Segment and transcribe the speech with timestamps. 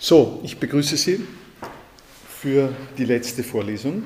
[0.00, 1.18] So, ich begrüße Sie
[2.28, 4.04] für die letzte Vorlesung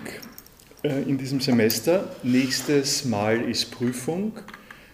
[0.83, 2.17] äh, in diesem Semester.
[2.23, 4.33] Nächstes Mal ist Prüfung.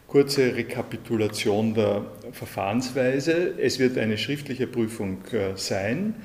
[0.09, 3.55] Kurze Rekapitulation der Verfahrensweise.
[3.61, 6.17] Es wird eine schriftliche Prüfung äh, sein.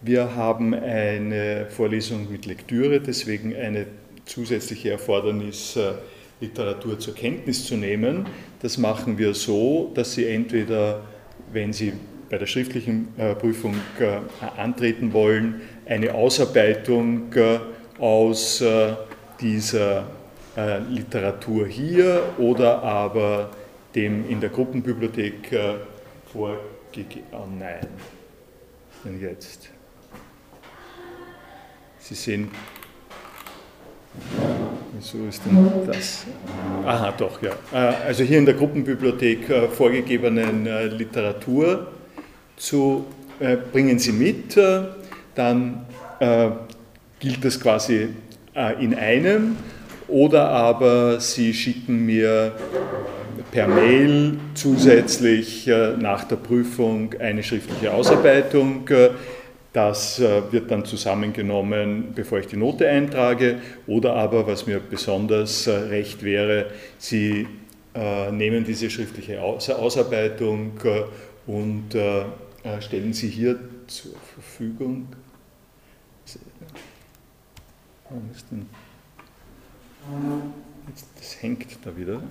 [0.00, 3.86] Wir haben eine Vorlesung mit Lektüre, deswegen eine
[4.24, 5.92] zusätzliche Erfordernis, äh,
[6.40, 8.26] Literatur zur Kenntnis zu nehmen.
[8.60, 11.04] Das machen wir so, dass Sie entweder,
[11.52, 11.92] wenn Sie
[12.30, 14.20] bei der schriftlichen äh, Prüfung äh,
[14.56, 17.58] antreten wollen, eine Ausarbeitung äh,
[17.98, 18.64] aus
[19.38, 20.04] dieser
[20.88, 23.50] Literatur hier oder aber
[23.94, 25.54] dem in der Gruppenbibliothek
[26.32, 27.26] vorgegeben.
[27.32, 27.86] Oh nein,
[29.04, 29.68] denn jetzt.
[31.98, 32.50] Sie sehen,
[34.94, 36.24] wieso ist denn das?
[36.86, 37.52] Aha, doch, ja.
[37.70, 40.64] Also hier in der Gruppenbibliothek vorgegebenen
[40.96, 41.86] Literatur
[42.60, 43.06] zu
[43.40, 44.82] äh, bringen Sie mit, äh,
[45.34, 45.86] dann
[46.20, 46.50] äh,
[47.18, 48.08] gilt das quasi
[48.54, 49.56] äh, in einem
[50.06, 52.52] oder aber Sie schicken mir
[53.50, 58.88] per Mail zusätzlich äh, nach der Prüfung eine schriftliche Ausarbeitung.
[59.72, 63.58] Das wird dann zusammengenommen, bevor ich die Note eintrage.
[63.86, 66.66] Oder aber, was mir besonders recht wäre,
[66.98, 67.46] Sie
[68.32, 70.72] nehmen diese schriftliche Ausarbeitung
[71.46, 71.94] und
[72.80, 75.08] stellen Sie hier zur Verfügung.
[81.16, 82.22] Das hängt da wieder.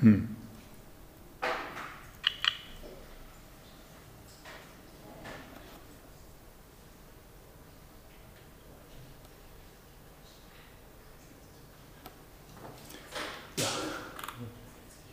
[0.00, 0.36] Hm.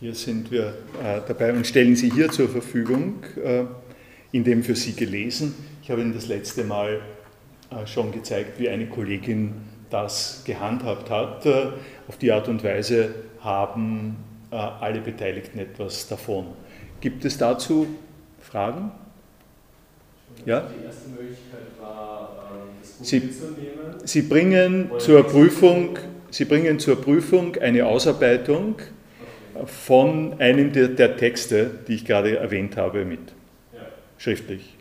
[0.01, 0.73] Hier sind wir
[1.03, 3.66] äh, dabei und stellen sie hier zur Verfügung, äh,
[4.31, 5.53] in dem für Sie gelesen.
[5.84, 7.01] Ich habe Ihnen das letzte Mal
[7.69, 9.53] äh, schon gezeigt, wie eine Kollegin
[9.91, 11.45] das gehandhabt hat.
[12.07, 14.16] Auf die Art und Weise haben
[14.50, 16.47] alle Beteiligten etwas davon.
[17.00, 17.85] Gibt es dazu
[18.39, 18.91] Fragen?
[20.45, 20.62] Ja?
[20.62, 23.95] Die erste Möglichkeit war, ähm, das Buch Sie, mitzunehmen.
[24.06, 26.00] Sie bringen zur Prüfung,
[26.31, 28.78] Sie bringen zur Prüfung eine Ausarbeitung
[29.66, 33.20] von einem der, der, Texte, die ich gerade erwähnt habe, mit.
[33.74, 33.82] Ja.
[34.18, 34.76] Schriftlich.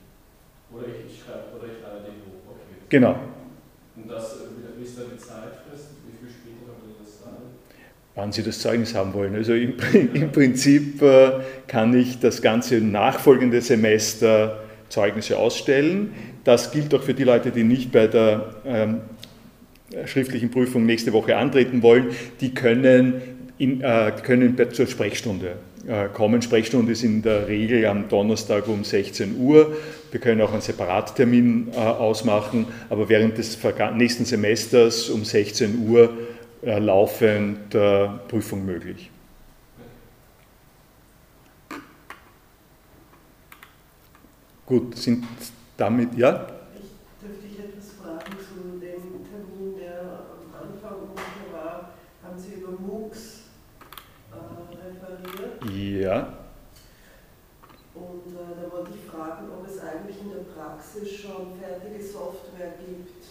[0.72, 2.50] Oder ich, ich schreibe oder ich lade den hoch.
[2.50, 2.84] Okay.
[2.88, 3.18] Genau.
[3.96, 4.36] Und das,
[4.78, 5.90] wie ist da die Zeitfrist?
[6.06, 7.44] Wie viel später kann man das sagen?
[8.14, 9.34] Wann Sie das Zeugnis haben wollen.
[9.34, 9.74] Also im,
[10.14, 11.32] im Prinzip äh,
[11.66, 14.60] kann ich das ganze nachfolgende Semester
[14.90, 16.12] Zeugnisse ausstellen.
[16.44, 19.00] Das gilt auch für die Leute, die nicht bei der ähm,
[20.06, 22.08] schriftlichen Prüfung nächste Woche antreten wollen.
[22.40, 25.56] Die können in, äh, können zur Sprechstunde
[25.86, 26.40] äh, kommen.
[26.40, 29.76] Sprechstunde ist in der Regel am Donnerstag um 16 Uhr.
[30.10, 33.58] Wir können auch einen Separattermin äh, ausmachen, aber während des
[33.94, 36.10] nächsten Semesters um 16 Uhr
[36.62, 39.10] äh, laufend äh, Prüfung möglich.
[44.64, 45.24] Gut, sind
[45.76, 46.46] damit, ja?
[55.80, 56.32] Ja.
[57.94, 62.74] Und äh, da wollte ich fragen, ob es eigentlich in der Praxis schon fertige Software
[62.86, 63.24] gibt,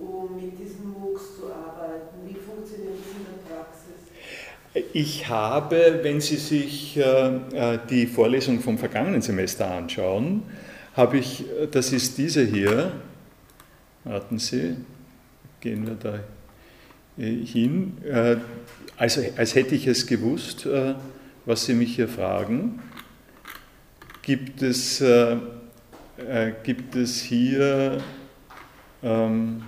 [0.00, 2.26] um mit diesen MOOCs zu arbeiten.
[2.26, 4.90] Wie funktioniert das in der Praxis?
[4.92, 10.42] Ich habe, wenn Sie sich äh, äh die Vorlesung vom vergangenen Semester anschauen,
[10.94, 12.92] habe ich, äh, das ist diese hier,
[14.04, 14.76] warten Sie,
[15.60, 16.20] gehen wir da
[17.18, 18.36] äh, hin, äh,
[18.96, 20.68] also als hätte ich es gewusst,
[21.46, 22.80] was Sie mich hier fragen.
[24.22, 25.36] Gibt es, äh,
[26.16, 27.98] äh, gibt es hier,
[29.02, 29.62] ähm,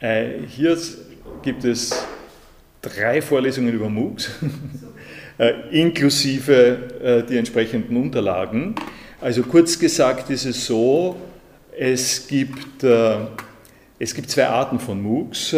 [0.00, 0.78] äh, hier
[1.42, 2.06] gibt es
[2.82, 4.30] drei Vorlesungen über MOOCs,
[5.38, 6.52] äh, inklusive
[7.02, 8.74] äh, die entsprechenden Unterlagen.
[9.20, 11.16] Also kurz gesagt ist es so,
[11.76, 13.16] es gibt, äh,
[13.98, 15.54] es gibt zwei Arten von MOOCs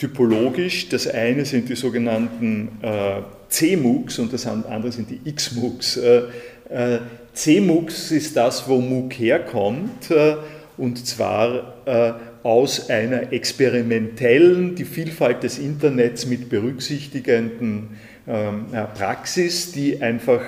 [0.00, 0.88] typologisch.
[0.88, 5.98] Das eine sind die sogenannten äh, C-MOOCs und das andere sind die X-MOOCs.
[5.98, 6.22] Äh,
[6.70, 6.98] äh,
[7.34, 10.36] C-MOOCs ist das, wo MOOC herkommt, äh,
[10.78, 12.12] und zwar äh,
[12.42, 18.64] aus einer experimentellen, die Vielfalt des Internets mit berücksichtigenden ähm,
[18.94, 20.40] Praxis, die einfach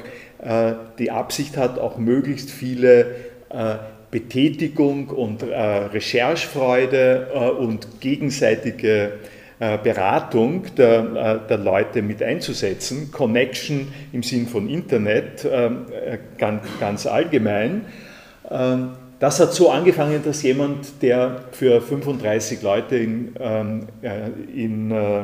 [0.43, 3.33] äh, die Absicht hat, auch möglichst viele
[4.11, 9.13] Betätigung und Recherchefreude und gegenseitige
[9.83, 15.47] Beratung der, der, Leute mit einzusetzen, Connection im Sinn von Internet
[16.37, 17.85] ganz, ganz allgemein.
[18.51, 23.87] Ähm, das hat so angefangen, dass jemand, der für 35 Leute in, ähm,
[24.53, 25.23] in äh,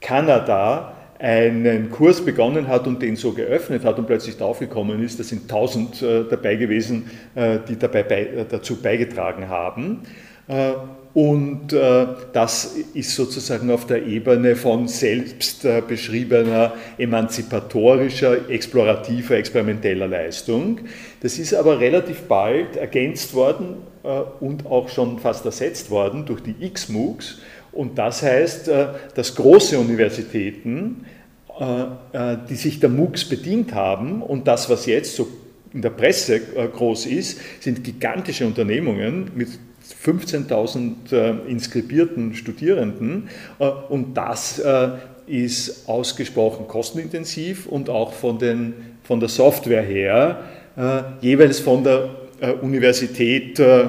[0.00, 5.24] Kanada einen Kurs begonnen hat und den so geöffnet hat und plötzlich draufgekommen ist, da
[5.24, 10.02] sind 1000 äh, dabei gewesen, äh, die dabei dazu beigetragen haben.
[11.16, 20.08] Und äh, das ist sozusagen auf der Ebene von selbst äh, beschriebener emanzipatorischer, explorativer, experimenteller
[20.08, 20.80] Leistung.
[21.22, 24.08] Das ist aber relativ bald ergänzt worden äh,
[24.40, 27.38] und auch schon fast ersetzt worden durch die X-MOOCs.
[27.72, 31.06] Und das heißt, äh, dass große Universitäten,
[31.58, 35.26] äh, äh, die sich der MOOCs bedient haben und das, was jetzt so
[35.72, 39.48] in der Presse groß ist, sind gigantische Unternehmungen mit
[40.04, 43.28] 15.000 äh, inskribierten Studierenden
[43.58, 44.90] äh, und das äh,
[45.26, 50.44] ist ausgesprochen kostenintensiv und auch von, den, von der Software her
[50.76, 52.10] äh, jeweils von der
[52.40, 53.88] äh, Universität äh,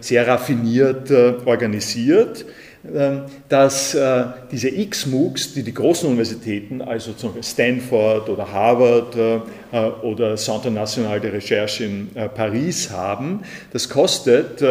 [0.00, 1.10] sehr raffiniert
[1.44, 2.46] organisiert.
[2.94, 3.96] Ähm, dass
[4.52, 9.16] diese X-MOOCs, die die großen Universitäten, also zum Beispiel Stanford oder Harvard
[10.02, 13.40] oder Centre National de Recherche in Paris haben,
[13.72, 14.62] das kostet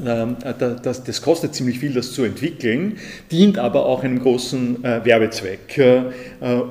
[0.00, 2.98] das, das, kostet ziemlich viel, das zu entwickeln,
[3.30, 6.02] dient aber auch einem großen äh, Werbezweck äh,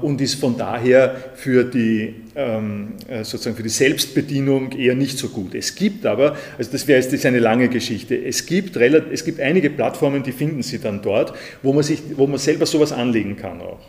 [0.01, 5.29] und ist von daher für die, ähm, äh, sozusagen für die Selbstbedienung eher nicht so
[5.29, 5.55] gut.
[5.55, 9.69] Es gibt aber, also das wäre jetzt eine lange Geschichte, es gibt, es gibt einige
[9.69, 13.61] Plattformen, die finden Sie dann dort, wo man, sich, wo man selber sowas anlegen kann
[13.61, 13.79] auch.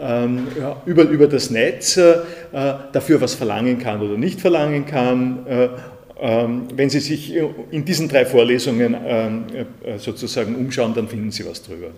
[0.00, 2.14] Ähm, ja, über, über das Netz äh,
[2.52, 5.70] dafür was verlangen kann oder nicht verlangen kann äh, ähm,
[6.20, 7.34] wenn Sie sich
[7.70, 9.44] in diesen drei Vorlesungen ähm,
[9.84, 11.90] äh, sozusagen umschauen, dann finden Sie was drüber.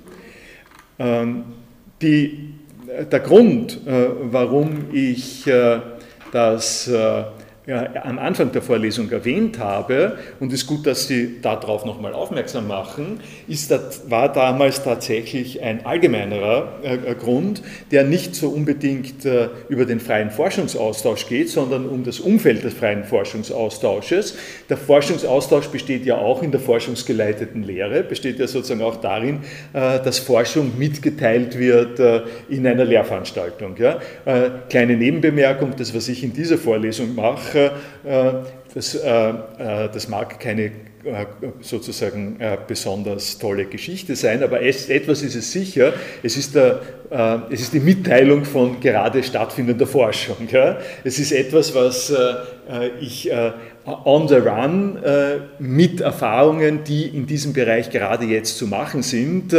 [0.98, 1.44] Ähm,
[2.02, 2.50] die,
[3.10, 5.80] der Grund, äh, warum ich äh,
[6.32, 6.90] das
[7.70, 12.14] ja, am Anfang der Vorlesung erwähnt habe, und es ist gut, dass Sie darauf nochmal
[12.14, 13.72] aufmerksam machen, ist,
[14.10, 17.62] war damals tatsächlich ein allgemeinerer äh, Grund,
[17.92, 22.74] der nicht so unbedingt äh, über den freien Forschungsaustausch geht, sondern um das Umfeld des
[22.74, 24.36] freien Forschungsaustausches.
[24.68, 29.42] Der Forschungsaustausch besteht ja auch in der forschungsgeleiteten Lehre, besteht ja sozusagen auch darin,
[29.74, 33.76] äh, dass Forschung mitgeteilt wird äh, in einer Lehrveranstaltung.
[33.76, 34.00] Ja?
[34.24, 38.32] Äh, kleine Nebenbemerkung, das, was ich in dieser Vorlesung mache, Äh,
[38.74, 39.34] das, äh, äh,
[39.92, 40.72] das mag keine
[41.62, 42.36] sozusagen
[42.68, 46.82] besonders tolle Geschichte sein, aber etwas ist es sicher, es ist, der,
[47.50, 50.46] es ist die Mitteilung von gerade stattfindender Forschung.
[51.02, 52.12] Es ist etwas, was
[53.00, 53.30] ich
[53.86, 54.98] on the run
[55.58, 59.54] mit Erfahrungen, die in diesem Bereich gerade jetzt zu machen sind,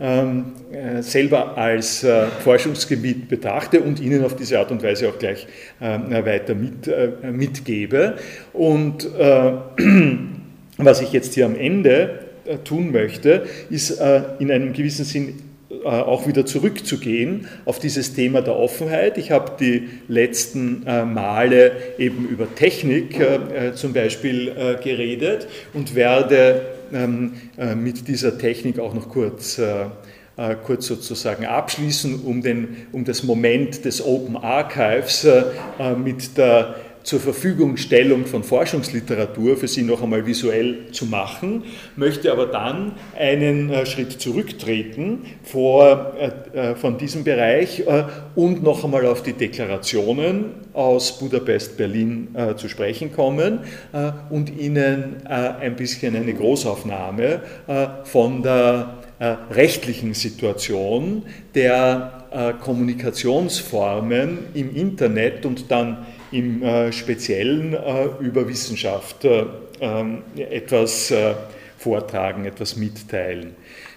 [0.00, 5.18] ähm, äh, selber als äh, Forschungsgebiet betrachte und Ihnen auf diese Art und Weise auch
[5.18, 5.46] gleich
[5.80, 6.90] äh, weiter mit,
[7.22, 8.16] mitgebe.
[8.52, 9.08] Und
[10.78, 12.20] was ich jetzt hier am Ende
[12.64, 14.02] tun möchte, ist
[14.38, 15.34] in einem gewissen Sinn
[15.84, 19.18] auch wieder zurückzugehen auf dieses Thema der Offenheit.
[19.18, 23.20] Ich habe die letzten Male eben über Technik
[23.74, 26.62] zum Beispiel geredet und werde
[26.92, 27.32] ähm,
[27.76, 29.58] mit dieser Technik auch noch kurz
[30.36, 35.44] äh, kurz sozusagen abschließen, um, den, um das Moment des Open Archives äh,
[35.96, 41.62] mit der zur Verfügungstellung von Forschungsliteratur für Sie noch einmal visuell zu machen,
[41.96, 46.14] möchte aber dann einen äh, Schritt zurücktreten vor,
[46.76, 47.82] von diesem Bereich
[48.34, 53.60] und noch einmal auf die Deklarationen aus Budapest, Berlin zu sprechen kommen
[54.30, 57.42] und Ihnen ein bisschen eine Großaufnahme
[58.04, 61.22] von der äh, rechtlichen Situation
[61.54, 67.76] der äh, Kommunikationsformen im Internet und dann im äh, Speziellen
[68.20, 69.24] über Wissenschaft
[69.80, 71.12] ähm, etwas
[71.78, 73.54] vortragen, etwas mitteilen.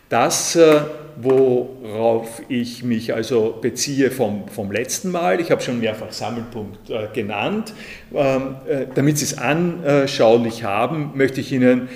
[0.10, 0.82] Das, äh,
[1.18, 7.08] worauf ich mich also beziehe vom, vom letzten Mal, ich habe schon mehrfach Sammelpunkt äh,
[7.14, 7.74] genannt,
[8.14, 11.90] ähm, äh, damit Sie es anschaulich haben, möchte ich Ihnen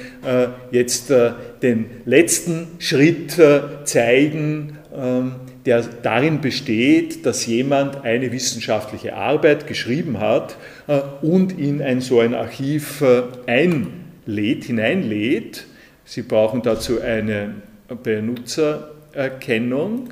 [0.71, 1.11] jetzt
[1.61, 3.39] den letzten Schritt
[3.85, 10.57] zeigen, ähm, der darin besteht, dass jemand eine wissenschaftliche Arbeit geschrieben hat
[11.21, 13.03] und in ein so ein Archiv
[13.45, 15.67] einlädt, hineinlädt.
[16.03, 17.53] Sie brauchen dazu eine
[18.03, 20.09] Benutzererkennung.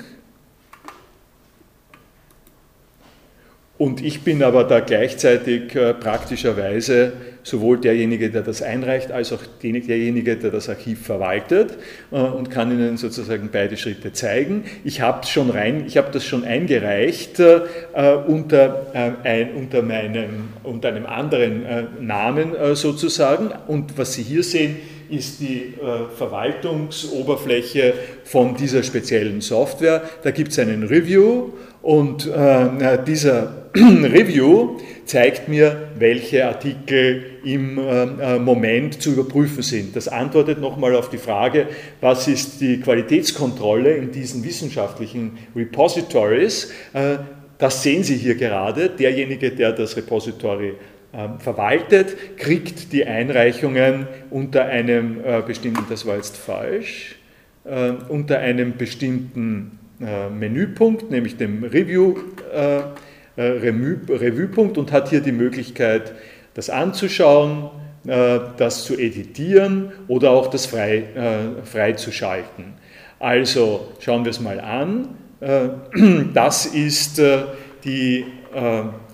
[3.79, 7.13] und ich bin aber da gleichzeitig äh, praktischerweise
[7.43, 11.77] sowohl derjenige, der das einreicht, als auch derjenige, der das Archiv verwaltet
[12.12, 14.63] äh, und kann Ihnen sozusagen beide Schritte zeigen.
[14.84, 17.62] Ich habe schon rein, ich habe das schon eingereicht äh,
[18.27, 18.88] unter,
[19.24, 21.63] ein, unter, meinem, unter einem anderen
[22.00, 23.51] Namen sozusagen.
[23.67, 24.77] Und was Sie hier sehen,
[25.10, 25.74] ist die
[26.17, 27.93] Verwaltungsoberfläche
[28.24, 30.03] von dieser speziellen Software.
[30.24, 38.38] Da gibt es einen Review und äh, dieser Review zeigt mir, welche Artikel im äh,
[38.38, 39.95] Moment zu überprüfen sind.
[39.95, 41.67] Das antwortet nochmal auf die Frage,
[42.01, 46.71] was ist die Qualitätskontrolle in diesen wissenschaftlichen Repositories.
[46.93, 47.17] Äh,
[47.57, 48.89] das sehen Sie hier gerade.
[48.89, 50.74] Derjenige, der das Repository
[51.12, 57.15] ähm, verwaltet, kriegt die Einreichungen unter einem äh, bestimmten, das war jetzt falsch,
[57.65, 62.15] äh, unter einem bestimmten äh, Menüpunkt, nämlich dem Review,
[62.53, 62.77] äh,
[63.35, 66.13] äh Revue-Punkt und hat hier die Möglichkeit,
[66.53, 67.69] das anzuschauen,
[68.07, 72.75] äh, das zu editieren oder auch das frei, äh, freizuschalten.
[73.19, 75.09] Also schauen wir es mal an.
[76.33, 77.21] Das ist
[77.85, 78.25] die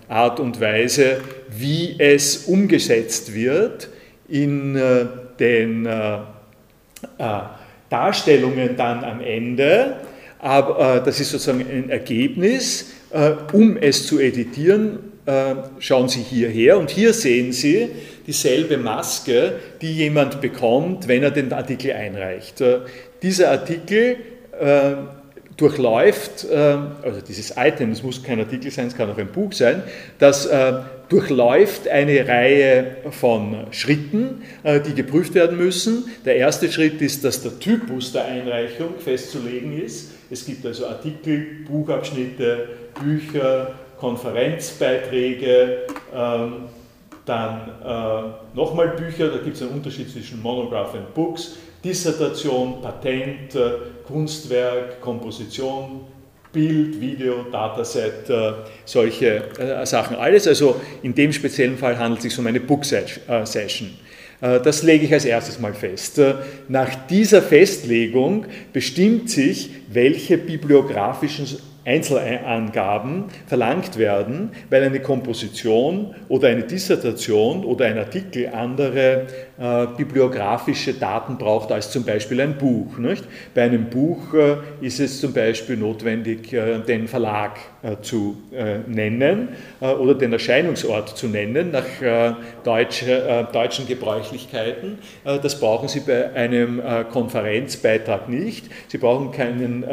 [0.08, 3.90] Art und Weise, wie es umgesetzt wird
[4.28, 4.76] in
[5.40, 5.88] den
[7.90, 9.98] Darstellungen dann am Ende
[10.46, 12.92] aber äh, das ist sozusagen ein Ergebnis.
[13.10, 17.90] Äh, um es zu editieren, äh, schauen Sie hierher und hier sehen Sie
[18.28, 22.64] dieselbe Maske, die jemand bekommt, wenn er den Artikel einreicht.
[23.22, 24.18] Dieser Artikel
[25.58, 29.84] durchläuft, also dieses Item, es muss kein Artikel sein, es kann auch ein Buch sein,
[30.18, 30.50] das
[31.10, 36.06] durchläuft eine Reihe von Schritten, die geprüft werden müssen.
[36.26, 40.15] Der erste Schritt ist, dass der Typus der Einreichung festzulegen ist.
[40.30, 42.70] Es gibt also Artikel, Buchabschnitte,
[43.02, 46.54] Bücher, Konferenzbeiträge, ähm,
[47.26, 53.56] dann äh, nochmal Bücher, da gibt es einen Unterschied zwischen Monograph und Books, Dissertation, Patent,
[53.56, 53.72] äh,
[54.06, 56.02] Kunstwerk, Komposition,
[56.52, 58.54] Bild, Video, Dataset, äh,
[58.86, 60.16] solche äh, Sachen.
[60.16, 63.20] Alles, also in dem speziellen Fall handelt es sich um eine Book-Session.
[63.28, 64.05] Äh,
[64.42, 66.20] das lege ich als erstes mal fest.
[66.20, 66.36] Äh,
[66.68, 71.48] nach dieser Festlegung bestimmt sich, welche bibliografischen
[71.86, 79.28] Einzelangaben verlangt werden, weil eine Komposition oder eine Dissertation oder ein Artikel andere
[79.60, 82.98] äh, bibliografische Daten braucht als zum Beispiel ein Buch.
[82.98, 83.24] Nicht?
[83.54, 88.80] Bei einem Buch äh, ist es zum Beispiel notwendig, äh, den Verlag äh, zu äh,
[88.88, 89.50] nennen
[89.80, 91.84] äh, oder den Erscheinungsort zu nennen nach
[92.64, 93.04] Deutsch,
[93.54, 94.98] deutschen Gebräuchlichkeiten.
[95.24, 98.66] das brauchen Sie bei einem Konferenzbeitrag nicht.
[98.88, 99.86] Sie brauchen keinen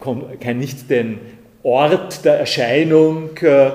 [0.00, 1.18] kann nicht den
[1.62, 3.70] Ort der Erscheinung äh,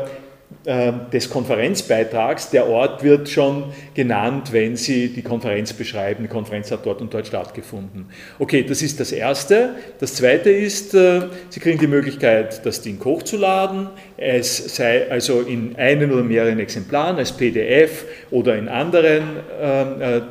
[0.66, 2.50] äh, des Konferenzbeitrags.
[2.50, 6.24] Der Ort wird schon genannt, wenn Sie die Konferenz beschreiben.
[6.24, 8.08] Die Konferenz hat dort und dort stattgefunden.
[8.40, 9.76] Okay, das ist das Erste.
[10.00, 13.90] Das Zweite ist, äh, Sie kriegen die Möglichkeit, das Ding hochzuladen.
[14.18, 19.24] Es sei also in einen oder mehreren Exemplaren als PDF oder in anderen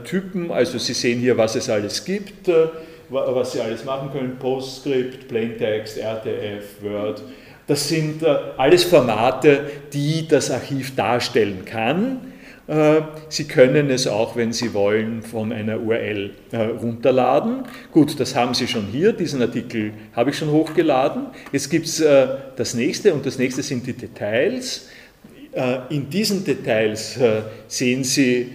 [0.05, 0.51] Typen.
[0.51, 2.51] Also Sie sehen hier, was es alles gibt
[3.09, 7.23] was Sie alles machen können, PostScript, Plaintext, RTF, Word.
[7.67, 8.27] Das sind äh,
[8.59, 12.33] alles Formate, die das Archiv darstellen kann.
[12.67, 17.65] Äh, Sie können es auch, wenn Sie wollen, von einer URL äh, runterladen.
[17.91, 21.27] Gut, das haben Sie schon hier, diesen Artikel habe ich schon hochgeladen.
[21.53, 22.05] Jetzt gibt es
[22.57, 24.89] das nächste und das nächste sind die Details.
[25.89, 27.17] In diesen Details
[27.69, 28.51] sehen Sie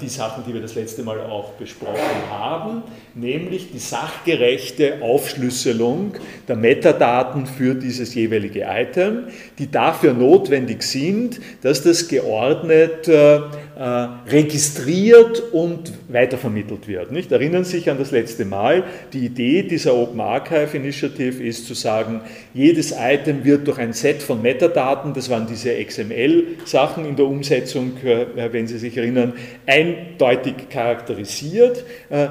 [0.00, 2.82] die Sachen, die wir das letzte Mal auch besprochen haben,
[3.14, 6.14] nämlich die sachgerechte Aufschlüsselung
[6.48, 9.24] der Metadaten für dieses jeweilige Item,
[9.58, 17.10] die dafür notwendig sind, dass das geordnet äh, äh, registriert und weitervermittelt wird.
[17.10, 17.32] Nicht?
[17.32, 21.74] Erinnern Sie sich an das letzte Mal, die Idee dieser Open Archive Initiative ist zu
[21.74, 22.20] sagen,
[22.54, 27.92] jedes Item wird durch ein Set von Metadaten, das waren diese XML-Sachen in der Umsetzung,
[28.04, 29.32] äh, wenn Sie sich erinnern,
[29.66, 32.28] eindeutig charakterisiert äh,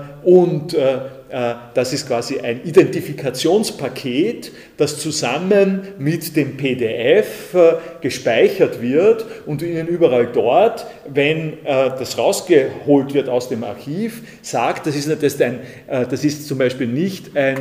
[0.74, 0.96] äh,
[1.30, 9.62] äh, das ist quasi ein Identifikationspaket, das zusammen mit dem PDF äh, gespeichert wird und
[9.62, 15.42] Ihnen überall dort, wenn äh, das rausgeholt wird aus dem Archiv, sagt, das ist, das
[15.42, 17.58] ein, das ist zum Beispiel nicht ein,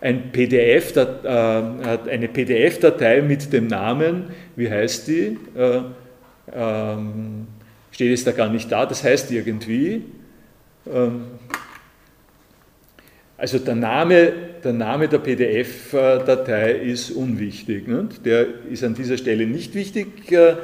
[0.00, 5.38] ein PDF, eine PDF-Datei mit dem Namen, wie heißt die?
[6.54, 7.46] Ähm,
[7.90, 10.02] steht es da gar nicht da, das heißt irgendwie,
[10.92, 11.24] ähm,
[13.38, 14.32] also der Name
[14.66, 17.86] der Name der PDF-Datei ist unwichtig.
[17.86, 18.26] Nicht?
[18.26, 20.32] Der ist an dieser Stelle nicht wichtig.
[20.32, 20.56] Äh,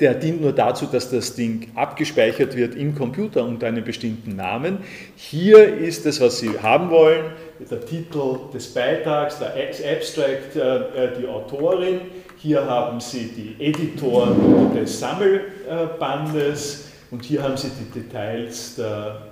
[0.00, 4.78] der dient nur dazu, dass das Ding abgespeichert wird im Computer unter einem bestimmten Namen.
[5.16, 7.26] Hier ist das, was Sie haben wollen,
[7.70, 12.00] der Titel des Beitrags, der Abstract, die Autorin.
[12.38, 19.28] Hier haben Sie die Editoren des Sammelbandes und hier haben Sie die Details der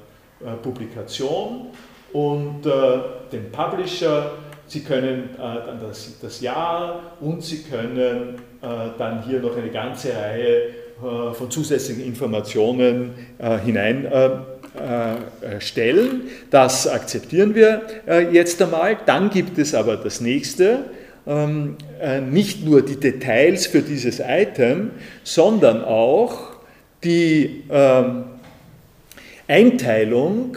[0.63, 1.67] Publikation
[2.13, 2.63] und
[3.33, 4.33] den Publisher.
[4.67, 8.37] Sie können dann das, das Jahr und Sie können
[8.99, 10.69] dann hier noch eine ganze Reihe
[11.35, 13.15] von zusätzlichen Informationen
[13.65, 16.23] hineinstellen.
[16.51, 17.83] Das akzeptieren wir
[18.31, 18.99] jetzt einmal.
[19.05, 20.85] Dann gibt es aber das nächste,
[21.27, 21.77] ähm,
[22.31, 24.93] nicht nur die Details für dieses Item,
[25.23, 26.53] sondern auch
[27.05, 28.25] die ähm,
[29.49, 30.57] Einteilung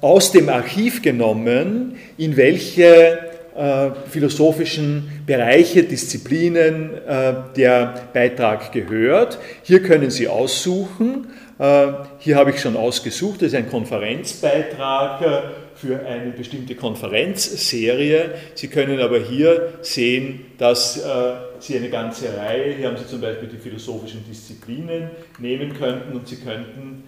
[0.00, 3.30] aus dem Archiv genommen, in welche
[3.60, 9.38] äh, philosophischen Bereiche, Disziplinen äh, der Beitrag gehört.
[9.62, 11.26] Hier können Sie aussuchen.
[11.58, 11.88] Äh,
[12.20, 18.30] hier habe ich schon ausgesucht, das ist ein Konferenzbeitrag für eine bestimmte Konferenzserie.
[18.54, 21.02] Sie können aber hier sehen, dass
[21.58, 26.28] Sie eine ganze Reihe, hier haben Sie zum Beispiel die philosophischen Disziplinen nehmen könnten und
[26.28, 27.04] Sie könnten,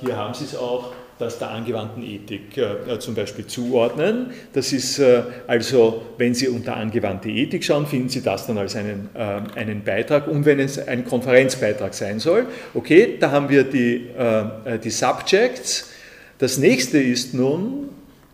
[0.00, 4.30] hier haben Sie es auch, das der angewandten Ethik äh, zum Beispiel zuordnen.
[4.52, 8.76] Das ist äh, also, wenn Sie unter angewandte Ethik schauen, finden Sie das dann als
[8.76, 13.64] einen, äh, einen Beitrag und wenn es ein Konferenzbeitrag sein soll, okay, da haben wir
[13.64, 15.90] die, äh, äh, die Subjects.
[16.38, 17.88] Das nächste ist nun,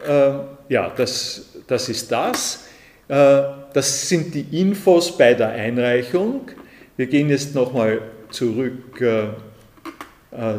[0.07, 0.33] äh,
[0.69, 2.65] ja, das, das ist das.
[3.07, 6.49] das sind die Infos bei der Einreichung.
[6.97, 8.01] Wir gehen jetzt nochmal
[8.31, 8.99] zurück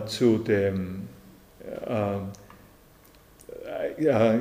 [0.05, 1.07] zu dem
[1.75, 2.17] äh,
[3.97, 4.39] äh,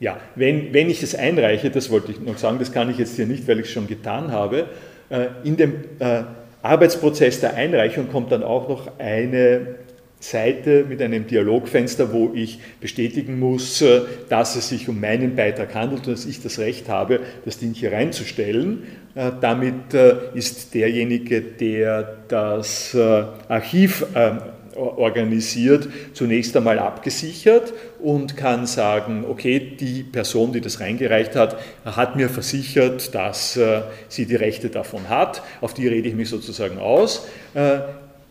[0.00, 3.16] ja, wenn, wenn ich es einreiche, das wollte ich noch sagen, das kann ich jetzt
[3.16, 4.66] hier nicht, weil ich es schon getan habe,
[5.10, 6.22] äh, in dem äh,
[6.62, 9.76] Arbeitsprozess der Einreichung kommt dann auch noch eine
[10.20, 13.84] Seite mit einem Dialogfenster, wo ich bestätigen muss,
[14.28, 17.72] dass es sich um meinen Beitrag handelt und dass ich das Recht habe, das Ding
[17.72, 18.82] hier reinzustellen.
[19.40, 19.94] Damit
[20.34, 24.06] ist derjenige, der das Archiv
[24.78, 32.16] organisiert, zunächst einmal abgesichert und kann sagen, okay, die Person, die das reingereicht hat, hat
[32.16, 35.42] mir versichert, dass äh, sie die Rechte davon hat.
[35.60, 37.26] Auf die rede ich mich sozusagen aus.
[37.54, 37.78] Äh,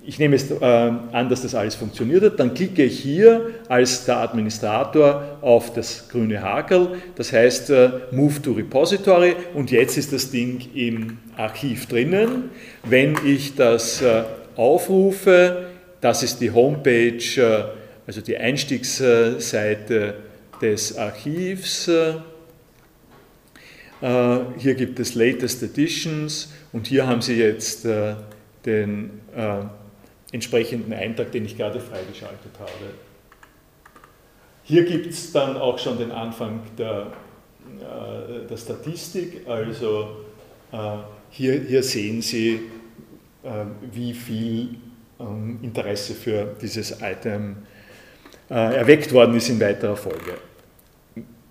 [0.05, 2.39] ich nehme es äh, an, dass das alles funktioniert hat.
[2.39, 7.73] Dann klicke ich hier als der Administrator auf das grüne Hakel, das heißt
[8.11, 12.51] Move to Repository und jetzt ist das Ding im Archiv drinnen.
[12.85, 14.01] Wenn ich das
[14.55, 15.66] aufrufe,
[16.01, 17.63] das ist die Homepage, äh,
[18.05, 20.15] also die Einstiegsseite
[20.61, 21.87] des Archivs.
[21.87, 22.13] Äh,
[24.57, 28.15] hier gibt es Latest Editions und hier haben Sie jetzt äh,
[28.65, 29.21] den
[30.33, 32.93] entsprechenden Eintrag, den ich gerade freigeschaltet habe.
[34.63, 37.13] Hier gibt es dann auch schon den Anfang der,
[38.49, 40.17] der Statistik, also
[41.29, 42.59] hier, hier sehen Sie,
[43.93, 44.75] wie viel
[45.19, 47.57] ähm, Interesse für dieses Item
[48.49, 50.35] äh, erweckt worden ist in weiterer Folge.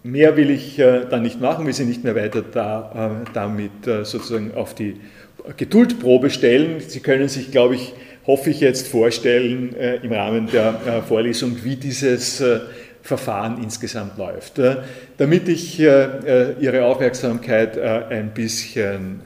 [0.02, 3.84] Mehr will ich äh, dann nicht machen, will Sie nicht mehr weiter da, äh, damit
[3.84, 5.00] sozusagen auf die
[5.56, 6.80] Geduldprobe stellen.
[6.80, 7.92] Sie können sich, glaube ich,
[8.26, 12.42] hoffe ich jetzt vorstellen im Rahmen der Vorlesung, wie dieses
[13.00, 14.60] Verfahren insgesamt läuft.
[15.18, 19.20] Damit ich Ihre Aufmerksamkeit ein bisschen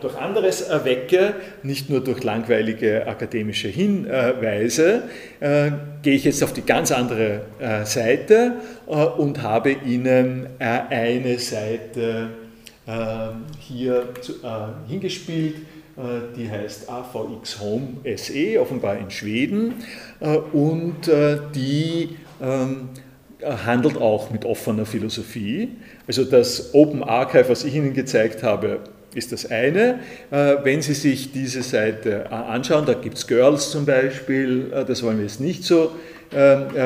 [0.00, 5.04] durch anderes erwecke, nicht nur durch langweilige akademische Hinweise,
[5.38, 5.70] äh,
[6.02, 8.54] gehe ich jetzt auf die ganz andere äh, Seite
[8.88, 12.30] äh, und habe Ihnen eine Seite
[13.60, 14.08] hier
[14.88, 15.54] hingespielt,
[16.36, 19.74] die heißt AVX Home SE, offenbar in Schweden,
[20.52, 21.08] und
[21.54, 22.88] die ähm,
[23.64, 25.76] handelt auch mit offener Philosophie.
[26.08, 28.80] Also das Open Archive, was ich Ihnen gezeigt habe,
[29.14, 30.00] ist das eine.
[30.30, 34.84] Äh, wenn Sie sich diese Seite äh, anschauen, da gibt es Girls zum Beispiel, äh,
[34.84, 35.92] das wollen wir jetzt nicht so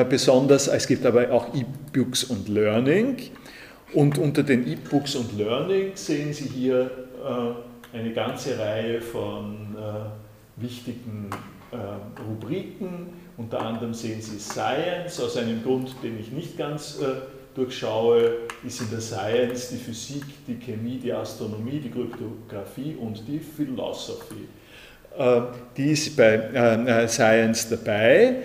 [0.09, 0.67] besonders.
[0.67, 3.15] Es gibt aber auch E-Books und Learning.
[3.93, 6.89] Und unter den E-Books und Learning sehen Sie hier
[7.93, 9.75] eine ganze Reihe von
[10.55, 11.29] wichtigen
[12.27, 13.09] Rubriken.
[13.37, 16.99] Unter anderem sehen Sie Science aus einem Grund, den ich nicht ganz
[17.55, 23.39] durchschaue, ist in der Science die Physik, die Chemie, die Astronomie, die Kryptographie und die
[23.39, 24.47] Philosophie.
[25.17, 25.41] Äh,
[25.77, 28.43] die ist bei äh, äh, Science dabei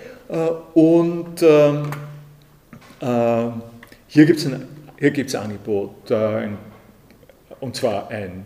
[0.74, 1.90] und ähm,
[4.06, 6.48] hier gibt es ein, hier Angebot, äh,
[7.58, 8.44] und zwar ein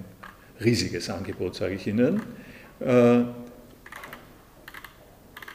[0.63, 2.23] riesiges Angebot, sage ich Ihnen.
[2.81, 3.23] Äh,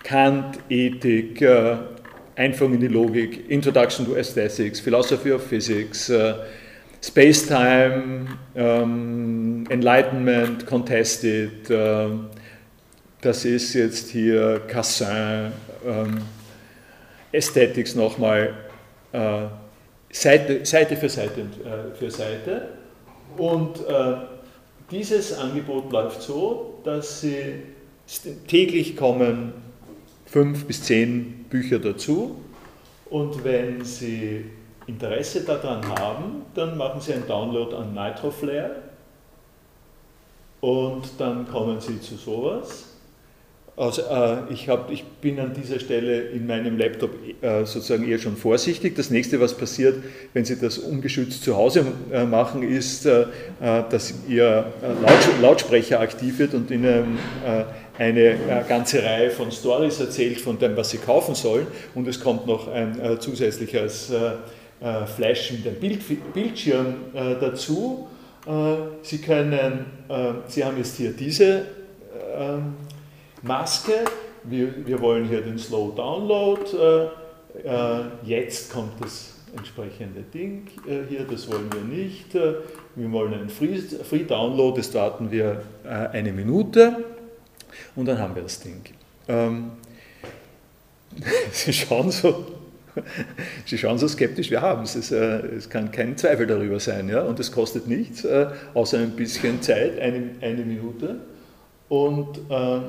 [0.04, 1.78] Kant, Ethik, äh,
[2.40, 6.12] Einführung in die Logik, Introduction to Aesthetics, Philosophy of Physics,
[7.02, 11.70] Space-Time, ähm, Enlightenment, Contested,
[13.22, 15.52] das ist jetzt hier Cassin,
[15.86, 16.20] ähm,
[17.34, 18.54] Aesthetics nochmal,
[19.12, 19.42] äh,
[20.12, 22.70] Seite, Seite für Seite äh, für Seite.
[23.38, 24.16] Und äh,
[24.90, 27.62] dieses Angebot läuft so, dass Sie
[28.48, 29.54] täglich kommen
[30.26, 32.36] fünf bis zehn Bücher dazu
[33.10, 34.46] und wenn Sie
[34.88, 38.76] Interesse daran haben, dann machen Sie einen Download an Nitroflare
[40.62, 42.86] und dann kommen Sie zu sowas.
[43.80, 48.20] Also, äh, ich, hab, ich bin an dieser Stelle in meinem Laptop äh, sozusagen eher
[48.20, 48.98] schon vorsichtig.
[48.98, 53.22] Das nächste, was passiert, wenn Sie das ungeschützt zu Hause äh, machen, ist, äh,
[53.62, 57.18] äh, dass Ihr äh, Laut Lautsprecher aktiv wird und Ihnen
[58.00, 61.68] eine ganze Reihe von Stories erzählt von dem, was Sie kaufen sollen.
[61.94, 64.12] Und es kommt noch ein zusätzliches
[65.16, 68.08] Flash mit dem Bild, Bildschirm dazu.
[69.02, 69.86] Sie können,
[70.48, 71.66] Sie haben jetzt hier diese
[72.36, 72.76] ähm,
[73.42, 74.06] Maske,
[74.44, 81.08] wir, wir wollen hier den Slow Download, äh, äh, jetzt kommt das entsprechende Ding äh,
[81.08, 82.56] hier, das wollen wir nicht, äh,
[82.96, 87.04] wir wollen einen Free, Free Download, das warten wir äh, eine Minute
[88.00, 88.82] und dann haben wir das Ding.
[89.28, 89.72] Ähm,
[91.52, 92.46] Sie schauen so,
[93.66, 94.96] Sie schauen so skeptisch, wir haben es.
[94.96, 97.10] Es, äh, es kann kein Zweifel darüber sein.
[97.10, 97.24] Ja?
[97.24, 101.18] Und es kostet nichts, äh, außer ein bisschen Zeit, eine, eine Minute.
[101.90, 102.80] Und äh,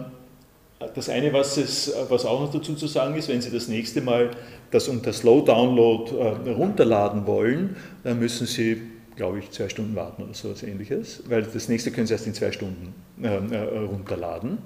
[0.94, 4.00] das eine, was, es, was auch noch dazu zu sagen ist, wenn Sie das nächste
[4.00, 4.30] Mal
[4.70, 8.80] das unter Slow Download äh, runterladen wollen, dann müssen Sie,
[9.16, 12.26] glaube ich, zwei Stunden warten oder so etwas ähnliches, weil das nächste können Sie erst
[12.26, 14.58] in zwei Stunden äh, äh, runterladen.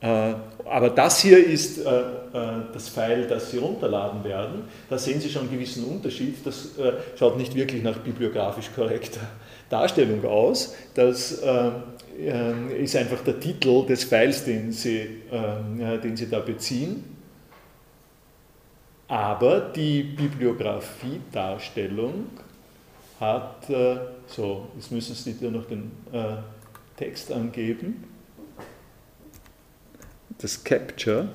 [0.00, 0.34] Äh,
[0.64, 2.04] aber das hier ist äh, äh,
[2.72, 4.62] das File, das Sie runterladen werden.
[4.88, 6.36] Da sehen Sie schon einen gewissen Unterschied.
[6.44, 6.68] Das
[7.18, 9.20] schaut nicht wirklich nach bibliografisch korrekter
[9.70, 10.74] Darstellung aus.
[10.94, 17.04] Das ist einfach der Titel des Files, den Sie, den Sie da beziehen.
[19.06, 22.26] Aber die Bibliografie-Darstellung
[23.20, 23.66] hat,
[24.26, 25.92] so, jetzt müssen Sie dir noch den
[26.96, 28.07] Text angeben.
[30.40, 31.28] Das Capture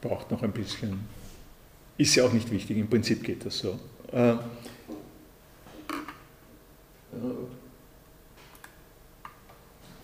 [0.00, 1.00] braucht noch ein bisschen.
[1.96, 3.78] Ist ja auch nicht wichtig, im Prinzip geht das so.
[4.12, 4.36] Äh,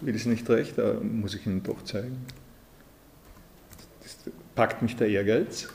[0.05, 2.25] will es nicht recht, da muss ich Ihnen doch zeigen.
[4.03, 4.17] Das
[4.55, 5.69] packt mich der Ehrgeiz.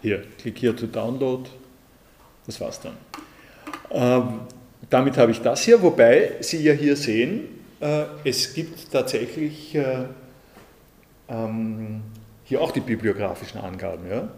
[0.00, 1.48] Hier, klick hier to download.
[2.46, 2.96] Das war's dann.
[3.90, 4.40] Ähm,
[4.90, 7.48] damit habe ich das hier, wobei Sie ja hier sehen,
[7.80, 10.06] äh, es gibt tatsächlich äh,
[11.28, 12.02] ähm,
[12.44, 14.08] hier auch die bibliografischen Angaben.
[14.10, 14.28] Ja?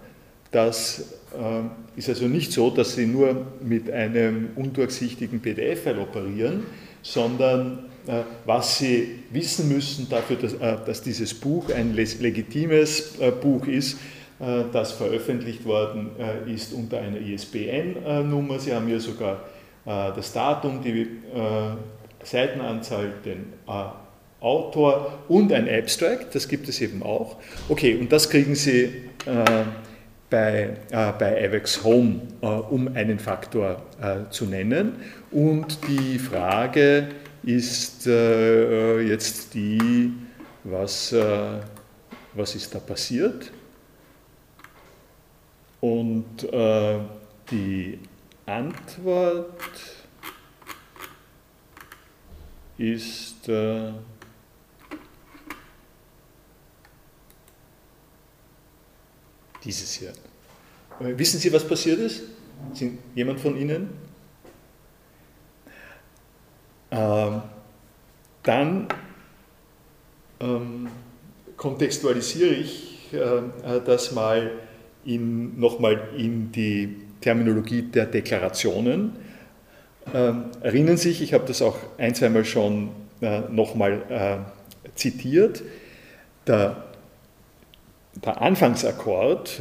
[0.55, 6.63] Das äh, ist also nicht so, dass Sie nur mit einem undurchsichtigen PDF-File operieren,
[7.03, 7.91] sondern
[8.45, 13.97] was Sie wissen müssen dafür, dass, dass dieses Buch ein legitimes Buch ist,
[14.39, 16.11] das veröffentlicht worden
[16.47, 18.59] ist unter einer ISBN-Nummer.
[18.59, 19.43] Sie haben hier sogar
[19.87, 21.07] das Datum, die
[22.25, 23.85] Seitenanzahl, den äh,
[24.41, 27.37] Autor und ein Abstract, das gibt es eben auch.
[27.69, 28.85] Okay, und das kriegen Sie
[29.25, 29.65] äh,
[30.31, 34.97] bei, äh, bei AVEX Home, äh, um einen Faktor äh, zu nennen.
[35.31, 37.09] Und die Frage
[37.43, 40.13] ist äh, jetzt die,
[40.65, 41.15] was,
[42.33, 43.53] was ist da passiert?
[45.83, 46.49] Und
[47.51, 47.99] die
[48.47, 49.61] Antwort
[52.79, 53.47] ist
[59.65, 60.13] dieses hier.
[61.01, 62.23] Äh, wissen Sie, was passiert ist?
[62.73, 63.89] Sind jemand von Ihnen?
[66.91, 67.43] Ähm,
[68.43, 68.89] dann
[70.41, 70.89] ähm,
[71.57, 74.53] kontextualisiere ich äh, das mal
[75.05, 79.13] nochmal in die Terminologie der Deklarationen
[80.13, 85.63] ähm, erinnern sich, ich habe das auch ein, zweimal schon äh, nochmal äh, zitiert,
[86.47, 86.85] der
[88.23, 89.61] der Anfangsakkord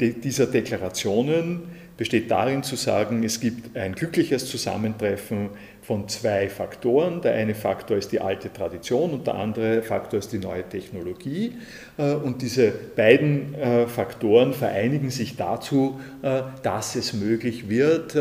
[0.00, 1.62] dieser Deklarationen
[1.98, 5.50] besteht darin zu sagen, es gibt ein glückliches Zusammentreffen
[5.82, 7.22] von zwei Faktoren.
[7.22, 11.54] Der eine Faktor ist die alte Tradition und der andere Faktor ist die neue Technologie.
[11.98, 18.16] Äh, und diese beiden äh, Faktoren vereinigen sich dazu, äh, dass es möglich wird,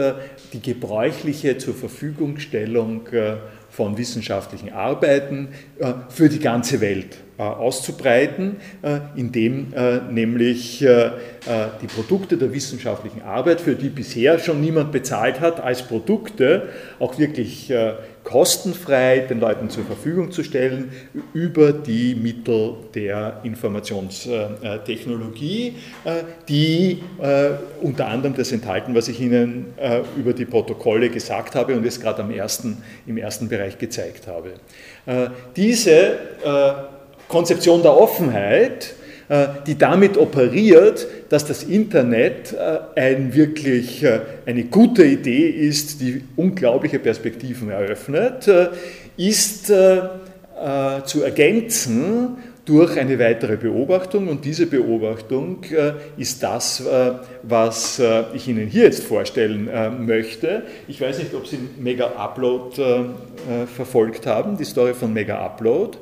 [0.53, 3.07] die gebräuchliche zur Verfügungstellung
[3.77, 5.49] von wissenschaftlichen Arbeiten
[6.09, 13.61] für die ganze Welt äh, auszubreiten, äh, indem äh, nämlich die Produkte der wissenschaftlichen Arbeit,
[13.61, 17.71] für die bisher schon niemand bezahlt hat, als Produkte auch wirklich
[18.27, 20.91] kostenfrei den Leuten zur Verfügung zu stellen
[21.33, 25.75] über die Mittel der Informationstechnologie,
[26.49, 27.01] die
[27.81, 29.67] unter anderem das enthalten, was ich Ihnen
[30.17, 34.55] über die Protokolle gesagt habe und es gerade am ersten, im ersten Bereich gezeigt habe.
[35.55, 36.17] Diese
[37.29, 38.96] Konzeption der Offenheit, äh,
[39.65, 46.23] die damit operiert, dass das Internet äh, ein wirklich äh, eine gute Idee ist, die
[46.37, 48.49] unglaubliche Perspektiven eröffnet,
[49.17, 55.61] ist zu ergänzen durch eine weitere Beobachtung und diese Beobachtung
[56.17, 56.83] ist das,
[57.43, 58.01] was
[58.33, 59.69] ich Ihnen hier jetzt vorstellen
[60.05, 60.63] möchte.
[60.87, 62.75] Ich weiß nicht, ob Sie Mega Upload
[63.75, 65.97] verfolgt haben, die Story von Mega Upload.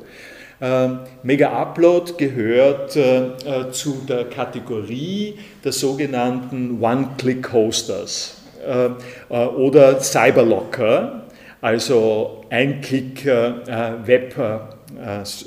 [0.66, 8.90] Ähm, Mega Upload gehört äh, äh, zu der Kategorie der sogenannten One-Click-Hosters äh,
[9.36, 11.26] oder Cyberlocker,
[11.62, 14.36] also Ein-Klick-Web,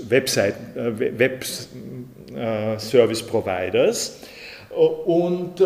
[0.09, 1.45] Webseiten, Web
[2.79, 4.19] Service Providers
[4.71, 5.63] und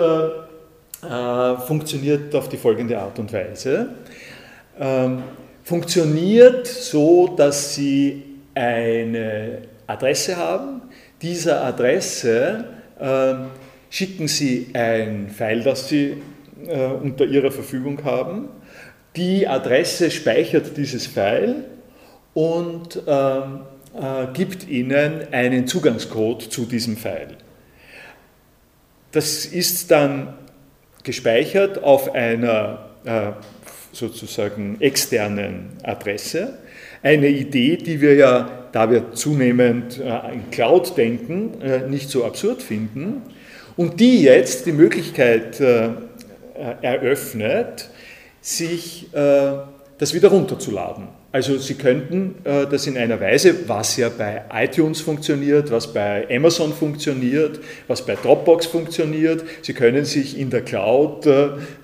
[1.67, 3.89] funktioniert auf die folgende Art und Weise.
[4.79, 5.23] Ähm,
[5.65, 10.83] funktioniert so, dass sie eine Adresse haben.
[11.21, 12.65] Dieser Adresse
[12.99, 13.35] äh,
[13.91, 16.17] schicken Sie ein File, das Sie
[16.67, 18.49] äh, unter Ihrer Verfügung haben.
[19.17, 21.65] Die Adresse speichert dieses File
[22.35, 23.61] und ähm,
[23.95, 27.37] äh, gibt Ihnen einen Zugangscode zu diesem File.
[29.13, 30.35] Das ist dann
[31.05, 33.33] gespeichert auf einer äh,
[33.93, 36.59] sozusagen externen Adresse
[37.03, 42.25] eine Idee, die wir ja, da wir zunehmend äh, in Cloud denken, äh, nicht so
[42.25, 43.23] absurd finden
[43.77, 45.91] und die jetzt die Möglichkeit äh,
[46.81, 47.89] eröffnet,
[48.41, 51.09] sich das wieder runterzuladen.
[51.33, 56.73] Also Sie könnten das in einer Weise, was ja bei iTunes funktioniert, was bei Amazon
[56.73, 61.27] funktioniert, was bei Dropbox funktioniert, Sie können sich in der Cloud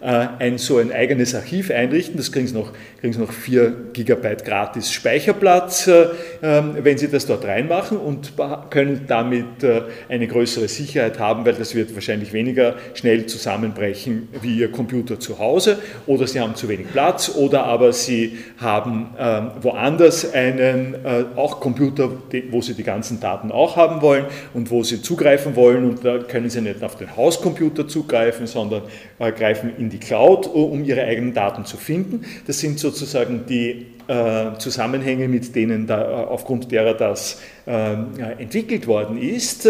[0.01, 4.45] ein, so ein eigenes Archiv einrichten, das kriegen Sie noch, kriegen Sie noch 4 Gigabyte
[4.45, 6.09] gratis Speicherplatz, äh,
[6.43, 8.33] ähm, wenn Sie das dort reinmachen und
[8.71, 14.59] können damit äh, eine größere Sicherheit haben, weil das wird wahrscheinlich weniger schnell zusammenbrechen wie
[14.59, 19.29] Ihr Computer zu Hause oder Sie haben zu wenig Platz oder aber Sie haben äh,
[19.39, 22.11] ähm, woanders einen äh, auch Computer,
[22.51, 26.19] wo Sie die ganzen Daten auch haben wollen und wo Sie zugreifen wollen und da
[26.19, 28.83] können Sie nicht auf den Hauscomputer zugreifen, sondern
[29.19, 32.25] greifen in die Cloud, um Ihre eigenen Daten zu finden.
[32.47, 39.69] Das sind sozusagen die äh, Zusammenhänge, mit denen da, aufgrund derer das entwickelt worden ist.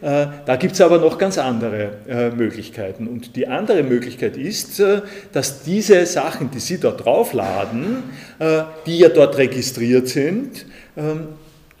[0.00, 3.08] Da gibt es aber noch ganz andere Möglichkeiten.
[3.08, 4.80] Und die andere Möglichkeit ist,
[5.32, 8.04] dass diese Sachen, die Sie dort draufladen,
[8.86, 10.64] die ja dort registriert sind,
[10.96, 11.28] ähm,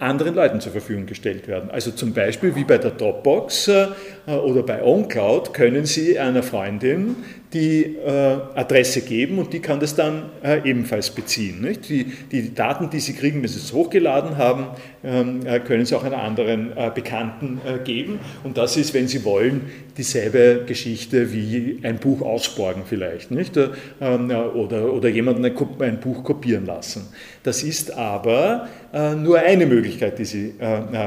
[0.00, 1.70] anderen Leuten zur Verfügung gestellt werden.
[1.70, 3.88] Also zum Beispiel wie bei der Dropbox äh,
[4.26, 7.16] oder bei OnCloud können Sie einer Freundin
[7.52, 11.66] die äh, Adresse geben und die kann das dann äh, ebenfalls beziehen.
[11.88, 14.68] Die, Daten, die Sie kriegen, wenn Sie es hochgeladen haben,
[15.02, 18.20] ähm, äh, können Sie auch einer anderen äh, Bekannten äh, geben.
[18.44, 19.62] Und das ist, wenn Sie wollen,
[19.96, 23.30] dieselbe Geschichte wie ein Buch ausborgen vielleicht.
[23.30, 27.08] Ähm, oder, oder jemanden ein, Buch kopieren lassen.
[27.42, 30.54] Das ist aber äh, nur eine Möglichkeit, die Sie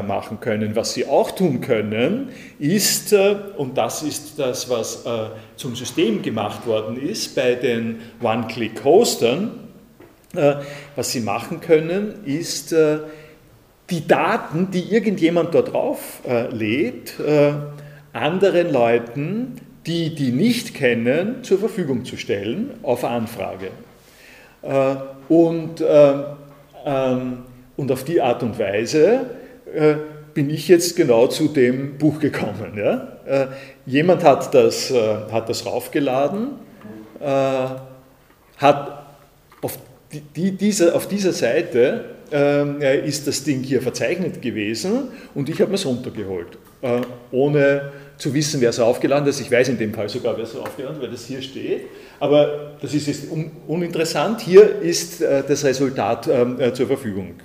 [0.06, 0.76] machen können.
[0.76, 3.03] Was Sie auch tun können, ist,
[3.58, 5.04] und das ist das, was
[5.58, 9.64] zum System gemacht worden ist bei den One-Click-Hostern,
[10.36, 10.56] äh,
[10.96, 13.00] was sie machen können, ist äh,
[13.90, 17.14] die Daten, die irgendjemand dort drauf äh, lädt,
[18.14, 23.70] anderen Leuten, die die nicht kennen, zur Verfügung zu stellen auf Anfrage.
[25.28, 27.38] Und, ähm,
[27.76, 29.26] und auf die Art und Weise
[30.34, 32.74] bin ich jetzt genau zu dem Buch gekommen.
[32.78, 33.18] Ja?
[33.26, 33.48] Äh,
[33.86, 34.98] jemand hat das, äh,
[35.32, 36.50] hat das raufgeladen,
[37.20, 37.26] äh,
[38.58, 39.06] hat
[39.62, 39.78] auf,
[40.36, 42.06] die, diese, auf dieser Seite
[43.06, 46.58] ist das Ding hier verzeichnet gewesen und ich habe es runtergeholt.
[47.32, 49.40] ohne zu wissen, wer es aufgeladen hat.
[49.40, 51.82] Ich weiß in dem Fall sogar, wer es aufgeladen hat, weil das hier steht.
[52.20, 53.26] Aber das ist jetzt
[53.68, 54.42] uninteressant.
[54.42, 56.28] Hier ist das Resultat
[56.74, 57.36] zur Verfügung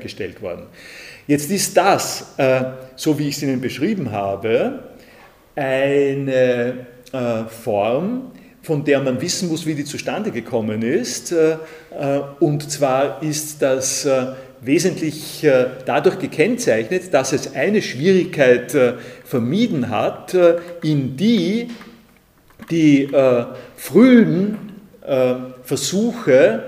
[0.00, 0.66] gestellt worden.
[1.26, 2.34] Jetzt ist das,
[2.96, 4.80] so wie ich es Ihnen beschrieben habe,
[5.54, 6.86] eine
[7.48, 8.32] Form,
[8.62, 11.32] von der man wissen muss, wie die zustande gekommen ist.
[11.32, 14.26] Äh, äh, und zwar ist das äh,
[14.60, 15.44] wesentlich
[15.84, 18.72] dadurch gekennzeichnet, dass es eine Schwierigkeit
[19.24, 20.36] vermieden hat,
[20.84, 21.66] in die
[22.70, 23.08] die
[23.74, 24.56] frühen
[25.64, 26.62] Versuche,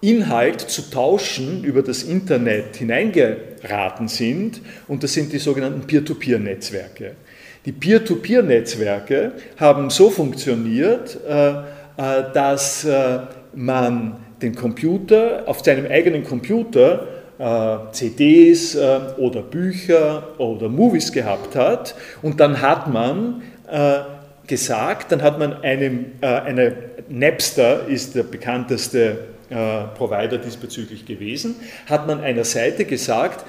[0.00, 2.76] Inhalt zu tauschen über das Internet
[3.66, 4.60] hineingeraten sind.
[4.88, 7.12] Und das sind die sogenannten Peer-to-Peer-Netzwerke.
[7.64, 11.62] Die Peer-to-Peer-Netzwerke haben so funktioniert, äh, äh,
[12.32, 13.18] dass äh,
[13.54, 17.08] man den Computer auf seinem eigenen Computer
[17.92, 18.78] CDs
[19.18, 23.42] oder Bücher oder Movies gehabt hat und dann hat man
[24.46, 26.72] gesagt, dann hat man einem, eine
[27.10, 31.56] Napster ist der bekannteste Provider diesbezüglich gewesen,
[31.86, 33.44] hat man einer Seite gesagt,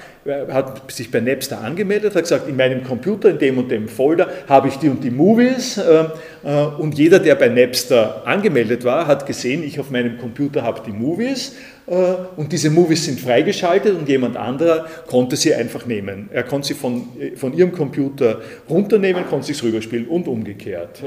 [0.50, 4.28] hat sich bei Napster angemeldet, hat gesagt, in meinem Computer, in dem und dem Folder
[4.48, 6.04] habe ich die und die Movies äh,
[6.44, 10.82] äh, und jeder, der bei Napster angemeldet war, hat gesehen, ich auf meinem Computer habe
[10.86, 11.56] die Movies
[11.86, 11.94] äh,
[12.36, 16.28] und diese Movies sind freigeschaltet und jemand anderer konnte sie einfach nehmen.
[16.32, 21.02] Er konnte sie von, von ihrem Computer runternehmen, konnte sie rüberspielen und umgekehrt.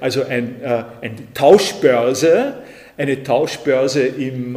[0.00, 2.54] Also ein, eine Tauschbörse,
[2.96, 4.56] eine Tauschbörse im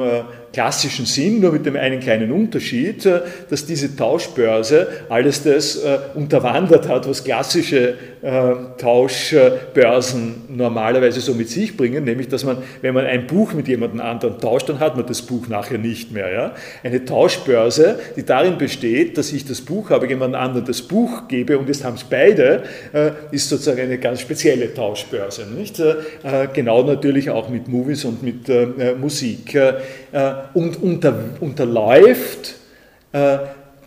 [0.52, 6.00] klassischen Sinn, nur mit dem einen kleinen Unterschied, äh, dass diese Tauschbörse alles das äh,
[6.16, 12.94] unterwandert hat, was klassische äh, Tauschbörsen normalerweise so mit sich bringen, nämlich dass man, wenn
[12.94, 16.32] man ein Buch mit jemandem anderen tauscht, dann hat man das Buch nachher nicht mehr.
[16.32, 16.56] Ja?
[16.84, 21.58] Eine Tauschbörse, die darin besteht, dass ich das Buch habe, jemand anderen das Buch gebe
[21.58, 22.64] und jetzt haben es beide,
[23.32, 25.46] ist sozusagen eine ganz spezielle Tauschbörse.
[25.46, 25.82] Nicht?
[26.54, 28.50] Genau natürlich auch mit Movies und mit
[29.00, 29.58] Musik
[30.54, 32.56] und unter, unterläuft
[33.12, 33.38] äh,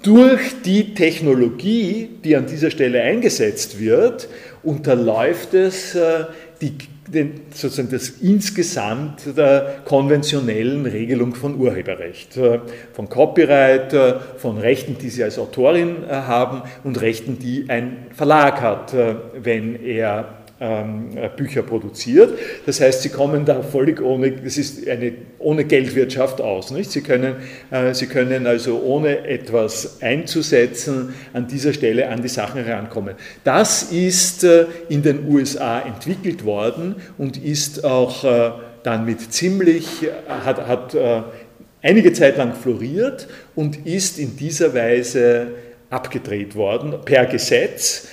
[0.02, 4.28] durch die Technologie, die an dieser Stelle eingesetzt wird,
[4.62, 6.24] unterläuft es äh,
[6.60, 6.72] die,
[7.06, 12.60] den, sozusagen das insgesamt der konventionellen Regelung von Urheberrecht, äh,
[12.92, 18.06] von Copyright, äh, von Rechten, die Sie als Autorin äh, haben und Rechten, die ein
[18.14, 18.94] Verlag hat,
[19.40, 20.41] wenn er
[21.36, 22.38] Bücher produziert.
[22.66, 26.70] Das heißt, sie kommen da völlig ohne, das ist eine ohne Geldwirtschaft aus.
[26.70, 26.92] Nicht?
[26.92, 27.36] Sie, können,
[27.70, 33.14] äh, sie können also ohne etwas einzusetzen an dieser Stelle an die Sachen herankommen.
[33.42, 38.52] Das ist äh, in den USA entwickelt worden und ist auch äh,
[38.84, 39.86] dann mit ziemlich,
[40.26, 40.96] hat, hat
[41.82, 45.52] einige Zeit lang floriert und ist in dieser Weise
[45.88, 48.08] abgedreht worden per Gesetz,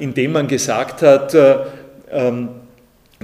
[0.00, 1.58] indem man gesagt hat, ähm,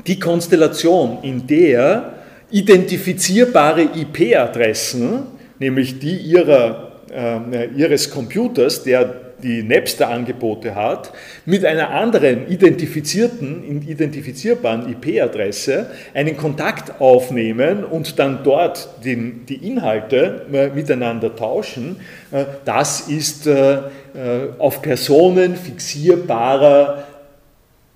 [0.07, 2.15] die Konstellation, in der
[2.51, 5.25] identifizierbare IP-Adressen,
[5.59, 11.13] nämlich die ihrer, äh, ihres Computers, der die Napster-Angebote hat,
[11.45, 20.47] mit einer anderen identifizierten, identifizierbaren IP-Adresse einen Kontakt aufnehmen und dann dort den, die Inhalte
[20.53, 21.97] äh, miteinander tauschen,
[22.31, 23.83] äh, das ist äh,
[24.59, 27.05] auf Personen fixierbarer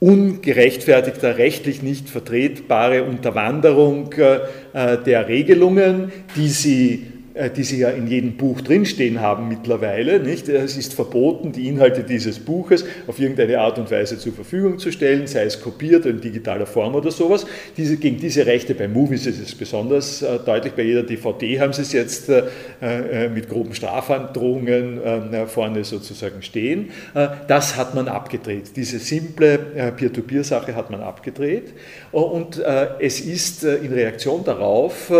[0.01, 7.07] ungerechtfertigter, rechtlich nicht vertretbare Unterwanderung äh, der Regelungen, die sie
[7.55, 10.21] die Sie ja in jedem Buch drinstehen haben mittlerweile.
[10.21, 10.49] Nicht?
[10.49, 14.91] Es ist verboten, die Inhalte dieses Buches auf irgendeine Art und Weise zur Verfügung zu
[14.91, 17.47] stellen, sei es kopiert in digitaler Form oder sowas.
[17.77, 20.73] Diese, gegen diese Rechte bei Movies ist es besonders äh, deutlich.
[20.73, 22.43] Bei jeder DVD haben Sie es jetzt äh,
[22.81, 26.91] äh mit groben Strafandrohungen äh, vorne sozusagen stehen.
[27.15, 28.77] Äh, das hat man abgedreht.
[28.77, 29.59] Diese simple
[29.97, 31.75] Peer-to-Peer-Sache hat man abgedreht.
[32.13, 32.61] Und
[32.99, 35.13] es ist in Reaktion darauf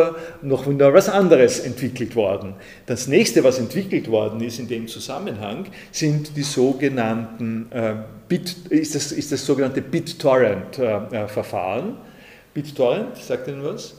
[0.43, 2.55] noch was anderes entwickelt entwickelt worden.
[2.87, 7.97] Das nächste, was entwickelt worden ist in dem Zusammenhang, sind die sogenannten äh,
[8.29, 11.89] Bit, ist, das, ist das sogenannte BitTorrent-Verfahren.
[11.89, 11.93] Äh,
[12.55, 13.95] BitTorrent, sagt Ihnen was?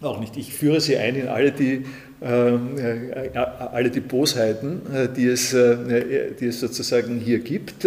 [0.00, 0.36] Auch nicht.
[0.36, 1.84] Ich führe Sie ein in alle die äh, äh,
[2.20, 7.86] alle die Bosheiten, äh, die es, die es sozusagen hier gibt,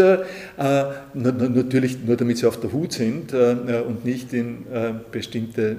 [1.14, 4.66] natürlich nur damit sie auf der Hut sind und nicht in
[5.12, 5.78] bestimmte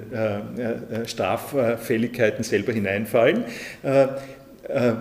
[1.05, 3.43] Straffälligkeiten selber hineinfallen.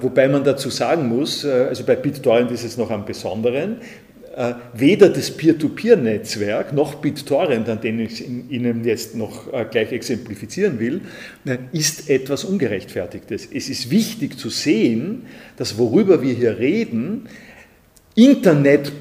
[0.01, 3.77] Wobei man dazu sagen muss, also bei BitTorrent ist es noch am Besonderen,
[4.39, 10.79] äh, weder das Peer-to-Peer-Netzwerk noch BitTorrent, an dem ich Ihnen jetzt noch äh, gleich exemplifizieren
[10.79, 11.01] will,
[11.45, 13.49] äh, ist etwas Ungerechtfertigtes.
[13.53, 15.23] Es ist wichtig zu sehen,
[15.57, 17.29] dass worüber wir hier reden,
[18.15, 18.93] Internet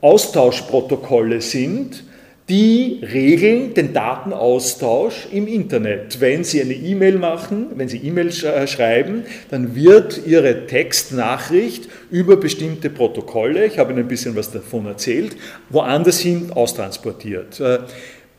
[0.00, 2.02] Austauschprotokolle sind,
[2.48, 6.20] die regeln den Datenaustausch im Internet.
[6.20, 12.36] Wenn Sie eine E-Mail machen, wenn Sie E-Mail äh, schreiben, dann wird Ihre Textnachricht über
[12.36, 15.36] bestimmte Protokolle, ich habe Ihnen ein bisschen was davon erzählt,
[15.70, 17.58] woanders hin austransportiert.
[17.58, 17.80] Äh,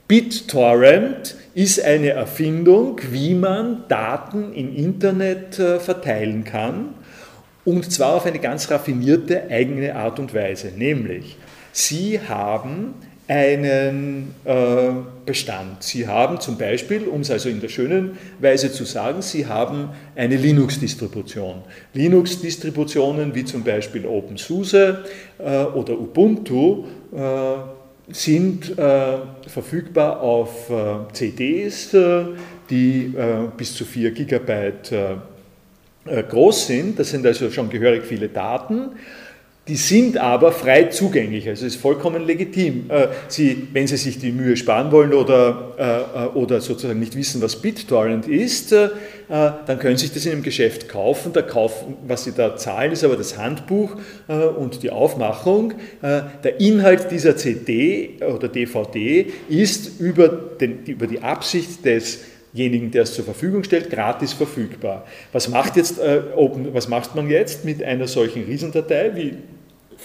[0.07, 6.93] BitTorrent ist eine Erfindung, wie man Daten im Internet äh, verteilen kann
[7.65, 11.35] und zwar auf eine ganz raffinierte eigene Art und Weise, nämlich
[11.73, 12.93] Sie haben
[13.27, 14.89] einen äh,
[15.25, 15.83] Bestand.
[15.83, 19.89] Sie haben zum Beispiel, um es also in der schönen Weise zu sagen, Sie haben
[20.15, 21.63] eine Linux-Distribution.
[21.93, 25.03] Linux-Distributionen wie zum Beispiel OpenSUSE
[25.39, 27.17] äh, oder Ubuntu äh,
[28.09, 29.17] sind äh,
[29.47, 32.25] verfügbar auf äh, CDs, äh,
[32.69, 33.13] die
[33.55, 34.91] bis zu 4 Gigabyte
[36.03, 36.99] groß sind.
[36.99, 38.89] Das sind also schon gehörig viele Daten.
[39.67, 42.89] Die sind aber frei zugänglich, also ist vollkommen legitim.
[42.89, 47.15] Äh, Sie, wenn Sie sich die Mühe sparen wollen oder, äh, äh, oder sozusagen nicht
[47.15, 48.73] wissen, was BitTorrent ist,
[49.29, 51.33] dann können Sie sich das in einem Geschäft kaufen.
[51.33, 51.95] Da kaufen.
[52.07, 53.97] Was Sie da zahlen, ist aber das Handbuch
[54.57, 55.73] und die Aufmachung.
[56.01, 62.19] Der Inhalt dieser CD oder DVD ist über, den, über die Absicht des
[62.57, 65.05] demjenigen, der es zur Verfügung stellt, gratis verfügbar.
[65.31, 69.33] Was macht, jetzt, äh, Open, was macht man jetzt mit einer solchen Riesendatei wie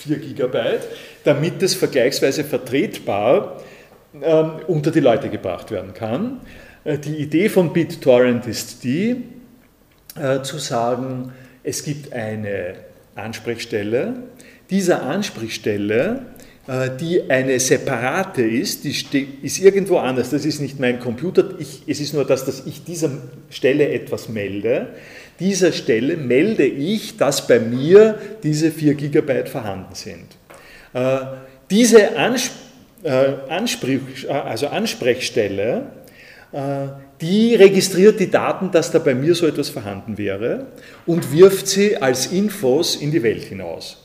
[0.03, 0.83] 4 Gigabyte,
[1.25, 3.63] damit es vergleichsweise vertretbar
[4.21, 6.41] äh, unter die Leute gebracht werden kann?
[6.85, 9.25] Äh, die Idee von BitTorrent ist die,
[10.17, 11.33] äh, zu sagen,
[11.63, 12.75] es gibt eine
[13.15, 14.15] Ansprechstelle.
[14.71, 16.27] Dieser Ansprechstelle
[16.69, 21.83] äh, die eine separate ist, die ist irgendwo anders, das ist nicht mein Computer, ich,
[21.89, 23.11] es ist nur das, dass ich dieser
[23.51, 24.89] Stelle etwas melde.
[25.41, 30.27] Dieser Stelle melde ich, dass bei mir diese 4 Gigabyte vorhanden sind.
[30.93, 31.19] Äh,
[31.71, 32.53] diese Ansp
[33.03, 35.87] äh, Ansprech, also Ansprechstelle,
[37.23, 40.67] die registriert die Daten, dass da bei mir so etwas vorhanden wäre
[41.07, 44.02] und wirft sie als Infos in die Welt hinaus.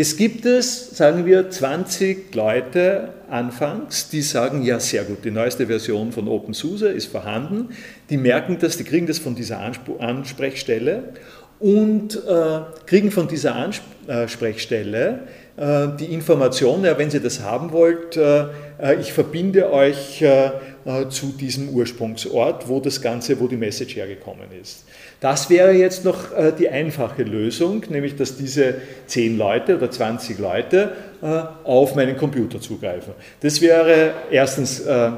[0.00, 5.66] Es gibt es, sagen wir, 20 Leute anfangs, die sagen, ja sehr gut, die neueste
[5.66, 7.70] Version von OpenSUSE ist vorhanden,
[8.08, 11.14] die merken das, die kriegen das von dieser Ansprechstelle
[11.58, 15.24] und äh, kriegen von dieser Ansprechstelle
[15.56, 18.44] äh, die Information, ja, wenn Sie das haben wollt, äh,
[18.80, 20.52] äh ich verbinde euch äh,
[20.84, 24.84] äh, zu diesem Ursprungsort, wo das Ganze, wo die Message hergekommen ist.
[25.20, 30.38] Das wäre jetzt noch äh, die einfache Lösung, nämlich dass diese 10 Leute oder 20
[30.38, 33.14] Leute äh, auf meinen Computer zugreifen.
[33.40, 35.10] Das wäre erstens äh,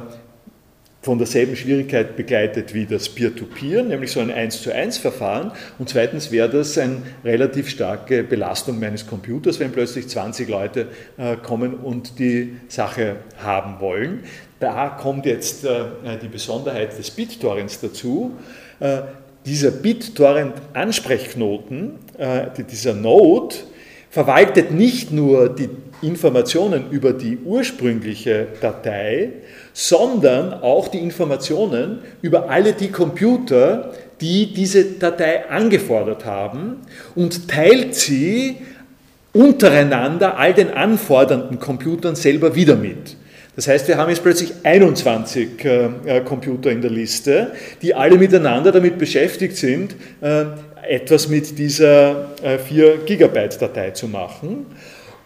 [1.03, 5.53] von derselben Schwierigkeit begleitet wie das Peer-to-Peer, -Peer, nämlich so ein 1 zu 1 Verfahren.
[5.79, 10.89] Und zweitens wäre das eine relativ starke Belastung meines Computers, wenn plötzlich 20 Leute
[11.43, 14.25] kommen und die Sache haben wollen.
[14.59, 18.37] Da kommt jetzt die Besonderheit des BitTorrents dazu
[19.47, 23.55] dieser BitTorrent-Ansprechknoten, äh, dieser Node,
[24.11, 25.71] verwaltet nicht nur die
[26.03, 29.31] Informationen über die ursprüngliche Datei,
[29.73, 36.79] sondern auch die Informationen über alle die Computer, die diese Datei angefordert haben
[37.15, 38.57] und teilt sie
[39.33, 43.17] untereinander all den anfordernden Computern selber wieder mit.
[43.61, 47.53] Das heißt, wir haben jetzt plötzlich 21 äh, äh, Computer in der Liste,
[47.83, 50.45] die alle miteinander damit beschäftigt sind, äh,
[50.89, 54.65] etwas mit dieser äh, 4 Gigabyte Datei zu machen.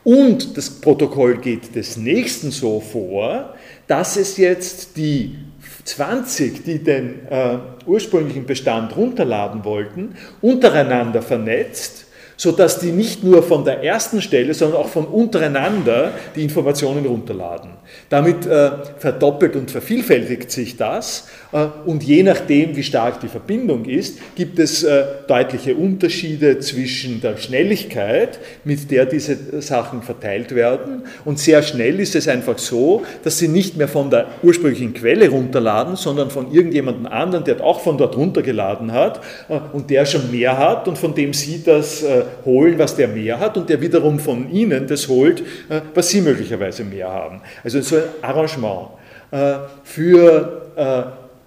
[0.02, 3.54] Und das Protokoll geht des nächsten so vor,
[3.86, 5.36] dass es jetzt die
[5.84, 12.04] 20, die den äh, ursprünglichen Bestand runterladen wollten, untereinander vernetzt
[12.36, 17.70] sodass die nicht nur von der ersten Stelle, sondern auch von untereinander die Informationen runterladen.
[18.08, 23.84] Damit äh, verdoppelt und vervielfältigt sich das äh, und je nachdem, wie stark die Verbindung
[23.84, 31.04] ist, gibt es äh, deutliche Unterschiede zwischen der Schnelligkeit, mit der diese Sachen verteilt werden
[31.24, 35.28] und sehr schnell ist es einfach so, dass sie nicht mehr von der ursprünglichen Quelle
[35.28, 40.30] runterladen, sondern von irgendjemandem anderen, der auch von dort runtergeladen hat äh, und der schon
[40.30, 43.80] mehr hat und von dem sie das äh, holen, was der mehr hat und der
[43.80, 47.40] wiederum von ihnen das holt, äh, was sie möglicherweise mehr haben.
[47.62, 48.88] Also so ein Arrangement.
[49.30, 51.02] Äh, für, äh,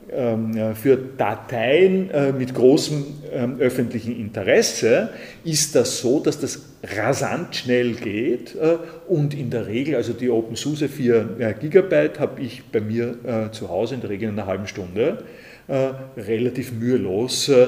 [0.09, 5.09] ähm, für Dateien mit großem ähm, öffentlichen Interesse
[5.43, 6.61] ist das so, dass das
[6.95, 8.55] rasant schnell geht
[9.07, 13.95] und in der Regel, also die OpenSUSE 4 Gigabyte habe ich bei mir zu Hause
[13.95, 15.23] in der Regel in einer halben Stunde
[15.69, 17.67] relativ mühelos äh,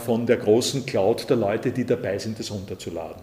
[0.00, 3.22] von der großen Cloud der Leute, die dabei sind, das runterzuladen.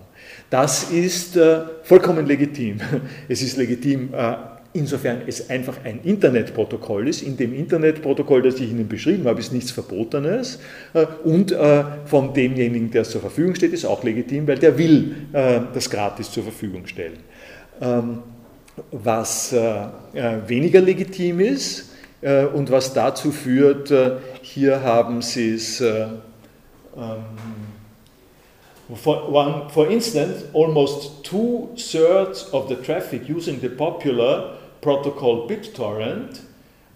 [0.50, 2.80] Das ist äh, vollkommen legitim.
[3.28, 4.36] Es ist legitim, äh,
[4.76, 7.24] insofern es einfach ein Internetprotokoll ist.
[7.24, 10.60] In dem Internetprotokoll, das ich Ihnen beschrieben habe, ist nichts Verbotenes.
[11.24, 11.56] Und
[12.06, 16.32] von demjenigen, der es zur Verfügung steht, ist auch legitim, weil der will das gratis
[16.32, 17.18] zur Verfügung stellen.
[17.82, 18.20] Ähm,
[18.92, 21.96] was weniger legitim ist,
[22.26, 26.08] äh, und was dazu führt, äh, hier haben Sie es, äh,
[26.98, 27.26] ähm,
[28.96, 36.42] for, one, for instance, almost two-thirds of the traffic using the popular protocol BitTorrent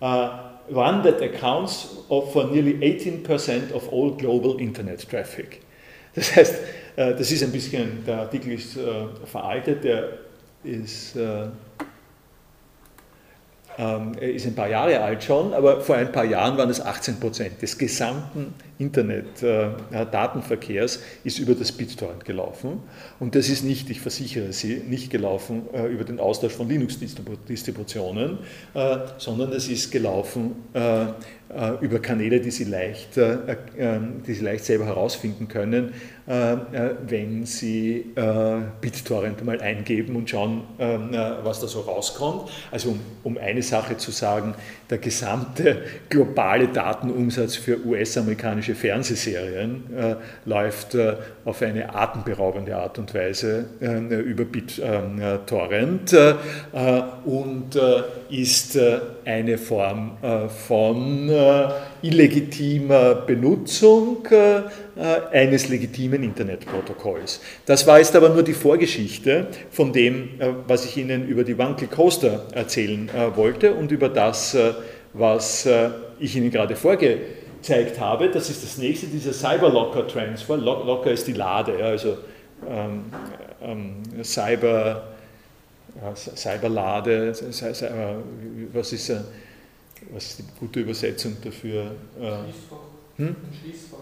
[0.01, 0.29] uh,
[0.69, 5.61] one that accounts for nearly 18% of all global Internet traffic.
[6.13, 6.55] Das heißt,
[6.95, 8.77] das ist ein bisschen, der Artikel ist
[9.25, 10.19] veraltet, der
[10.63, 11.15] ist
[13.79, 16.81] ähm, er ist ein paar Jahre alt schon, aber vor ein paar Jahren waren es
[16.81, 22.83] 18 Prozent des gesamten Internet-Datenverkehrs äh, ist über das BitTorrent gelaufen.
[23.19, 28.37] Und das ist nicht, ich versichere Sie, nicht gelaufen äh, über den Austausch von Linux-Distributionen,
[28.73, 30.55] äh, sondern es ist gelaufen
[31.81, 35.95] über Kanäle, die Sie leicht, die Sie leicht selber herausfinden können,
[36.27, 38.05] wenn Sie
[38.81, 42.51] BitTorrent mal eingeben und schauen, was da so rauskommt.
[42.69, 44.53] Also um, um eine Sache zu sagen,
[44.91, 50.15] der gesamte globale Datenumsatz für US-amerikanische amerikanische Fernsehserien äh,
[50.45, 51.15] läuft äh,
[51.45, 56.35] auf eine atemberaubende Art und Weise äh, über BitTorrent äh, äh,
[57.25, 57.77] und
[58.29, 58.77] ist
[59.25, 60.17] eine Form
[60.67, 61.31] von
[62.01, 64.27] illegitimer Benutzung
[65.31, 67.41] eines legitimen Internetprotokolls.
[67.65, 70.29] Das war jetzt aber nur die Vorgeschichte von dem,
[70.67, 74.55] was ich Ihnen über die Wankel Coaster erzählen wollte und über das,
[75.13, 75.67] was
[76.19, 78.29] ich Ihnen gerade vorgestellt gezeigt habe.
[78.29, 80.57] Das ist das nächste, dieser Cyber-Locker Transfer.
[80.57, 82.17] Locker ist die Lade, ja, also
[82.67, 83.05] ähm,
[83.61, 85.03] ähm, Cyber,
[86.01, 87.33] ja, Cyberlade,
[88.73, 89.19] was ist, äh,
[90.13, 91.91] was ist die gute Übersetzung dafür?
[92.19, 93.35] Äh, hm?
[93.61, 93.97] Schließfach.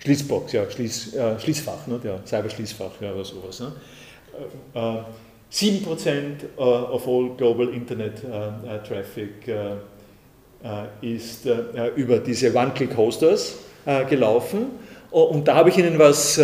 [0.00, 2.00] Schließbox, ja, Schließ, äh, Schließfach, ne?
[2.04, 3.60] ja, Cyber-Schließfach, ja, oder sowas.
[3.60, 3.72] Ne?
[4.74, 5.02] Äh,
[5.50, 8.20] 7% äh, of all global Internet
[8.86, 9.76] traffic äh,
[11.00, 13.56] ist äh, über diese One-Click-Hosters
[13.86, 14.66] äh, gelaufen
[15.10, 16.38] und da habe ich Ihnen was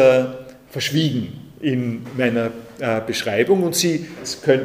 [0.70, 2.50] verschwiegen in meiner
[3.06, 4.06] Beschreibung und Sie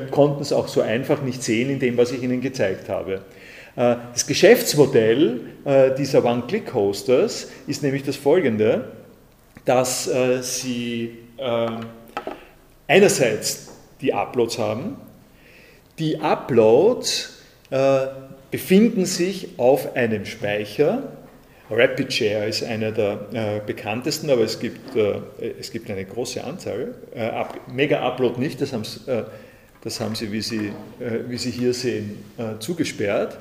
[0.09, 3.23] konnten es auch so einfach nicht sehen in dem, was ich Ihnen gezeigt habe.
[3.75, 5.41] Das Geschäftsmodell
[5.97, 8.85] dieser One-Click-Hosters ist nämlich das folgende,
[9.65, 10.09] dass
[10.41, 11.17] Sie
[12.87, 13.67] einerseits
[13.99, 14.95] die Uploads haben,
[15.99, 17.41] die Uploads
[18.51, 21.03] befinden sich auf einem Speicher.
[21.69, 25.21] RapidShare ist einer der äh, bekanntesten, aber es gibt, äh,
[25.59, 26.95] es gibt eine große Anzahl.
[27.13, 28.73] Äh, Up, Mega Upload nicht, das,
[29.07, 29.23] äh,
[29.81, 33.37] das haben sie, wie Sie, äh, wie sie hier sehen, äh, zugesperrt.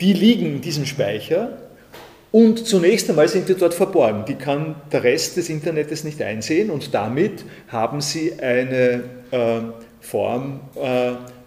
[0.00, 1.56] die liegen in diesem Speicher
[2.32, 4.24] und zunächst einmal sind die dort verborgen.
[4.26, 9.04] Die kann der Rest des Internets nicht einsehen und damit haben sie eine
[10.00, 10.60] Form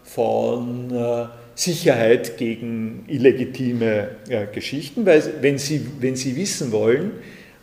[0.03, 7.11] von Sicherheit gegen illegitime äh, Geschichten, weil wenn Sie, wenn Sie wissen wollen,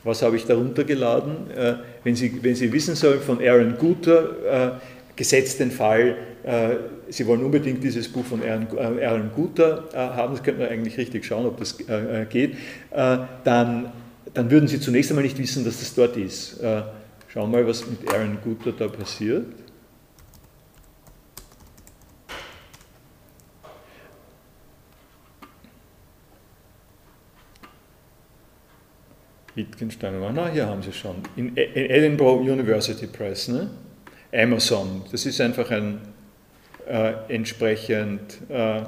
[0.04, 1.74] was habe ich darunter geladen, äh,
[2.04, 6.76] wenn, Sie, wenn Sie wissen sollen von Aaron Guter, äh, gesetzt den Fall, äh,
[7.08, 8.68] Sie wollen unbedingt dieses Buch von Aaron,
[8.98, 11.76] äh, Aaron Guter äh, haben, das könnte man eigentlich richtig schauen, ob das
[12.30, 12.56] geht,
[12.90, 13.92] dann,
[14.32, 16.60] dann würden Sie zunächst einmal nicht wissen, dass das dort ist.
[16.60, 19.44] Schauen wir mal, was mit Aaron Guter da passiert.
[29.54, 30.14] Wittgenstein.
[30.34, 31.16] Na, hier haben Sie schon.
[31.36, 33.70] In, in Edinburgh University Press, ne?
[34.32, 35.02] Amazon.
[35.10, 36.00] Das ist einfach ein
[36.86, 38.82] äh, entsprechend äh,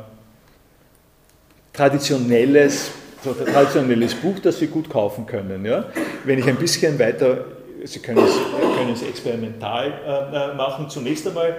[1.73, 2.91] traditionelles,
[3.23, 5.65] traditionelles Buch, das Sie gut kaufen können.
[5.65, 5.87] Ja?
[6.25, 7.45] Wenn ich ein bisschen weiter,
[7.85, 8.35] Sie können es,
[8.77, 11.57] können es experimental äh, machen, zunächst einmal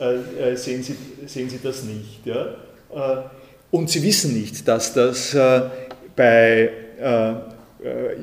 [0.00, 0.96] äh, äh, sehen, Sie,
[1.26, 2.24] sehen Sie das nicht.
[2.24, 2.46] Ja?
[2.94, 3.22] Äh,
[3.70, 5.36] und Sie wissen nicht, dass das
[6.14, 7.34] bei äh,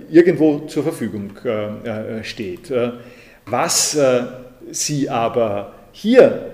[0.10, 2.72] irgendwo zur Verfügung äh, äh, steht.
[3.46, 3.98] Was
[4.72, 6.52] Sie aber hier,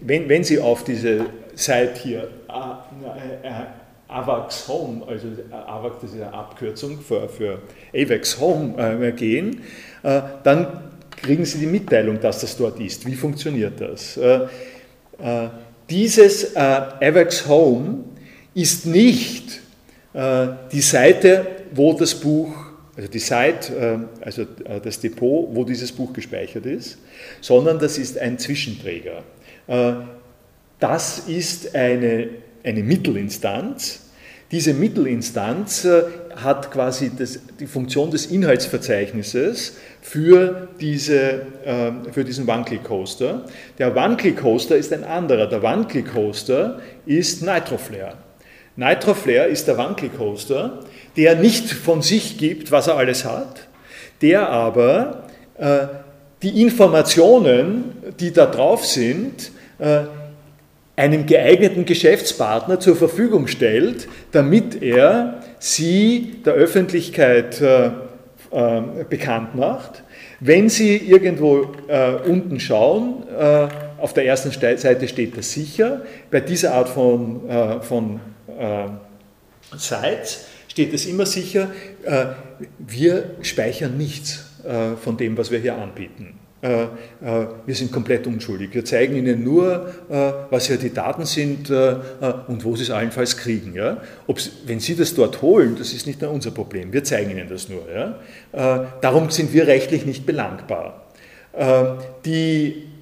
[0.00, 1.24] wenn, wenn Sie auf diese
[1.54, 2.28] Seite hier
[4.08, 7.58] AVAX Home, also AVAX das ist eine Abkürzung für, für
[7.94, 9.62] AVAX Home gehen,
[10.02, 10.66] dann
[11.16, 13.06] kriegen Sie die Mitteilung, dass das dort ist.
[13.06, 14.20] Wie funktioniert das?
[15.88, 18.04] Dieses AVAX Home
[18.54, 19.61] ist nicht
[20.14, 22.54] die Seite, wo das Buch,
[22.94, 24.44] also die Seite, also
[24.82, 26.98] das Depot, wo dieses Buch gespeichert ist,
[27.40, 29.22] sondern das ist ein Zwischenträger.
[30.78, 32.28] Das ist eine,
[32.62, 34.00] eine Mittelinstanz.
[34.50, 35.88] Diese Mittelinstanz
[36.36, 43.46] hat quasi das, die Funktion des Inhaltsverzeichnisses für, diese, äh, für diesen One-Click-Hoster.
[43.78, 45.46] Der One-Click-Hoster ist ein anderer.
[45.46, 48.18] Der One-Click-Hoster ist Nitroflare.
[48.76, 50.80] Nitroflare ist der One-Click-Hoster,
[51.16, 53.68] der nicht von sich gibt, was er alles hat,
[54.22, 55.24] der aber
[55.58, 55.86] äh,
[56.42, 60.00] die Informationen, die da drauf sind, äh,
[60.96, 67.90] einem geeigneten Geschäftspartner zur Verfügung stellt, damit er sie der Öffentlichkeit äh,
[68.52, 70.02] äh, bekannt macht.
[70.40, 73.68] Wenn Sie irgendwo äh, unten schauen, äh,
[73.98, 76.02] auf der ersten Seite steht das sicher.
[76.30, 77.42] Bei dieser Art von,
[77.82, 78.18] von
[78.62, 78.88] äh,
[79.76, 81.70] Sites steht es immer sicher,
[82.78, 84.46] wir speichern nichts
[85.02, 86.38] von dem, was wir hier anbieten.
[86.62, 86.88] Äh, äh,
[87.66, 88.72] wir sind komplett unschuldig.
[88.72, 93.36] Wir zeigen Ihnen nur, äh, was ja die Daten sind und wo Sie es allenfalls
[93.36, 93.74] kriegen.
[94.66, 96.92] wenn Sie das dort holen, das ist nicht unser Problem.
[96.92, 97.82] Wir zeigen Ihnen das nur.
[98.52, 101.06] Darum sind wir rechtlich nicht belangbar.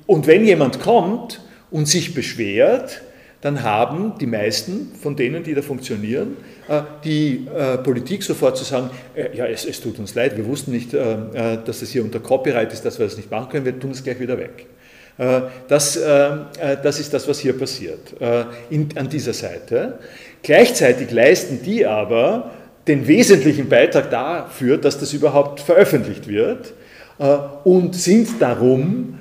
[0.06, 1.40] und wenn jemand kommt
[1.70, 3.02] und sich beschwert,
[3.40, 6.36] dann haben die meisten von denen, die da funktionieren,
[6.68, 10.46] äh, die äh, Politik sofort zu sagen, äh, ja, es, es tut uns leid, wir
[10.46, 13.78] wussten nicht, dass das hier unter Copyright ist, dass wir das nicht machen können, wir
[13.78, 14.66] tun es gleich wieder weg.
[15.68, 16.00] Das,
[16.82, 18.14] das ist das, was hier passiert
[18.70, 19.98] in, an dieser Seite.
[20.42, 22.52] Gleichzeitig leisten die aber
[22.88, 26.72] den wesentlichen Beitrag dafür, dass das überhaupt veröffentlicht wird
[27.64, 29.18] und sind darum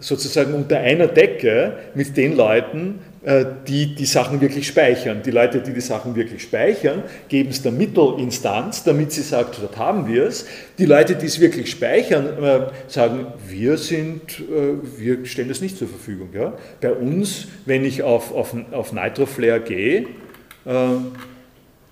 [0.00, 5.20] sozusagen unter einer Decke mit den Leuten, die die Sachen wirklich speichern.
[5.22, 9.76] Die Leute, die die Sachen wirklich speichern, geben es der Mittelinstanz, damit sie sagt, dort
[9.76, 10.46] haben wir es.
[10.78, 15.76] Die Leute, die es wirklich speichern, äh, sagen, wir, sind, äh, wir stellen das nicht
[15.76, 16.30] zur Verfügung.
[16.32, 16.54] Ja?
[16.80, 20.06] Bei uns, wenn ich auf, auf, auf Nitroflare gehe,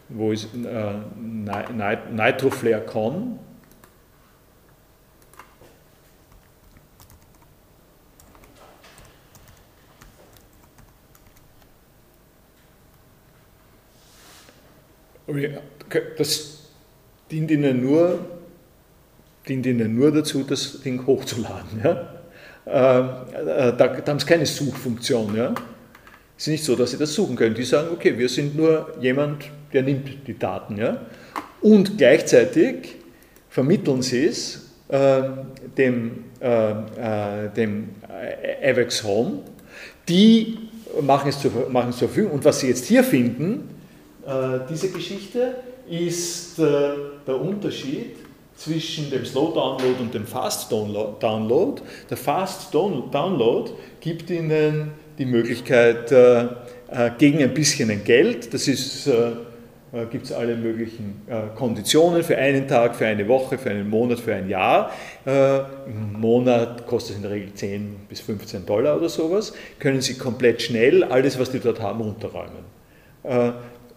[0.08, 0.92] wo ist äh,
[2.10, 2.82] Nitroflare
[16.16, 16.58] Das
[17.30, 18.18] dient ihnen nur,
[19.46, 21.80] dient ihnen nur dazu, das Ding hochzuladen.
[21.84, 22.14] Ja?
[22.66, 25.36] Ähm, äh, da, da, haben sie keine Suchfunktion.
[25.36, 25.54] Ja?
[26.36, 27.54] Es ist nicht so, dass sie das suchen können.
[27.54, 30.76] Die sagen, okay, wir sind nur jemand, der nimmt die Daten.
[30.76, 31.02] Ja?
[31.60, 32.96] Und gleichzeitig
[33.50, 35.22] vermitteln sie es äh,
[35.76, 37.90] dem, äh, äh dem
[38.62, 39.40] AVEX Home.
[40.08, 40.58] Die
[41.02, 42.32] machen es, zur, machen es zur Verfügung.
[42.32, 43.77] Und was sie jetzt hier finden, äh,
[44.68, 45.54] diese Geschichte
[45.88, 46.90] ist äh,
[47.26, 48.16] der Unterschied
[48.56, 51.80] zwischen dem Slow Download und dem Fast Download.
[52.10, 53.70] Der Fast Download
[54.00, 56.46] gibt Ihnen die Möglichkeit äh,
[57.16, 59.10] gegen ein bisschen Geld, das ist
[60.10, 61.22] gibt es alle möglichen
[61.56, 64.90] Konditionen für einen Tag, für eine Woche, für einen Monat, für ein Jahr.
[65.24, 69.54] Im Monat kostet es in der Regel 10 bis 15 Dollar oder sowas.
[69.78, 72.64] Können Sie komplett schnell alles, was die dort haben, runterräumen.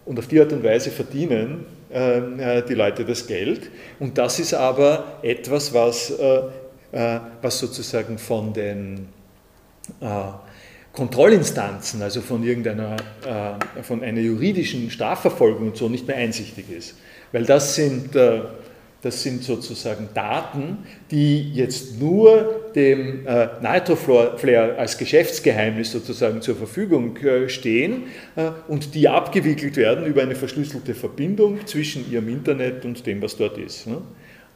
[0.04, 3.70] Und auf die Art und Weise verdienen ähm, äh, die Leute das Geld.
[4.00, 6.40] Und das ist aber etwas, was, äh,
[6.92, 9.08] äh, was sozusagen von den
[10.92, 12.96] Kontrollinstanzen, also von irgendeiner
[13.82, 16.94] von einer juridischen Strafverfolgung und so nicht mehr einsichtig ist.
[17.32, 18.14] Weil das sind
[19.02, 20.78] das sind sozusagen Daten,
[21.10, 28.04] die jetzt nur dem äh, Nitroflare als Geschäftsgeheimnis sozusagen zur Verfügung äh, stehen
[28.36, 33.36] äh, und die abgewickelt werden über eine verschlüsselte Verbindung zwischen ihrem Internet und dem, was
[33.36, 33.88] dort ist.
[33.88, 34.02] Ne?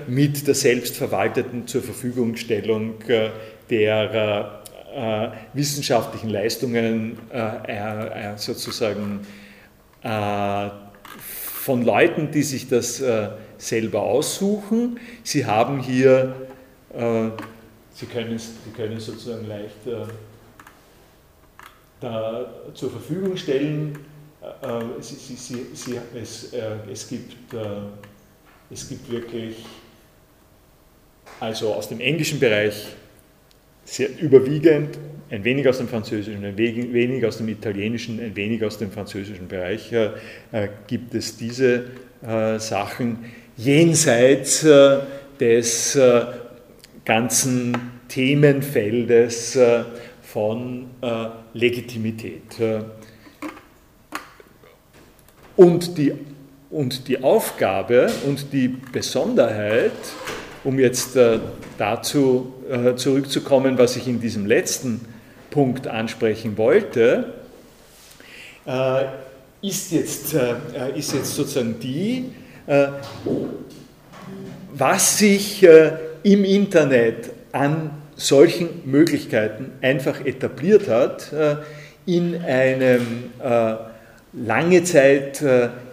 [0.07, 2.95] mit der selbstverwalteten zur Verfügungstellung
[3.69, 4.60] der
[5.53, 7.17] wissenschaftlichen Leistungen
[8.35, 9.25] sozusagen
[10.01, 13.01] von Leuten, die sich das
[13.57, 14.99] selber aussuchen.
[15.23, 16.35] Sie haben hier,
[17.93, 19.75] Sie können, Sie können sozusagen leicht
[22.01, 23.97] da zur Verfügung stellen.
[24.41, 27.57] Äh, sie, sie, sie, es, äh, es, gibt, äh,
[28.71, 29.57] es gibt wirklich,
[31.39, 32.87] also aus dem englischen Bereich
[33.91, 34.97] sehr überwiegend,
[35.29, 39.49] ein wenig aus dem französischen, ein wenig aus dem italienischen, ein wenig aus dem französischen
[39.49, 39.93] Bereich
[40.87, 41.85] gibt es diese
[42.57, 43.25] Sachen
[43.57, 44.65] jenseits
[45.39, 45.99] des
[47.03, 47.77] ganzen
[48.07, 49.59] Themenfeldes
[50.21, 52.43] von äh, Legitimität.
[55.57, 56.13] Und die,
[56.69, 59.91] und die Aufgabe und die Besonderheit,
[60.63, 61.39] um jetzt äh,
[61.77, 65.01] dazu äh, zurückzukommen, was ich in diesem letzten
[65.49, 67.33] Punkt ansprechen wollte,
[68.65, 69.05] äh,
[69.61, 70.35] ist, jetzt,
[70.95, 72.31] ist jetzt sozusagen die,
[74.73, 75.63] was sich
[76.23, 81.31] im Internet an solchen Möglichkeiten einfach etabliert hat
[82.07, 83.29] in einem
[84.33, 85.43] lange Zeit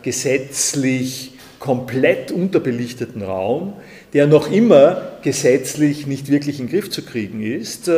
[0.01, 3.75] gesetzlich komplett unterbelichteten Raum,
[4.13, 7.91] der noch immer gesetzlich nicht wirklich in den Griff zu kriegen ist,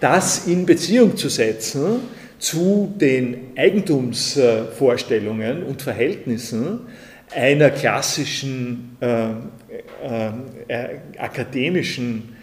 [0.00, 2.00] das in Beziehung zu setzen
[2.38, 6.80] zu den Eigentumsvorstellungen und Verhältnissen
[7.32, 9.30] einer klassischen äh,
[10.68, 10.88] äh,
[11.18, 12.36] akademischen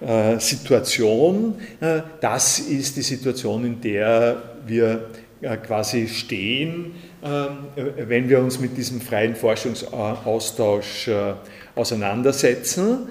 [0.00, 1.54] äh, Situation.
[1.80, 5.10] Äh, das ist die Situation, in der wir
[5.40, 11.10] äh, quasi stehen, wenn wir uns mit diesem freien Forschungsaustausch
[11.74, 13.08] auseinandersetzen.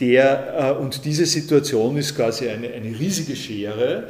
[0.00, 4.08] Der, und diese Situation ist quasi eine, eine riesige Schere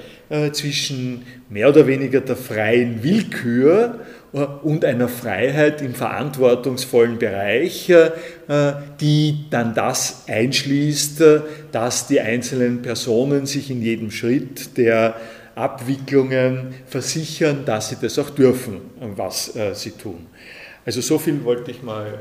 [0.53, 4.01] zwischen mehr oder weniger der freien Willkür
[4.33, 8.11] und einer Freiheit im verantwortungsvollen Bereich, äh,
[9.01, 11.41] die dann das einschließt, äh,
[11.73, 15.17] dass die einzelnen Personen sich in jedem Schritt der
[15.59, 18.81] Abwicklungen versichern, dass sie das auch dürfen,
[19.17, 20.27] was äh, sie tun.
[20.87, 22.19] Also so viel wollte ich mal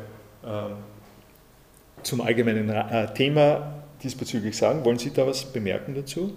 [2.03, 2.71] zum allgemeinen
[3.15, 4.85] Thema diesbezüglich sagen.
[4.85, 6.33] Wollen Sie da was bemerken dazu?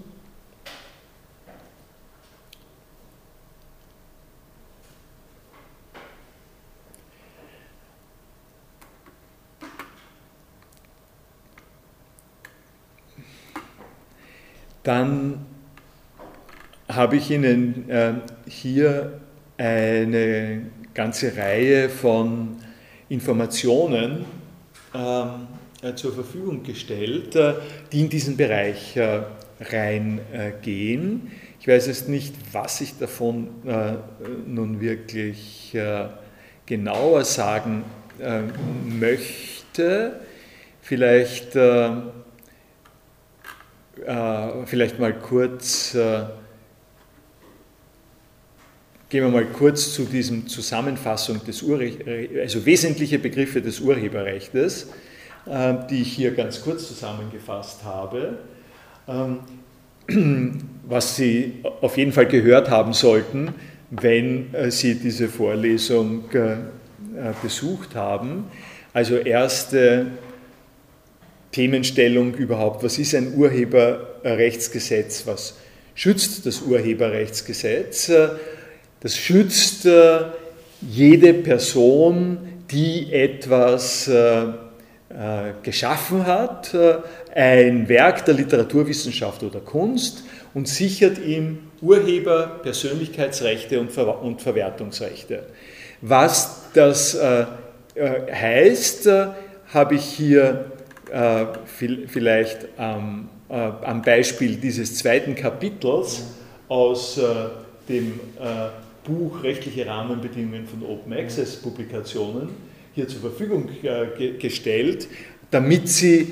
[14.83, 15.47] Dann
[16.95, 18.15] habe ich Ihnen äh,
[18.49, 19.21] hier
[19.57, 20.63] eine
[20.95, 22.57] ganze Reihe von
[23.09, 24.25] Informationen
[24.95, 25.47] ähm,
[25.83, 27.55] äh, zur Verfügung gestellt, äh,
[27.93, 28.99] die in diesen Bereich
[29.61, 31.31] reingehen.
[31.61, 33.49] Ich weiß jetzt nicht, was ich davon
[34.47, 35.77] nun wirklich
[36.65, 37.85] genauer sagen
[38.99, 40.21] möchte.
[40.81, 41.55] Vielleicht
[44.07, 46.23] äh, vielleicht mal kurz, äh,
[49.11, 51.99] gehen wir mal kurz zu diesem Zusammenfassung des Urrecht,
[52.41, 54.87] also wesentliche Begriffe des Urheberrechts,
[55.47, 58.39] äh, die ich hier ganz kurz zusammengefasst habe.
[59.09, 59.41] Ähm,
[60.89, 63.53] was Sie auf jeden Fall gehört haben sollten,
[63.91, 66.25] wenn Sie diese Vorlesung
[67.43, 68.45] besucht haben.
[68.93, 70.07] Also erste
[71.53, 72.83] Themenstellung überhaupt.
[72.83, 75.27] Was ist ein Urheberrechtsgesetz?
[75.27, 75.59] Was
[75.95, 78.11] schützt das Urheberrechtsgesetz?
[79.01, 80.21] Das schützt äh,
[80.81, 82.39] jede Person,
[82.71, 84.49] die etwas äh, äh,
[85.63, 86.75] geschaffen hat,
[87.35, 90.25] ein Werk der Literaturwissenschaft oder Kunst
[90.55, 93.91] und sichert ihm Urheber, Persönlichkeitsrechte und,
[94.41, 95.45] Verwertungsrechte.
[96.01, 97.17] Was das
[97.97, 99.09] heißt,
[99.73, 100.73] habe ich hier
[101.13, 101.47] äh,
[102.07, 106.23] vielleicht am, äh, am Beispiel dieses zweiten Kapitels
[106.69, 107.23] aus äh,
[107.89, 108.21] dem
[109.11, 112.51] Buch Rechtliche Rahmenbedingungen von Open Access Publikationen
[112.95, 113.69] hier zur Verfügung
[114.39, 115.09] gestellt,
[115.51, 116.27] damit Sie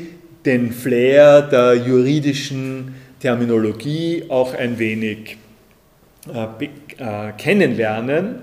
[0.44, 5.36] den Flair der juridischen Terminologie auch ein wenig
[7.36, 8.36] kennenlernen.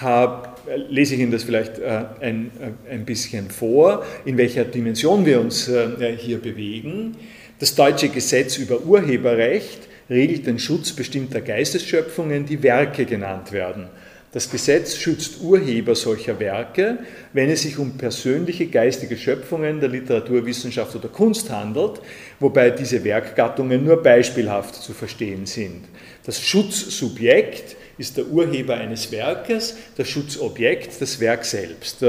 [0.00, 0.52] Habe
[0.88, 5.40] lese ich Ihnen das vielleicht äh, ein, äh, ein bisschen vor, in welcher Dimension wir
[5.40, 7.16] uns äh, hier bewegen.
[7.58, 13.88] Das deutsche Gesetz über Urheberrecht regelt den Schutz bestimmter Geistesschöpfungen, die Werke genannt werden.
[14.32, 16.98] Das Gesetz schützt Urheber solcher Werke,
[17.34, 22.00] wenn es sich um persönliche geistige Schöpfungen der Literaturwissenschaft oder Kunst handelt,
[22.40, 25.84] wobei diese Werkgattungen nur beispielhaft zu verstehen sind.
[26.24, 32.02] Das Schutzsubjekt ist der Urheber eines Werkes, das Schutzobjekt das Werk selbst.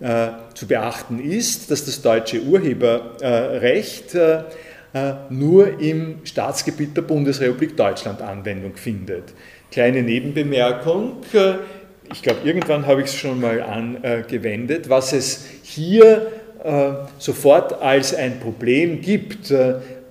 [0.00, 4.42] Äh, zu beachten ist, dass das deutsche Urheberrecht äh, äh,
[5.30, 9.34] nur im Staatsgebiet der Bundesrepublik Deutschland Anwendung findet.
[9.70, 11.54] Kleine Nebenbemerkung, äh,
[12.12, 16.30] ich glaube, irgendwann habe ich es schon mal angewendet, was es hier
[16.62, 19.50] äh, sofort als ein Problem gibt,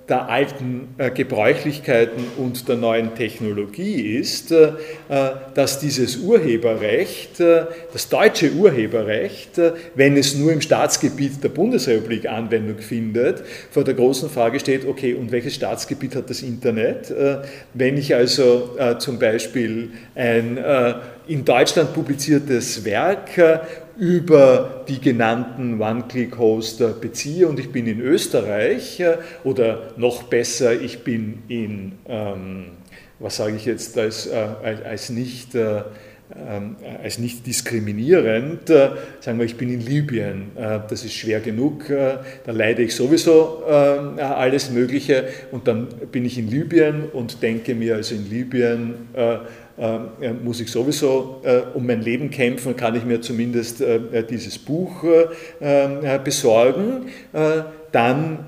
[0.08, 4.72] der alten äh, Gebräuchlichkeiten und der neuen Technologie ist, äh,
[5.08, 11.48] äh dass dieses Urheberrecht, äh, das deutsche Urheberrecht, äh, wenn es nur im Staatsgebiet der
[11.48, 17.10] Bundesrepublik Anwendung findet, vor der großen Frage steht, okay, und welches Staatsgebiet hat das Internet?
[17.10, 17.38] Äh,
[17.72, 20.58] wenn ich also zum Beispiel ein
[21.26, 23.30] in Deutschland publiziertes Werk
[23.96, 27.46] über die genannten One-Click-Hoster beziehe.
[27.48, 32.66] Und ich bin in Österreich äh, oder noch besser, ich bin in, ähm,
[33.18, 34.46] was sage ich jetzt als, äh,
[34.84, 35.82] als nicht äh,
[36.34, 38.90] ähm, als nicht diskriminierend, äh,
[39.20, 44.70] sagen wir, ich bin in Libyen, das ist schwer genug, da leide ich sowieso alles
[44.70, 45.26] Mögliche.
[45.52, 48.94] Und dann bin ich in Libyen und denke mir, also in Libyen
[50.42, 51.42] muss ich sowieso
[51.74, 53.82] um mein Leben kämpfen, kann ich mir zumindest
[54.30, 55.04] dieses Buch
[56.24, 57.06] besorgen.
[57.92, 58.38] Dann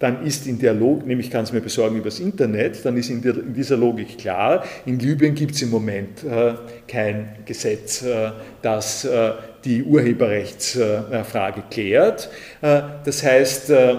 [0.00, 3.20] dann ist in der Logik, nämlich kann es mir besorgen übers Internet, dann ist in,
[3.20, 6.54] der, in dieser Logik klar, in Libyen gibt es im Moment äh,
[6.88, 8.30] kein Gesetz, äh,
[8.62, 9.32] das äh,
[9.64, 12.30] die Urheberrechtsfrage klärt.
[12.62, 13.96] Äh, das heißt, äh, äh,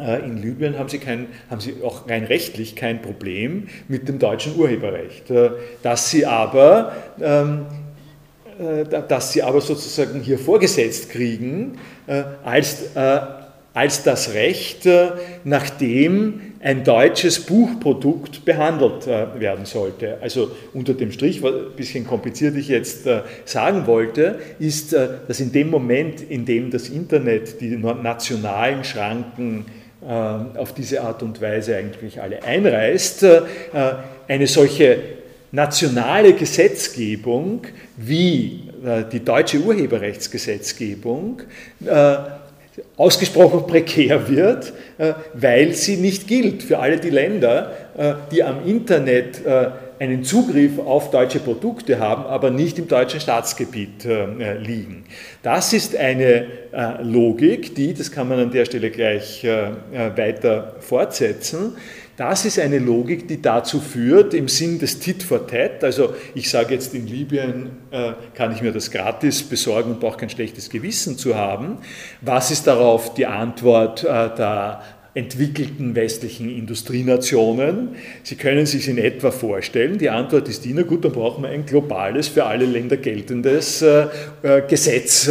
[0.00, 4.56] in Libyen haben sie, kein, haben sie auch rein rechtlich kein Problem mit dem deutschen
[4.56, 5.24] Urheberrecht,
[5.82, 7.66] dass sie aber ähm,
[9.08, 11.78] dass sie aber sozusagen hier vorgesetzt kriegen
[12.44, 12.90] als
[13.72, 15.10] als das Recht, äh,
[15.44, 20.18] nachdem ein deutsches Buchprodukt behandelt äh, werden sollte.
[20.20, 25.40] Also unter dem Strich, was ein bisschen kompliziert ich jetzt äh, sagen wollte, ist, dass
[25.40, 29.66] in dem Moment, in dem das Internet die nationalen Schranken
[30.02, 33.26] auf diese Art und Weise eigentlich alle einreißt,
[34.28, 34.98] eine solche
[35.52, 37.66] nationale Gesetzgebung
[37.98, 38.62] wie
[39.12, 41.42] die deutsche Urheberrechtsgesetzgebung
[42.96, 48.66] ausgesprochen prekär wird, äh, weil sie nicht gilt für alle die Länder, äh, die am
[48.66, 49.70] Internet äh,
[50.00, 54.04] einen Zugriff auf deutsche Produkte haben, aber nicht im deutschen Staatsgebiet
[54.60, 55.04] liegen.
[55.42, 56.46] Das ist eine
[57.02, 61.74] Logik, die, das kann man an der Stelle gleich weiter fortsetzen,
[62.20, 66.50] das ist eine Logik, die dazu führt, im Sinn des Tit for Tat, also ich
[66.50, 70.68] sage jetzt in Libyen, äh, kann ich mir das gratis besorgen und brauche kein schlechtes
[70.68, 71.78] Gewissen zu haben.
[72.20, 74.82] Was ist darauf die Antwort äh, der
[75.14, 77.96] entwickelten westlichen Industrienationen.
[78.22, 81.50] Sie können sich in etwa vorstellen, die Antwort ist die, na gut, dann brauchen wir
[81.50, 84.06] ein globales, für alle Länder geltendes äh,
[84.68, 85.24] Gesetz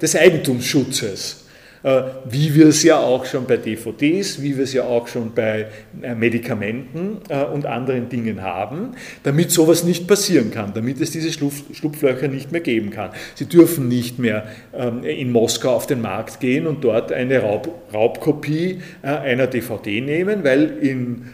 [0.00, 1.41] des Eigentumsschutzes.
[1.82, 5.34] Äh, wie wir es ja auch schon bei DVDs, wie wir es ja auch schon
[5.34, 5.66] bei
[6.00, 8.92] äh, Medikamenten äh, und anderen Dingen haben,
[9.24, 13.10] damit sowas nicht passieren kann, damit es diese Schlupflöcher nicht mehr geben kann.
[13.34, 17.68] Sie dürfen nicht mehr ähm, in Moskau auf den Markt gehen und dort eine Raub
[17.92, 21.26] Raubkopie einer DVD nehmen, weil in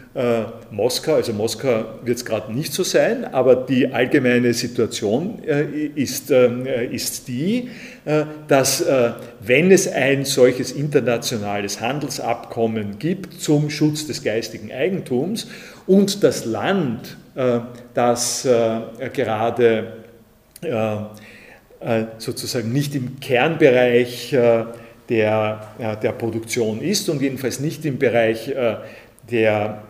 [0.72, 5.38] Moskau, also Moskau wird es gerade nicht so sein, aber die allgemeine Situation
[5.94, 7.70] ist, ähm, ist die,
[8.04, 15.46] äh, dass äh, wenn es ein solches internationales Handelsabkommen gibt zum Schutz des geistigen Eigentums
[15.86, 17.60] und das Land, äh,
[17.94, 18.48] das
[19.12, 19.92] gerade
[22.18, 24.30] sozusagen nicht im Kernbereich
[25.08, 25.60] der,
[26.02, 28.52] der Produktion ist und jedenfalls nicht im Bereich
[29.30, 29.82] der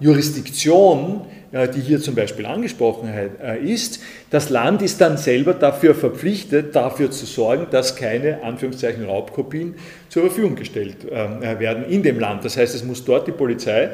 [0.00, 4.00] Jurisdiktion äh, die hier zum Beispiel angesprochen äh, ist,
[4.30, 9.74] das Land ist dann selber dafür verpflichtet, dafür zu sorgen, dass keine Anführungszeichen Raubkopien
[10.08, 12.46] zur Verfügung gestellt äh, werden in dem Land.
[12.46, 13.90] Das heißt, es muss dort die Polizei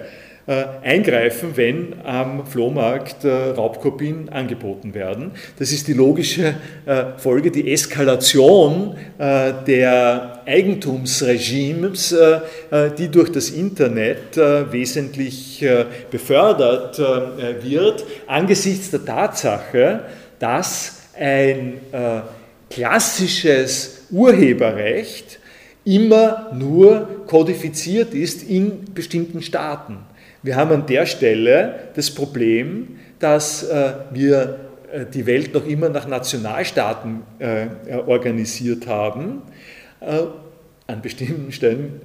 [0.49, 5.33] äh, eingreifen, wenn am Flohmarkt äh, Raubkopien angeboten werden.
[5.59, 6.55] Das ist die logische
[6.87, 12.15] äh, Folge, die Eskalation der Eigentumsregimes,
[12.99, 15.65] die durch das Internet wesentlich
[16.11, 20.01] befördert wird, angesichts der Tatsache,
[20.39, 21.81] dass ein
[22.71, 25.41] klassisches Urheberrecht
[25.85, 29.99] immer nur kodifiziert ist in bestimmten Staaten.
[30.43, 34.61] Wir haben an der Stelle das Problem, dass äh, wir
[34.93, 37.67] äh, die Welt noch immer nach Nationalstaaten äh,
[38.07, 39.43] organisiert haben.
[40.01, 42.01] An bestimmten Stellen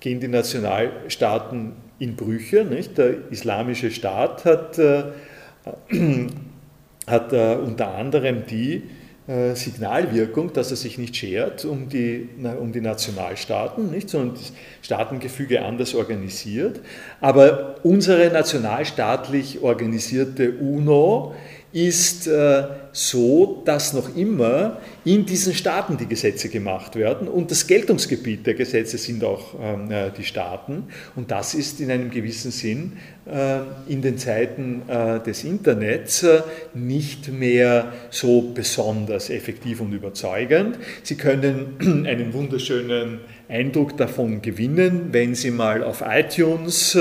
[0.00, 2.62] gehen die Nationalstaaten in Brüche.
[2.62, 2.98] Nicht?
[2.98, 4.78] Der islamische Staat hat,
[7.06, 8.82] hat unter anderem die äh,
[9.26, 12.28] Signalwirkung, dass er sich nicht schert um die,
[12.60, 14.52] um die Nationalstaaten, nicht, sondern das
[14.82, 16.80] Staatengefüge anders organisiert.
[17.22, 21.34] Aber unsere nationalstaatlich organisierte UNO
[21.72, 22.64] ist äh,
[22.96, 28.54] so, dass noch immer in diesen Staaten die Gesetze gemacht werden und das Geltungsgebiet der
[28.54, 30.84] Gesetze sind auch ähm, äh, die Staaten
[31.16, 32.92] und das ist in einem gewissen Sinn
[33.26, 36.24] äh, in den Zeiten äh, des Internets
[36.72, 40.78] nicht mehr so besonders effektiv und überzeugend.
[41.02, 41.76] Sie können
[42.06, 43.18] einen wunderschönen
[43.48, 46.96] Eindruck davon gewinnen, wenn Sie mal auf iTunes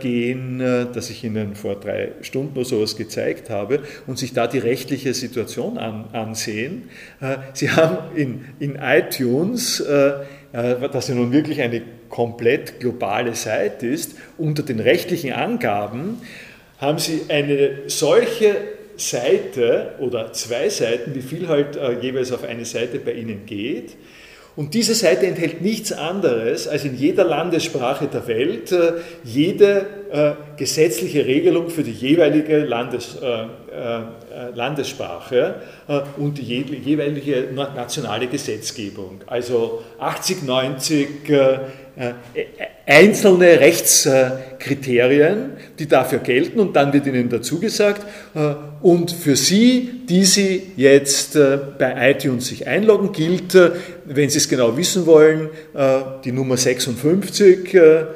[0.00, 4.46] gehen, äh, das ich Ihnen vor drei Stunden oder sowas gezeigt habe, und sich da
[4.46, 6.90] die rechtliche Situation an, ansehen.
[7.20, 9.82] Äh, Sie haben in, in iTunes,
[10.52, 16.18] das ja nun wirklich eine komplett globale Seite ist, unter den rechtlichen Angaben
[16.78, 18.56] haben Sie eine solche
[18.96, 23.96] Seite oder zwei Seiten, wie viel halt jeweils auf eine Seite bei Ihnen geht,
[24.56, 30.32] und diese Seite enthält nichts anderes als in jeder Landessprache der Welt äh, jede äh,
[30.56, 33.46] gesetzliche Regelung für die jeweilige Landes, äh,
[34.54, 35.56] Landessprache
[36.16, 39.20] und die jeweilige nationale Gesetzgebung.
[39.26, 41.58] Also 80, 90 äh,
[42.86, 48.06] einzelne Rechtskriterien, die dafür gelten und dann wird Ihnen dazu gesagt,
[48.80, 51.36] und für Sie, die Sie jetzt
[51.78, 53.58] bei iTunes sich einloggen, gilt,
[54.04, 55.50] wenn Sie es genau wissen wollen,
[56.24, 58.06] die Nummer 56 ähm,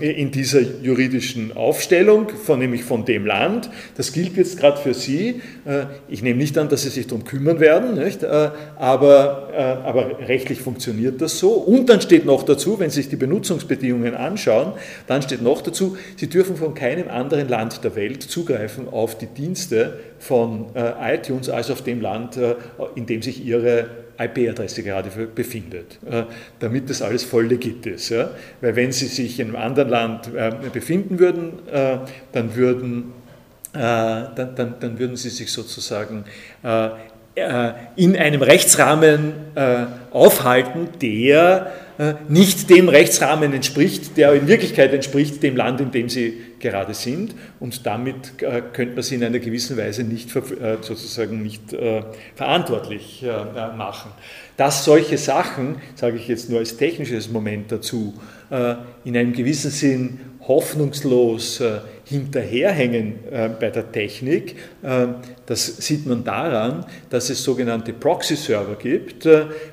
[0.00, 3.70] in dieser juridischen Aufstellung, von, nämlich von dem Land.
[3.96, 5.40] Das gilt jetzt gerade für Sie.
[5.64, 8.22] Äh, ich nehme nicht an, dass Sie sich darum kümmern werden, nicht?
[8.22, 11.52] Äh, aber, äh, aber rechtlich funktioniert das so.
[11.52, 14.72] Und dann steht noch dazu, wenn Sie sich die Benutzungsbedingungen anschauen,
[15.06, 19.26] dann steht noch dazu, Sie dürfen von keinem anderen Land der Welt zugreifen auf die
[19.26, 20.66] Dienste von
[21.02, 22.38] iTunes als auf dem Land,
[22.94, 23.88] in dem sich Ihre
[24.20, 26.24] IP-Adresse gerade befindet, äh,
[26.58, 28.12] damit das alles voll legit ist.
[28.60, 31.98] Weil wenn Sie sich in einem anderen Land äh, befinden würden, äh,
[32.32, 33.12] dann würden,
[33.72, 36.24] dann, dann, dann würden Sie sich sozusagen
[37.94, 39.32] in einem Rechtsrahmen
[40.10, 41.70] aufhalten, der
[42.28, 47.34] nicht dem Rechtsrahmen entspricht, der in Wirklichkeit entspricht dem Land, in dem Sie gerade sind
[47.58, 52.02] und damit äh, könnte man sie in einer gewissen Weise nicht äh, sozusagen nicht äh,
[52.34, 53.24] verantwortlich
[53.76, 54.12] machen.
[54.56, 58.14] Dass solche Sachen, sage ich jetzt nur als technisches Moment dazu,
[59.04, 61.62] in einem gewissen Sinn hoffnungslos
[62.04, 63.14] hinterherhängen
[63.60, 64.56] bei der Technik.
[65.46, 69.28] Das sieht man daran, dass es sogenannte Proxy-Server gibt.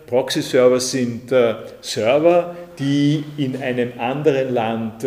[0.05, 1.33] Proxy-Server sind
[1.81, 5.05] Server, die in einem anderen Land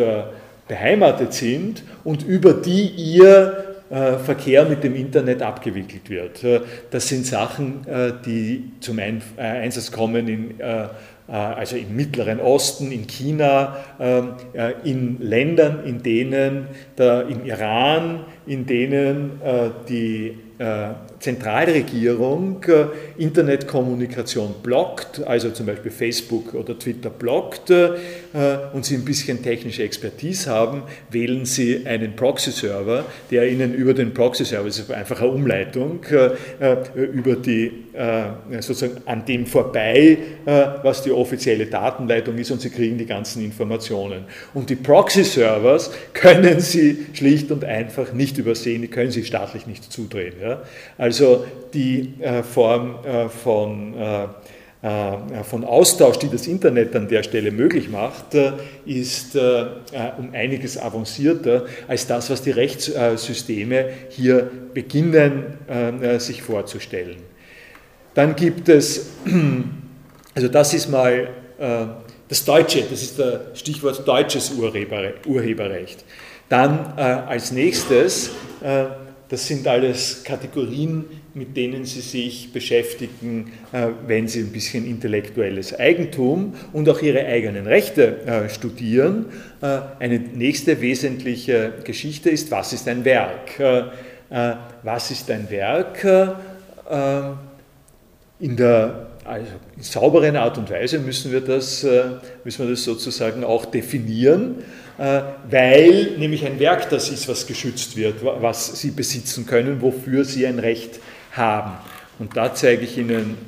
[0.71, 6.45] beheimatet sind und über die ihr äh, Verkehr mit dem Internet abgewickelt wird.
[6.45, 6.61] Äh,
[6.93, 9.01] das sind Sachen, äh, die zum
[9.37, 10.55] Einsatz kommen in
[11.27, 14.33] also im Mittleren Osten, in China, ähm,
[14.83, 16.67] in Ländern, in denen,
[16.99, 19.41] im Iran, in denen
[19.89, 20.37] die
[21.21, 22.87] Zentralregierung äh,
[23.23, 27.91] Internetkommunikation blockt, also zum Beispiel Facebook oder Twitter blockt äh,
[28.73, 34.15] und Sie ein bisschen technische Expertise haben, wählen Sie einen Proxy-Server, der Ihnen über den
[34.15, 37.71] Proxy-Server, das ist einfach eine Umleitung, äh, über die,
[38.61, 44.25] sozusagen an dem vorbei, was die offizielle Datenleitung ist und Sie kriegen die ganzen Informationen.
[44.55, 49.93] Und die Proxy-Servers können Sie schlicht und einfach nicht übersehen, die können Sie staatlich nicht
[49.93, 50.35] zudrehen.
[50.97, 51.10] Also
[51.75, 54.27] die äh, Form äh, von, äh,
[55.45, 58.35] von Austausch, die das Internet an der Stelle möglich macht,
[58.87, 65.59] ist um einiges avancierter als das, was die Rechtssysteme hier beginnen
[66.17, 67.19] sich vorzustellen.
[68.15, 69.11] Dann gibt es,
[70.35, 71.29] also das ist mal
[72.27, 76.07] das Deutsche, das ist das Stichwort deutsches Urheberrecht.
[76.49, 78.31] Dann als nächstes
[79.31, 81.05] das sind alles Kategorien,
[81.35, 87.25] mit denen Sie sich beschäftigen, äh, wenn Sie ein bisschen intellektuelles Eigentum und auch Ihre
[87.25, 89.27] eigenen Rechte äh, studieren.
[89.63, 93.59] Äh, eine nächste wesentliche Geschichte ist, was ist ein Werk?
[94.83, 96.05] Was ist ein Werk?
[98.39, 101.87] in der also in sauberen Art und Weise müssen wir das,
[102.45, 104.63] müssen wir das sozusagen auch definieren,
[105.49, 110.47] weil nämlich ein Werk das ist, was geschützt wird, was Sie besitzen können, wofür Sie
[110.47, 111.01] ein Recht
[111.33, 111.73] haben.
[112.19, 113.39] Und da zeige ich Ihnen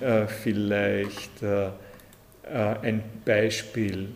[0.43, 4.09] vielleicht ein Beispiel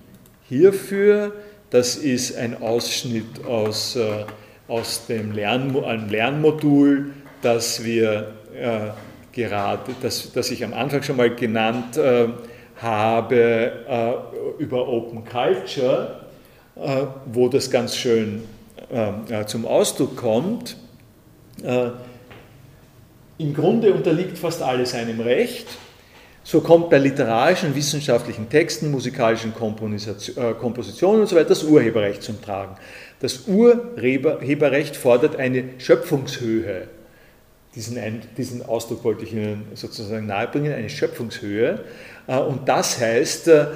[0.49, 1.33] hierfür.
[1.71, 4.25] Das ist ein Ausschnitt aus, äh,
[4.69, 7.13] aus dem Lern, einem Lernmodul,
[7.43, 8.91] das wir äh,
[9.33, 12.29] gerade, das, das ich am Anfang schon mal genannt äh,
[12.77, 16.26] habe, äh, über Open Culture, äh,
[16.77, 18.45] wo das ganz schön
[18.91, 20.77] äh, zum Ausdruck kommt.
[23.39, 25.67] Im Grunde unterliegt fast alles einem Recht
[26.47, 32.77] so kommt bei literarischen, wissenschaftlichen Texten, musikalischen äh, Kompositionen und so das Urheberrecht zum Tragen.
[33.19, 36.87] Das Urheberrecht fordert eine Schöpfungshöhe.
[37.77, 37.99] Diesen,
[38.39, 41.85] diesen Ausdruck wollte ich Ihnen sozusagen nahebringen, eine Schöpfungshöhe.
[42.27, 43.67] Äh, und das heißt, äh,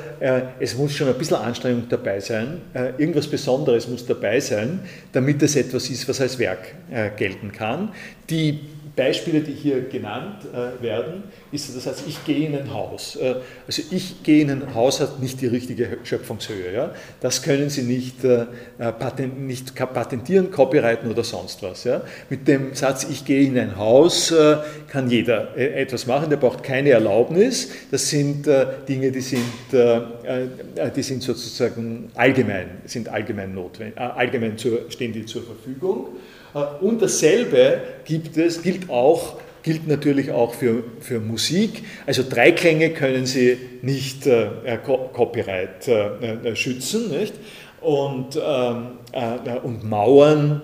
[0.59, 2.63] es muss schon ein bisschen Anstrengung dabei sein,
[2.99, 4.81] irgendwas Besonderes muss dabei sein,
[5.13, 6.75] damit es etwas ist, was als Werk
[7.17, 7.93] gelten kann.
[8.29, 8.61] Die
[8.97, 13.17] Beispiele, die hier genannt äh, werden, ist das heißt, ich gehe in ein Haus.
[13.17, 13.37] Äh,
[13.67, 16.73] also ich gehe in ein Haus hat nicht die richtige Schöpfungshöhe.
[16.73, 16.95] Ja?
[17.21, 18.47] Das können Sie nicht, äh,
[18.79, 21.85] patent, nicht patentieren, copyrighten oder sonst was.
[21.85, 22.03] Ja?
[22.29, 24.57] Mit dem Satz, ich gehe in ein Haus, äh,
[24.89, 27.71] kann jeder äh, etwas machen, der braucht keine Erlaubnis.
[27.91, 34.91] Das sind äh, Dinge, die sind, die sind sozusagen allgemein, sind allgemein notwendig, allgemein zur,
[34.91, 36.09] stehen die zur Verfügung.
[36.55, 41.85] Äh, und dasselbe gibt es, gilt auch gilt natürlich auch für, für Musik.
[42.07, 47.11] Also Dreiklänge können Sie nicht äh, Copyright äh, schützen.
[47.11, 47.35] Nicht?
[47.81, 50.63] Und, ähm, äh, und Mauern,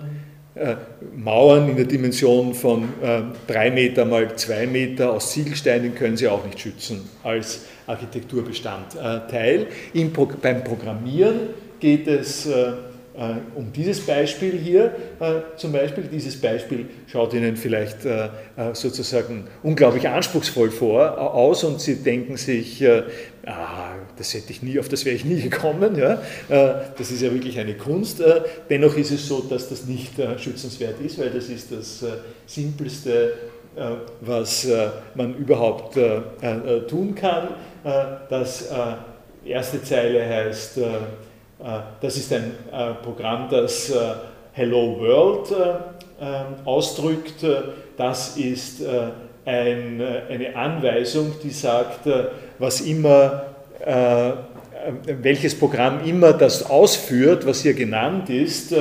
[0.55, 0.75] äh,
[1.15, 6.27] Mauern in der Dimension von äh, 3 Meter mal 2 Meter aus Ziegelsteinen können Sie
[6.27, 9.67] auch nicht schützen als Architekturbestandteil.
[9.93, 10.11] Im,
[10.41, 11.39] beim Programmieren
[11.79, 12.73] geht es äh,
[13.55, 16.03] um dieses Beispiel hier äh, zum Beispiel.
[16.03, 18.29] Dieses Beispiel schaut Ihnen vielleicht äh,
[18.73, 22.85] sozusagen unglaublich anspruchsvoll vor, aus und Sie denken sich,
[23.45, 25.95] ah, das hätte ich nie, auf das wäre ich nie gekommen.
[25.95, 26.21] Ja?
[26.49, 28.21] Das ist ja wirklich eine Kunst.
[28.69, 32.05] Dennoch ist es so, dass das nicht schützenswert ist, weil das ist das
[32.45, 33.33] Simpelste,
[34.21, 34.67] was
[35.15, 35.97] man überhaupt
[36.87, 37.49] tun kann.
[38.29, 38.69] Das
[39.47, 40.83] erste Zeile heißt, äh,
[42.01, 43.95] das ist ein äh, Programm, das äh,
[44.53, 45.53] Hello World
[46.65, 47.45] ausdrückt.
[47.95, 48.81] Das ist
[49.45, 52.09] ein, eine Anweisung, die sagt,
[52.57, 53.43] was immer,
[55.05, 58.73] welches Programm immer das ausführt, was hier genannt ist,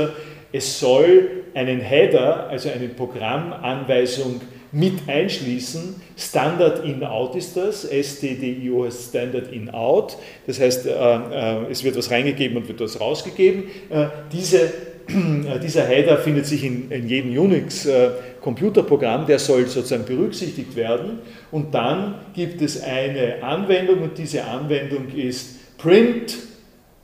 [0.50, 4.40] es soll einen Header, also eine Programmanweisung
[4.76, 5.96] mit einschließen.
[6.18, 12.10] Standard in-out ist das, STDIO heißt Standard in-out, das heißt, äh, äh, es wird was
[12.10, 13.64] reingegeben und wird was rausgegeben.
[13.88, 14.70] Äh, diese,
[15.62, 21.20] dieser Header findet sich in, in jedem Unix-Computerprogramm, der soll sozusagen berücksichtigt werden
[21.50, 26.36] und dann gibt es eine Anwendung und diese Anwendung ist print,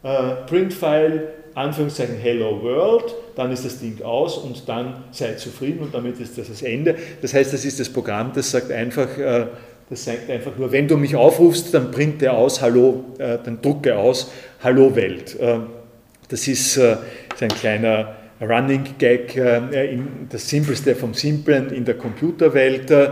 [0.03, 6.21] print-file, Anführungszeichen Hello World dann ist das Ding aus und dann seid zufrieden und damit
[6.21, 6.97] ist das das Ende.
[7.21, 9.47] Das heißt, das ist das Programm, das sagt einfach, äh,
[9.89, 13.97] das sagt einfach nur, wenn du mich aufrufst, dann printe aus, hallo, äh, dann drucke
[13.97, 14.31] aus,
[14.63, 15.39] hallo Welt.
[15.39, 15.61] Äh,
[16.29, 22.91] das ist ein kleiner Running Gag, äh, das Simpelste vom Simplen in der Computerwelt.
[22.91, 23.11] Äh,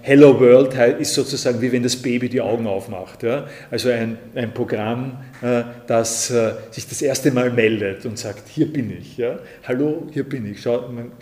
[0.00, 3.24] Hello World ist sozusagen wie wenn das Baby die Augen aufmacht.
[3.70, 6.32] Also ein, ein Programm, äh, das
[6.70, 9.22] sich das erste Mal meldet und sagt, hier bin ich.
[9.68, 10.62] Hallo, hier bin ich.
[10.62, 11.12] Schau, man,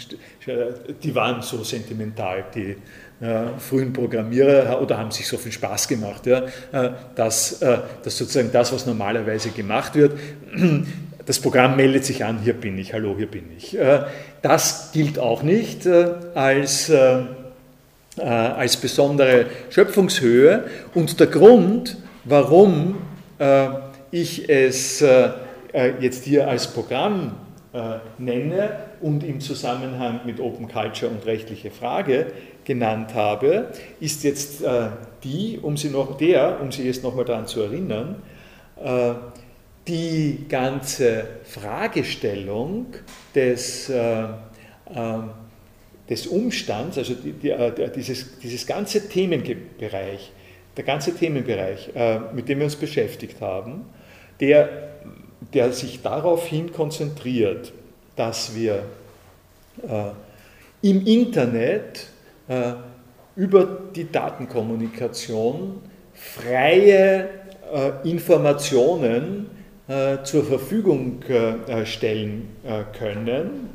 [1.02, 2.76] die waren so sentimental, die
[3.58, 6.22] frühen Programmierer oder haben sich so viel Spaß gemacht,
[7.16, 10.12] dass, dass sozusagen das, was normalerweise gemacht wird,
[11.28, 13.78] das Programm meldet sich an, hier bin ich, hallo, hier bin ich.
[13.78, 14.04] Äh,
[14.40, 17.18] das gilt auch nicht äh, als, äh,
[18.16, 20.64] als besondere Schöpfungshöhe.
[20.94, 22.96] Und der Grund, warum
[24.10, 25.04] ich es
[26.00, 27.36] jetzt hier als Programm
[28.18, 32.26] nenne und im Zusammenhang mit Open Culture und rechtliche Frage
[32.64, 33.68] genannt habe,
[34.00, 34.64] ist jetzt
[35.22, 38.16] die, um Sie noch, der, um Sie jetzt nochmal daran zu erinnern,
[39.88, 42.86] die ganze Fragestellung
[43.34, 44.28] des, äh, äh,
[46.08, 50.30] des Umstands, also die, die, äh, dieses, dieses ganze Themenbereich,
[50.76, 53.86] der ganze Themenbereich, äh, mit dem wir uns beschäftigt haben,
[54.40, 54.90] der,
[55.54, 57.72] der sich daraufhin konzentriert,
[58.14, 58.84] dass wir
[59.82, 62.06] äh, im Internet
[62.46, 62.72] äh,
[63.36, 65.80] über die Datenkommunikation
[66.14, 67.28] freie
[68.02, 69.57] Informationen
[70.22, 72.48] zur Verfügung äh, stellen
[72.92, 73.70] können,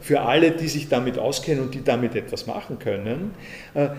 [0.00, 3.32] für alle, die sich damit auskennen und die damit etwas machen können.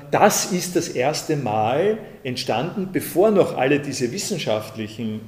[0.09, 5.19] Das ist das erste Mal entstanden, bevor noch alle diese wissenschaftlichen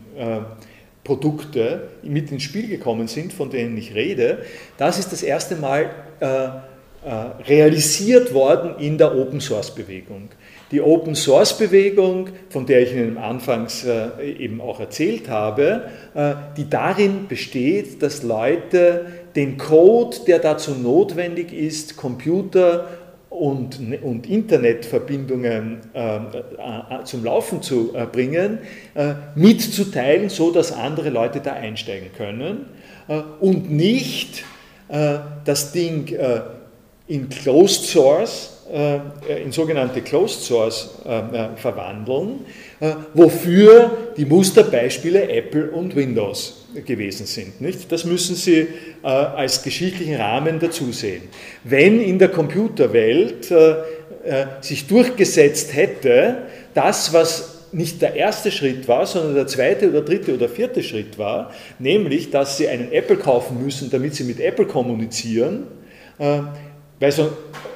[1.04, 4.44] Produkte mit ins Spiel gekommen sind, von denen ich rede.
[4.78, 5.90] Das ist das erste Mal
[7.46, 10.30] realisiert worden in der Open Source Bewegung.
[10.72, 16.34] Die Open Source Bewegung, von der ich Ihnen anfangs äh, eben auch erzählt habe, äh,
[16.58, 19.06] die darin besteht, dass Leute
[19.36, 22.88] den Code, der dazu notwendig ist, Computer
[23.32, 28.60] und, und Internetverbindungen äh, zum Laufen zu bringen,
[29.36, 32.66] mitzuteilen, so dass andere Leute da einsteigen können
[33.40, 34.44] und nicht
[35.46, 36.14] das Ding
[37.08, 38.59] in Closed Source äh,
[39.44, 42.46] in sogenannte Closed Source äh, äh, verwandeln,
[43.14, 47.60] wofür die Musterbeispiele Apple und Windows gewesen sind.
[47.60, 47.92] Nicht?
[47.92, 48.68] Das müssen Sie
[49.02, 51.24] als geschichtlichen Rahmen dazu sehen.
[51.64, 53.52] Wenn in der Computerwelt
[54.62, 56.44] sich durchgesetzt hätte,
[56.74, 61.18] das, was nicht der erste Schritt war, sondern der zweite oder dritte oder vierte Schritt
[61.18, 65.68] war, nämlich, dass Sie einen Apple kaufen müssen, damit Sie mit Apple kommunizieren,
[67.00, 67.32] weil so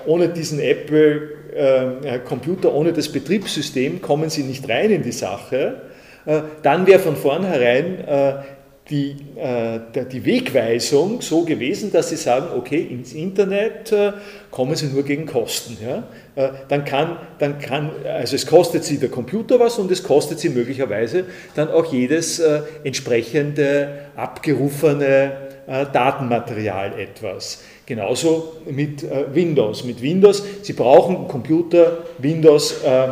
[0.05, 5.81] ohne diesen Apple-Computer, äh, ohne das Betriebssystem kommen Sie nicht rein in die Sache.
[6.25, 8.33] Äh, dann wäre von vornherein äh,
[8.89, 9.15] die,
[10.11, 13.95] die Wegweisung so gewesen, dass Sie sagen, okay, ins Internet
[14.51, 15.77] kommen Sie nur gegen Kosten.
[15.81, 16.03] Ja?
[16.67, 20.49] Dann kann, dann kann, also es kostet Sie der Computer was und es kostet Sie
[20.49, 21.23] möglicherweise
[21.55, 22.41] dann auch jedes
[22.83, 25.31] entsprechende abgerufene
[25.65, 27.63] Datenmaterial etwas.
[27.85, 29.83] Genauso mit äh, Windows.
[29.83, 33.09] Mit Windows, Sie brauchen Computer, Windows, äh, äh,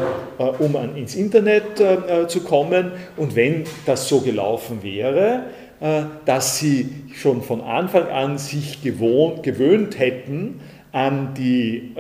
[0.60, 2.93] um an, ins Internet äh, äh, zu kommen.
[3.18, 5.43] Und wenn das so gelaufen wäre,
[5.81, 10.61] äh, dass Sie schon von Anfang an sich gewohnt, gewöhnt hätten
[10.93, 11.95] an die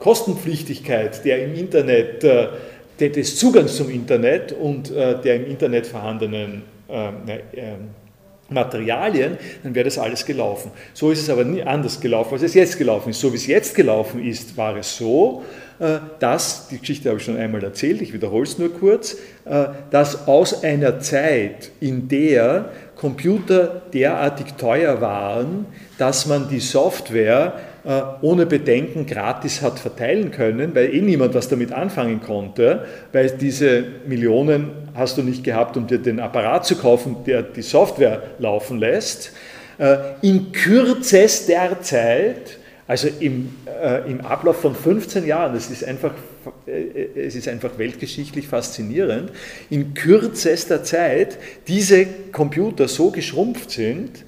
[0.00, 2.26] Kostenpflichtigkeit der im Internet,
[2.98, 6.62] des Zugangs zum Internet und der im Internet vorhandenen
[8.52, 10.70] Materialien, dann wäre das alles gelaufen.
[10.94, 13.20] So ist es aber nie anders gelaufen, als es jetzt gelaufen ist.
[13.20, 15.44] So wie es jetzt gelaufen ist, war es so,
[15.78, 19.66] äh, dass, die Geschichte habe ich schon einmal erzählt, ich wiederhole es nur kurz, äh,
[19.90, 25.66] dass aus einer Zeit, in der Computer derartig teuer waren,
[25.98, 27.54] dass man die Software
[27.84, 33.84] ohne Bedenken gratis hat verteilen können, weil eh niemand was damit anfangen konnte, weil diese
[34.06, 38.78] Millionen hast du nicht gehabt, um dir den Apparat zu kaufen, der die Software laufen
[38.78, 39.32] lässt.
[39.78, 46.12] Äh, in kürzester Zeit, also im, äh, im Ablauf von 15 Jahren, das ist einfach,
[46.66, 49.30] es ist einfach weltgeschichtlich faszinierend,
[49.70, 51.38] in kürzester Zeit
[51.68, 54.24] diese Computer so geschrumpft sind,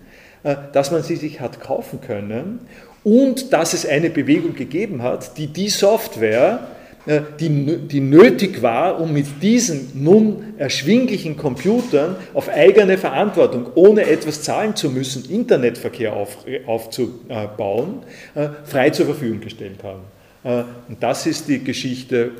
[0.73, 2.61] dass man sie sich hat kaufen können
[3.05, 6.69] und dass es eine Bewegung gegeben hat, die die Software,
[7.07, 14.05] äh, die, die nötig war, um mit diesen nun erschwinglichen Computern auf eigene Verantwortung, ohne
[14.05, 18.03] etwas zahlen zu müssen, Internetverkehr auf, aufzubauen,
[18.35, 20.01] äh, frei zur Verfügung gestellt haben.
[20.43, 22.31] Äh, und das ist die Geschichte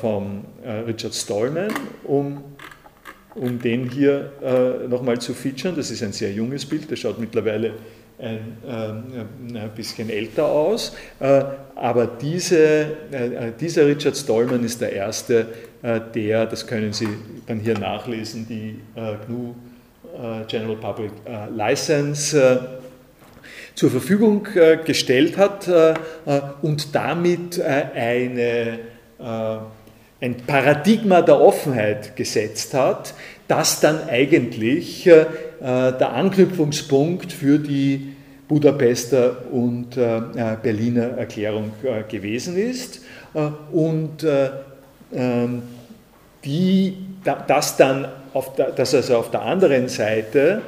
[0.00, 0.44] von
[0.86, 1.68] Richard Stallman,
[2.04, 2.42] um,
[3.34, 4.32] um den hier
[4.88, 5.76] nochmal zu featuren.
[5.76, 7.72] Das ist ein sehr junges Bild, der schaut mittlerweile
[8.18, 11.42] ein, äh, ein bisschen älter aus, äh,
[11.74, 12.58] aber diese,
[13.10, 15.46] äh, dieser Richard Stallman ist der erste,
[16.14, 17.08] der, das können Sie
[17.46, 19.54] dann hier nachlesen, die GNU
[20.48, 21.10] General Public
[21.54, 22.80] License
[23.74, 24.48] zur Verfügung
[24.86, 25.68] gestellt hat
[26.62, 28.78] und damit eine,
[29.18, 33.12] ein Paradigma der Offenheit gesetzt hat,
[33.46, 35.06] das dann eigentlich
[35.64, 38.14] der Anknüpfungspunkt für die
[38.48, 43.00] Budapester und äh, äh, Berliner Erklärung äh, gewesen ist
[43.72, 44.24] und
[45.12, 45.62] ähm,
[46.44, 46.96] die,
[47.48, 50.62] das dann auf der, das also auf der anderen Seite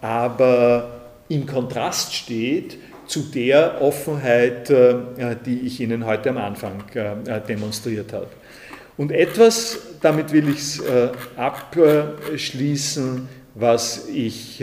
[0.00, 0.90] aber
[1.28, 6.82] im Kontrast steht zu der Offenheit, die ich Ihnen heute am Anfang
[7.48, 8.28] demonstriert habe.
[8.96, 10.82] Und etwas, damit will ich es
[11.36, 13.28] abschließen,
[13.58, 14.60] was ich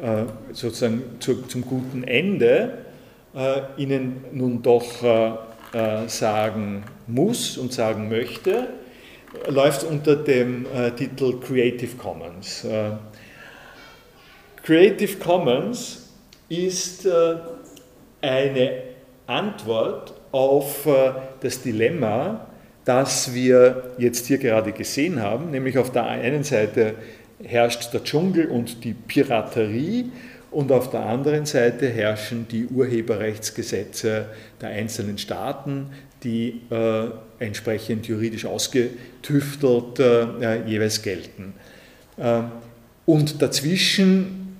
[0.00, 2.78] äh, sozusagen zu, zum guten Ende
[3.34, 8.68] äh, Ihnen nun doch äh, sagen muss und sagen möchte,
[9.46, 10.66] läuft unter dem
[10.96, 12.66] Titel Creative Commons.
[14.64, 16.08] Creative Commons
[16.48, 17.08] ist
[18.20, 18.82] eine
[19.28, 20.88] Antwort auf
[21.40, 22.48] das Dilemma,
[22.84, 26.96] das wir jetzt hier gerade gesehen haben, nämlich auf der einen Seite
[27.42, 30.10] herrscht der Dschungel und die Piraterie
[30.50, 34.26] und auf der anderen Seite herrschen die Urheberrechtsgesetze
[34.60, 35.90] der einzelnen Staaten,
[36.22, 37.08] die äh,
[37.38, 41.54] entsprechend juridisch ausgetüftelt äh, jeweils gelten.
[42.16, 42.42] Äh,
[43.06, 44.56] und dazwischen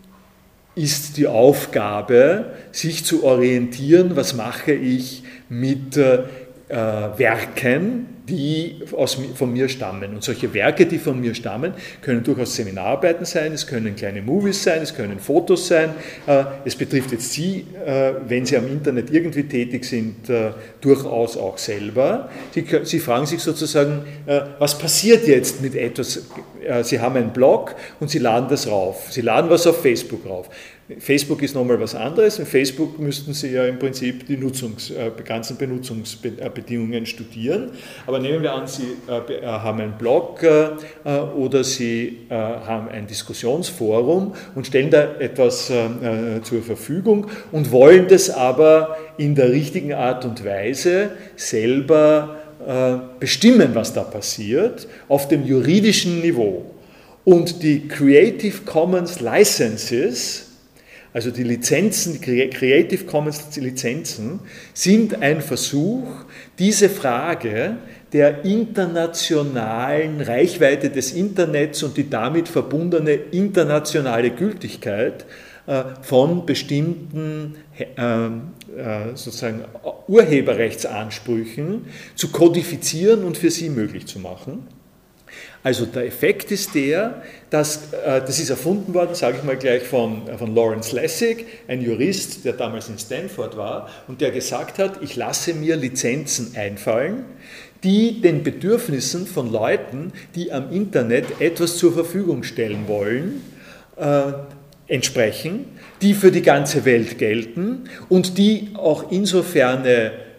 [0.74, 6.22] ist die Aufgabe, sich zu orientieren, was mache ich mit äh,
[6.68, 10.14] Werken, die aus, von mir stammen.
[10.14, 14.62] Und solche Werke, die von mir stammen, können durchaus Seminararbeiten sein, es können kleine Movies
[14.62, 15.90] sein, es können Fotos sein.
[16.26, 21.36] Äh, es betrifft jetzt Sie, äh, wenn Sie am Internet irgendwie tätig sind, äh, durchaus
[21.36, 22.30] auch selber.
[22.54, 24.04] Sie, Sie fragen sich sozusagen,
[24.58, 26.26] was passiert jetzt mit etwas?
[26.82, 29.08] Sie haben einen Blog und Sie laden das rauf.
[29.10, 30.48] Sie laden was auf Facebook rauf.
[30.98, 32.38] Facebook ist nochmal was anderes.
[32.38, 37.72] In Facebook müssten Sie ja im Prinzip die Nutzungs, äh, ganzen Benutzungsbedingungen studieren.
[38.06, 40.70] Aber nehmen wir an, Sie äh, äh haben einen Blog äh,
[41.04, 45.70] äh oder Sie äh, haben ein Diskussionsforum und stellen da etwas
[46.42, 52.36] zur Verfügung und wollen das aber in der richtigen Art und Weise selber
[53.18, 56.66] bestimmen, was da passiert, auf dem juridischen Niveau.
[57.24, 60.49] Und die Creative Commons Licenses,
[61.12, 64.40] also die Lizenzen, die Creative Commons Lizenzen,
[64.74, 66.06] sind ein Versuch,
[66.58, 67.76] diese Frage
[68.12, 75.26] der internationalen Reichweite des Internets und die damit verbundene internationale Gültigkeit
[75.66, 78.30] äh, von bestimmten äh, äh,
[79.14, 79.64] sozusagen
[80.08, 84.66] Urheberrechtsansprüchen zu kodifizieren und für sie möglich zu machen.
[85.62, 89.82] Also der Effekt ist der, dass, äh, das ist erfunden worden, sage ich mal gleich,
[89.82, 94.78] von, äh, von Lawrence Lessig, ein Jurist, der damals in Stanford war und der gesagt
[94.78, 97.24] hat, ich lasse mir Lizenzen einfallen,
[97.84, 103.42] die den Bedürfnissen von Leuten, die am Internet etwas zur Verfügung stellen wollen,
[103.96, 104.32] äh,
[104.86, 105.66] entsprechen,
[106.00, 109.84] die für die ganze Welt gelten und die auch insofern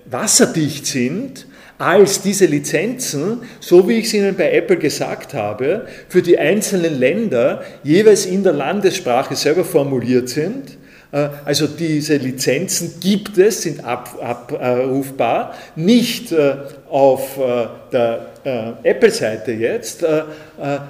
[0.05, 1.45] wasserdicht sind,
[1.81, 6.99] als diese Lizenzen, so wie ich es Ihnen bei Apple gesagt habe, für die einzelnen
[6.99, 10.77] Länder jeweils in der Landessprache selber formuliert sind.
[11.11, 16.55] Äh, also diese Lizenzen gibt es, sind abrufbar, nicht äh,
[16.89, 18.27] auf äh, der
[18.81, 20.03] Apple-Seite jetzt,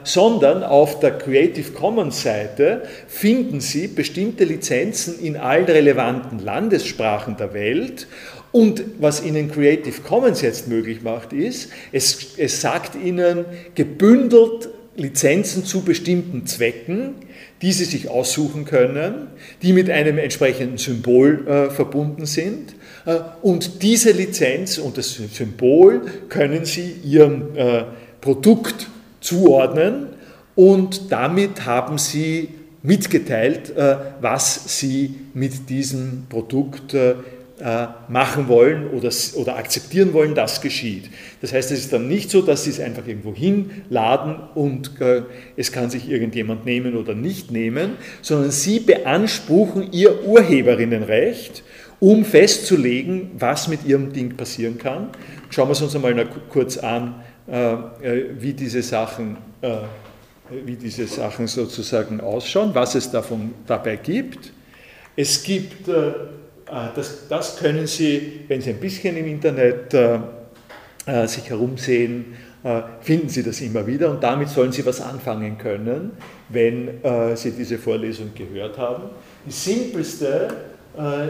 [0.05, 8.07] sondern auf der Creative Commons-Seite finden Sie bestimmte Lizenzen in allen relevanten Landessprachen der Welt
[8.52, 13.45] und was Ihnen Creative Commons jetzt möglich macht, ist, es, es sagt Ihnen
[13.76, 17.15] gebündelt Lizenzen zu bestimmten Zwecken,
[17.61, 19.28] die Sie sich aussuchen können,
[19.61, 22.76] die mit einem entsprechenden Symbol äh, verbunden sind.
[23.06, 27.84] Äh, und diese Lizenz und das Symbol können Sie Ihrem äh,
[28.19, 28.88] Produkt
[29.22, 30.07] zuordnen
[30.56, 32.49] und damit haben Sie
[32.84, 37.15] mitgeteilt, äh, was Sie mit diesem Produkt äh,
[38.07, 41.09] machen wollen oder, oder akzeptieren wollen, das geschieht.
[41.41, 45.23] Das heißt, es ist dann nicht so, dass sie es einfach irgendwo hinladen und äh,
[45.55, 51.63] es kann sich irgendjemand nehmen oder nicht nehmen, sondern sie beanspruchen ihr Urheberinnenrecht,
[51.99, 55.09] um festzulegen, was mit ihrem Ding passieren kann.
[55.51, 59.77] Schauen wir es uns einmal kurz an, äh, äh wie diese Sachen äh,
[60.65, 64.51] wie diese Sachen sozusagen ausschauen, was es davon dabei gibt.
[65.15, 66.13] Es gibt äh, äh,
[66.95, 70.19] das, das, können Sie, wenn Sie ein bisschen im Internet äh,
[71.06, 72.38] äh, sich herumsehen,
[73.02, 76.11] finden Sie das immer wieder und damit sollen Sie was anfangen können,
[76.49, 76.99] wenn
[77.34, 79.06] Sie diese Vorlesung gehört haben.
[79.43, 80.48] Die simpelste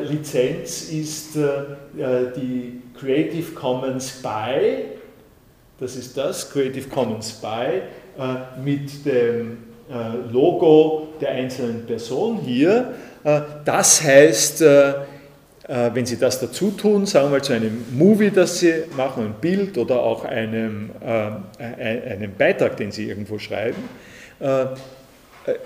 [0.09, 4.83] Lizenz ist die Creative Commons BY,
[5.79, 7.81] das ist das, Creative Commons BY,
[8.61, 9.57] mit dem
[10.33, 12.93] Logo der einzelnen Person hier.
[13.63, 14.93] Das heißt, äh,
[15.93, 19.33] wenn Sie das dazu tun, sagen wir mal zu einem Movie, das Sie machen, ein
[19.39, 23.81] Bild oder auch einem, äh, einem Beitrag, den Sie irgendwo schreiben,
[24.41, 24.65] äh,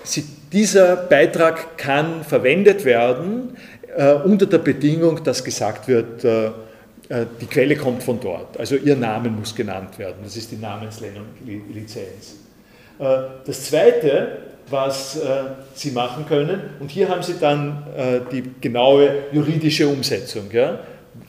[0.04, 3.56] Sie, dieser Beitrag kann verwendet werden
[3.96, 6.46] äh, unter der Bedingung, dass gesagt wird, äh,
[7.08, 8.58] äh, die Quelle kommt von dort.
[8.58, 10.16] Also Ihr Name muss genannt werden.
[10.22, 12.36] Das ist die Namensnennung-Lizenz.
[12.98, 15.44] das Zweite, was äh,
[15.74, 16.60] sie machen können.
[16.80, 20.50] Und hier haben sie dann äh, die genaue juridische Umsetzung.
[20.52, 20.80] Ja?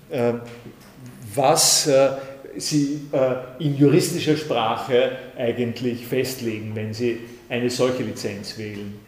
[0.09, 0.33] Äh,
[1.35, 1.89] was
[2.57, 8.99] sie äh, in juristischer Sprache eigentlich festlegen, wenn sie eine solche Lizenz wählen.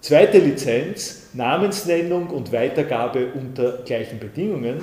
[0.00, 4.82] Zweite Lizenz, Namensnennung und Weitergabe unter gleichen Bedingungen.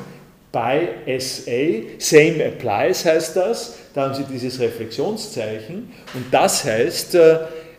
[0.51, 7.33] by SA, same applies heißt das, da haben Sie dieses Reflexionszeichen und das heißt, äh,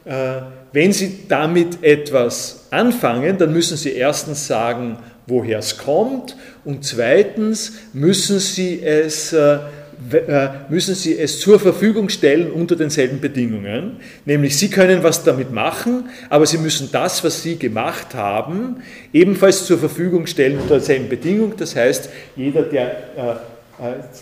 [0.04, 0.42] äh,
[0.72, 7.72] wenn Sie damit etwas anfangen, dann müssen Sie erstens sagen, woher es kommt und zweitens
[7.92, 9.58] müssen Sie es äh,
[10.10, 13.98] äh, müssen Sie es zur Verfügung stellen unter denselben Bedingungen.
[14.24, 18.82] Nämlich Sie können was damit machen, aber Sie müssen das, was Sie gemacht haben,
[19.12, 21.54] ebenfalls zur Verfügung stellen unter derselben Bedingung.
[21.56, 22.86] Das heißt, jeder, der
[23.16, 23.51] äh,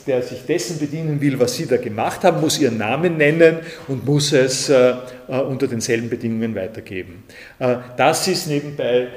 [0.06, 3.59] der sich dessen bedienen will, was Sie da gemacht haben, muss Ihren Namen nennen
[3.89, 4.94] und muss es äh,
[5.28, 7.24] äh, unter denselben Bedingungen weitergeben.
[7.97, 9.09] Das ist nebenbei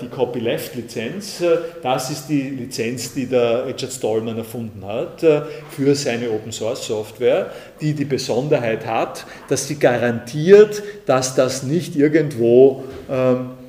[0.00, 1.44] die Copyleft-Lizenz.
[1.82, 5.24] Das ist die Lizenz, die der Richard Stallman erfunden hat
[5.70, 7.50] für seine Open-Source-Software,
[7.80, 13.61] die die Besonderheit hat, dass sie garantiert, dass das nicht irgendwo ähm, äh,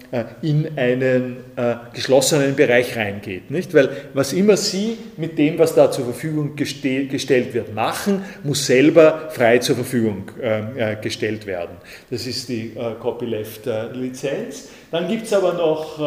[0.44, 3.50] in einen äh, geschlossenen Bereich reingeht.
[3.50, 3.74] Nicht?
[3.74, 9.30] Weil was immer Sie mit dem, was da zur Verfügung gestellt wird, machen, muss selber
[9.32, 11.78] frei zur Verfügung äh, gestellt werden.
[12.12, 14.70] Das ist die Copyleft-Lizenz.
[14.92, 16.00] Dann gibt es aber noch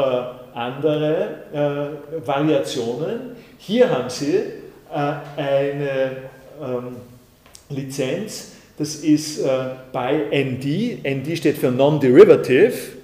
[0.54, 3.32] andere Variationen.
[3.58, 4.38] Hier haben Sie
[5.36, 6.10] eine
[6.62, 6.96] ähm,
[7.68, 9.42] Lizenz, das ist
[9.92, 11.04] bei ND.
[11.04, 12.95] ND steht für Non-Derivative.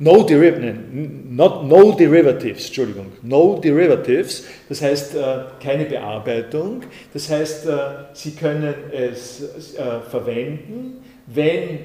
[0.00, 7.78] No, not, no derivatives, Entschuldigung, no derivatives, das heißt äh, keine Bearbeitung, das heißt, äh,
[8.12, 9.42] Sie können es
[9.76, 11.80] äh, verwenden, wenn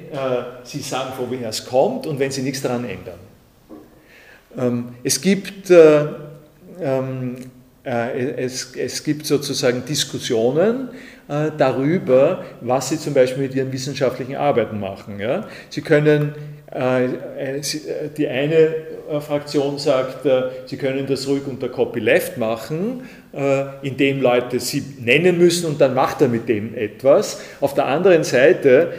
[0.63, 3.19] Sie sagen, von woher es kommt und wenn Sie nichts daran ändern.
[4.57, 5.69] Ähm, es gibt
[6.79, 7.35] ähm,
[7.83, 10.87] es, gibt sozusagen Diskussionen
[11.27, 15.21] darüber, was Sie zum Beispiel mit Ihren wissenschaftlichen Arbeiten machen.
[15.69, 16.33] Sie können
[16.75, 18.75] die eine
[19.19, 20.27] Fraktion sagt,
[20.65, 23.07] sie können das ruhig unter Copyleft machen,
[23.83, 27.41] indem Leute sie nennen müssen und dann macht er mit dem etwas.
[27.61, 28.93] Auf der anderen Seite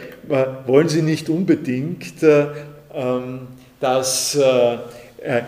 [0.65, 2.23] wollen sie nicht unbedingt,
[2.95, 3.39] ähm,
[3.81, 4.77] dass äh,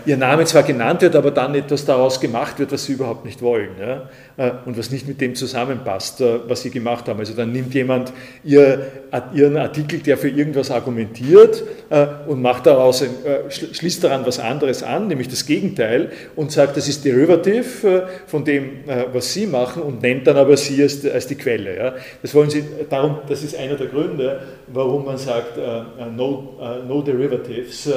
[0.06, 3.42] ihr Name zwar genannt wird, aber dann etwas daraus gemacht wird, was sie überhaupt nicht
[3.42, 4.10] wollen ja?
[4.38, 7.20] Äh, und was nicht mit dem zusammenpasst, äh, was sie gemacht haben.
[7.20, 8.14] Also dann nimmt jemand
[8.44, 8.86] ihr,
[9.34, 11.64] ihren Artikel, der für irgendwas argumentiert
[12.28, 13.04] und macht daraus,
[13.50, 18.82] schließt daran was anderes an, nämlich das Gegenteil und sagt, das ist Derivative von dem,
[19.14, 21.78] was sie machen und nennt dann aber sie als, als die Quelle.
[21.78, 21.94] Ja?
[22.22, 25.58] Das wollen sie, darum, das ist einer der Gründe, warum man sagt,
[26.16, 27.90] no, no derivatives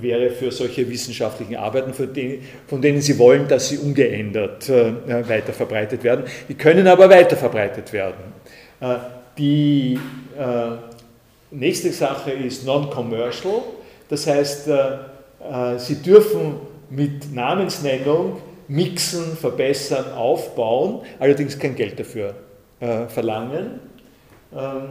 [0.00, 5.28] wäre für solche wissenschaftlichen Arbeiten, von denen, von denen Sie wollen, dass sie ungeändert äh,
[5.28, 6.24] weiter verbreitet werden.
[6.48, 8.32] Die können aber weiter verbreitet werden.
[8.80, 8.96] Äh,
[9.38, 9.98] die
[10.38, 10.76] äh,
[11.50, 13.62] nächste Sache ist non-commercial,
[14.08, 16.56] das heißt, äh, äh, Sie dürfen
[16.90, 22.34] mit Namensnennung mixen, verbessern, aufbauen, allerdings kein Geld dafür
[22.80, 23.80] äh, verlangen.
[24.54, 24.82] Ähm,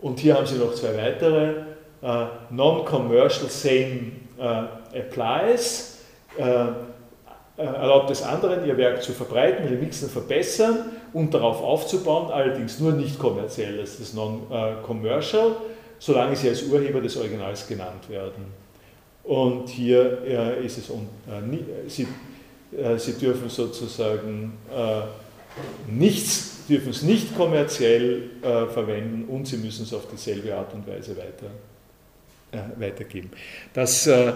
[0.00, 1.54] und hier haben Sie noch zwei weitere
[2.02, 5.98] uh, non-commercial same uh, applies,
[6.38, 6.72] uh,
[7.56, 13.18] erlaubt es anderen, ihr Werk zu verbreiten, remixen, verbessern und darauf aufzubauen, allerdings nur nicht
[13.18, 15.56] kommerziell, das ist non-commercial,
[15.98, 18.46] solange sie als Urheber des Originals genannt werden.
[19.24, 20.94] Und hier äh, ist es, äh,
[21.86, 22.08] sie,
[22.76, 24.58] äh, sie dürfen sozusagen
[25.86, 31.14] nichts, dürfen es nicht kommerziell verwenden und sie müssen es auf dieselbe Art und Weise
[31.16, 31.71] weiter äh,
[32.76, 33.30] weitergeben.
[33.72, 34.32] Das, äh,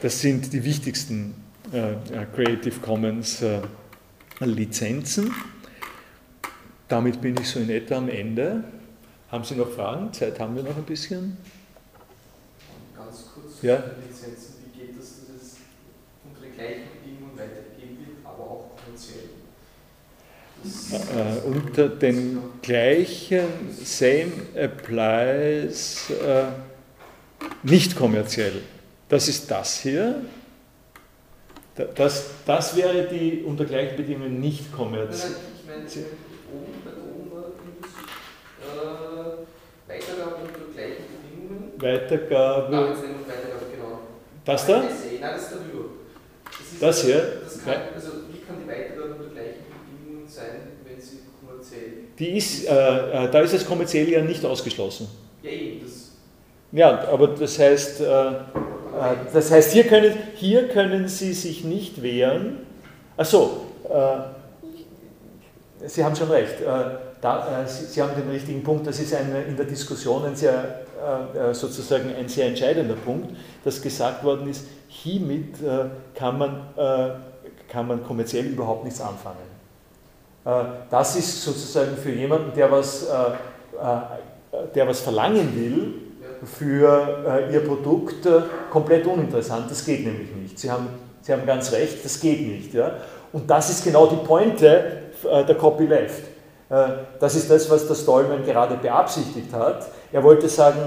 [0.00, 1.34] das sind die wichtigsten
[1.72, 1.94] äh,
[2.34, 3.44] Creative Commons
[4.40, 5.34] Lizenzen.
[6.88, 8.64] Damit bin ich so in etwa am Ende.
[9.30, 10.12] Haben Sie noch Fragen?
[10.12, 11.36] Zeit haben wir noch ein bisschen.
[12.96, 13.76] Ganz kurz ja?
[13.76, 14.54] Lizenzen.
[14.64, 15.56] Wie geht das, dass es
[16.24, 19.30] unter den gleichen Bedingungen weitergegeben wird, aber auch kommerziell?
[20.62, 23.46] Äh, unter den gleichen
[23.84, 26.10] Same applies.
[26.10, 26.69] Äh,
[27.62, 28.62] nicht kommerziell.
[29.08, 30.22] Das ist das hier.
[31.94, 35.32] Das, das wäre die unter gleichen Bedingungen nicht kommerziell.
[35.56, 35.82] Ich meine,
[36.52, 37.44] oben, bei oben
[38.60, 41.72] äh, Weitergabe unter gleichen Bedingungen.
[41.78, 42.70] Weitergabe.
[42.70, 44.00] Namensnennung, Weitergabe, genau.
[44.44, 44.78] Das da?
[44.78, 44.88] Nein,
[45.20, 45.84] das darüber.
[46.44, 47.40] Das, ist, das hier?
[47.44, 51.92] Das kann, also, wie kann die Weitergabe unter gleichen Bedingungen sein, wenn sie kommerziell.
[52.18, 55.08] Die ist, äh, äh, da ist es kommerziell ja nicht ausgeschlossen.
[55.42, 55.99] Ja, eben, das
[56.72, 58.32] ja, aber das heißt, äh, äh,
[59.32, 62.58] das heißt hier, können, hier können Sie sich nicht wehren.
[63.16, 64.18] Achso, äh,
[65.86, 66.56] Sie haben schon recht.
[67.22, 68.86] Da, Sie, haben den richtigen Punkt.
[68.86, 70.82] Das ist eine, in der Diskussion ein sehr,
[71.52, 73.34] sozusagen ein sehr entscheidender Punkt,
[73.64, 75.54] dass gesagt worden ist, hiermit
[76.14, 76.66] kann man,
[77.66, 79.38] kann man kommerziell überhaupt nichts anfangen.
[80.90, 83.08] Das ist sozusagen für jemanden, der was,
[84.74, 86.09] der was verlangen will,
[86.44, 88.26] für ihr Produkt
[88.70, 89.70] komplett uninteressant.
[89.70, 90.58] Das geht nämlich nicht.
[90.58, 90.88] Sie haben,
[91.22, 92.74] Sie haben ganz recht, das geht nicht.
[92.74, 92.94] Ja?
[93.32, 94.84] Und das ist genau die Pointe
[95.24, 96.24] der Copyleft.
[97.18, 99.88] Das ist das, was der Stallman gerade beabsichtigt hat.
[100.12, 100.78] Er wollte sagen,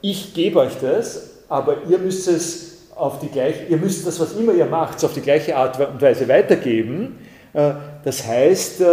[0.00, 4.32] ich gebe euch das, aber ihr müsst es auf die gleiche, ihr müsst das, was
[4.34, 7.18] immer ihr macht, auf die gleiche Art und Weise weitergeben.
[7.52, 7.72] Äh,
[8.04, 8.92] das heißt, äh,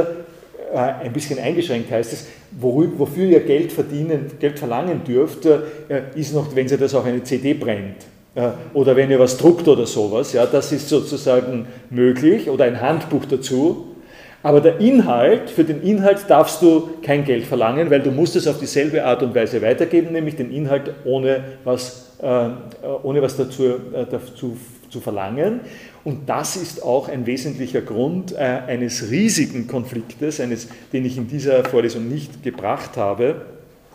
[0.73, 2.25] äh, ein bisschen eingeschränkt heißt es,
[2.59, 5.47] wofür ihr Geld verdienen, Geld verlangen dürft,
[6.15, 8.05] ist noch, wenn sie das auch eine CD brennt.
[8.73, 13.25] Oder wenn ihr was druckt oder sowas, ja, das ist sozusagen möglich, oder ein Handbuch
[13.25, 13.87] dazu.
[14.43, 18.47] Aber der Inhalt, für den Inhalt darfst du kein Geld verlangen, weil du musst es
[18.47, 22.49] auf dieselbe Art und Weise weitergeben, nämlich den Inhalt ohne was äh,
[23.01, 24.55] ohne was dazu, äh, dazu
[24.89, 25.61] zu verlangen.
[26.03, 31.27] Und das ist auch ein wesentlicher Grund äh, eines riesigen Konfliktes, eines, den ich in
[31.27, 33.45] dieser Vorlesung nicht gebracht habe,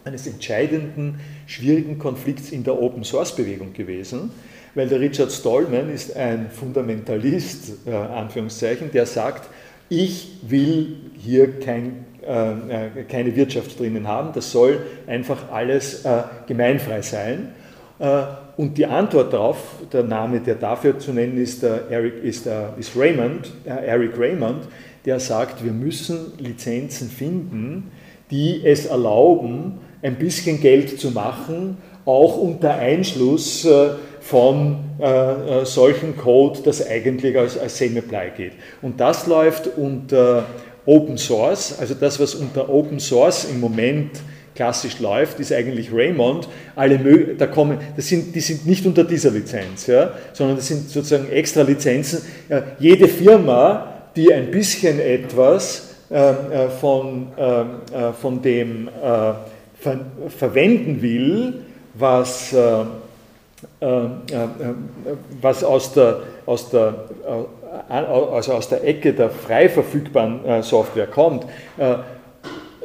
[0.04, 4.30] eines entscheidenden, schwierigen Konflikts in der Open Source Bewegung gewesen,
[4.76, 9.48] weil der Richard Stallman ist ein Fundamentalist, äh, Anführungszeichen, der sagt,
[9.88, 17.02] ich will hier kein, äh, keine Wirtschaft drinnen haben, das soll einfach alles äh, gemeinfrei
[17.02, 17.48] sein.
[18.56, 19.58] Äh, und die Antwort darauf,
[19.92, 24.68] der Name, der dafür zu nennen ist, Eric, ist, ist Raymond, Eric Raymond,
[25.04, 27.90] der sagt, wir müssen Lizenzen finden,
[28.30, 36.16] die es erlauben, ein bisschen Geld zu machen, auch unter Einschluss äh, von äh, solchen
[36.16, 38.52] Code, das eigentlich als, als Semi-Apply geht.
[38.82, 40.46] Und das läuft unter
[40.84, 44.20] Open Source, also das, was unter Open Source im Moment
[44.56, 46.48] klassisch läuft, ist eigentlich Raymond.
[46.74, 46.98] Alle,
[47.38, 51.30] da kommen, das sind, die sind nicht unter dieser Lizenz, ja, sondern das sind sozusagen
[51.30, 52.22] extra Lizenzen.
[52.48, 58.90] Ja, jede Firma, die ein bisschen etwas ähm, äh, von, ähm, äh, von dem äh,
[59.80, 61.62] ver verwenden will,
[61.94, 62.58] was, äh,
[63.80, 64.08] äh, äh,
[65.40, 66.94] was aus der, aus der
[67.88, 71.44] also aus der Ecke der frei verfügbaren Software kommt,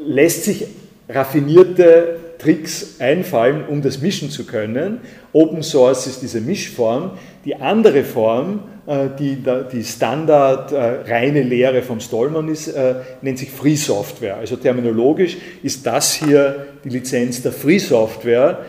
[0.05, 0.67] lässt sich
[1.13, 4.99] raffinierte Tricks einfallen, um das mischen zu können.
[5.31, 7.11] Open Source ist diese Mischform.
[7.45, 9.37] Die andere Form, äh, die
[9.71, 10.77] die Standard äh,
[11.07, 14.37] reine Lehre vom Stallman ist, äh, nennt sich Free Software.
[14.37, 18.59] Also terminologisch ist das hier die Lizenz der Free Software,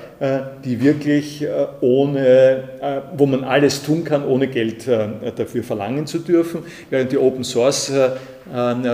[0.64, 1.44] die wirklich
[1.81, 2.62] ohne,
[3.16, 7.90] wo man alles tun kann, ohne Geld dafür verlangen zu dürfen, während die Open Source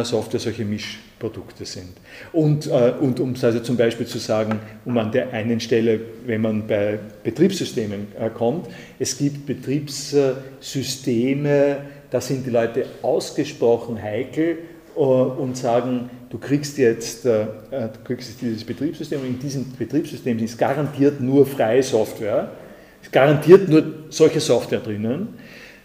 [0.05, 1.95] Software solche Misch Produkte sind.
[2.33, 6.43] Und, äh, und um also zum Beispiel zu sagen, um an der einen Stelle, wenn
[6.43, 8.69] man bei Betriebssystemen äh, kommt,
[8.99, 11.79] es gibt Betriebssysteme,
[12.11, 14.59] da sind die Leute ausgesprochen heikel
[14.97, 19.73] äh, und sagen, du kriegst jetzt äh, äh, du kriegst dieses Betriebssystem und in diesem
[19.77, 22.53] Betriebssystem ist garantiert nur freie Software,
[23.03, 25.35] ist garantiert nur solche Software drinnen.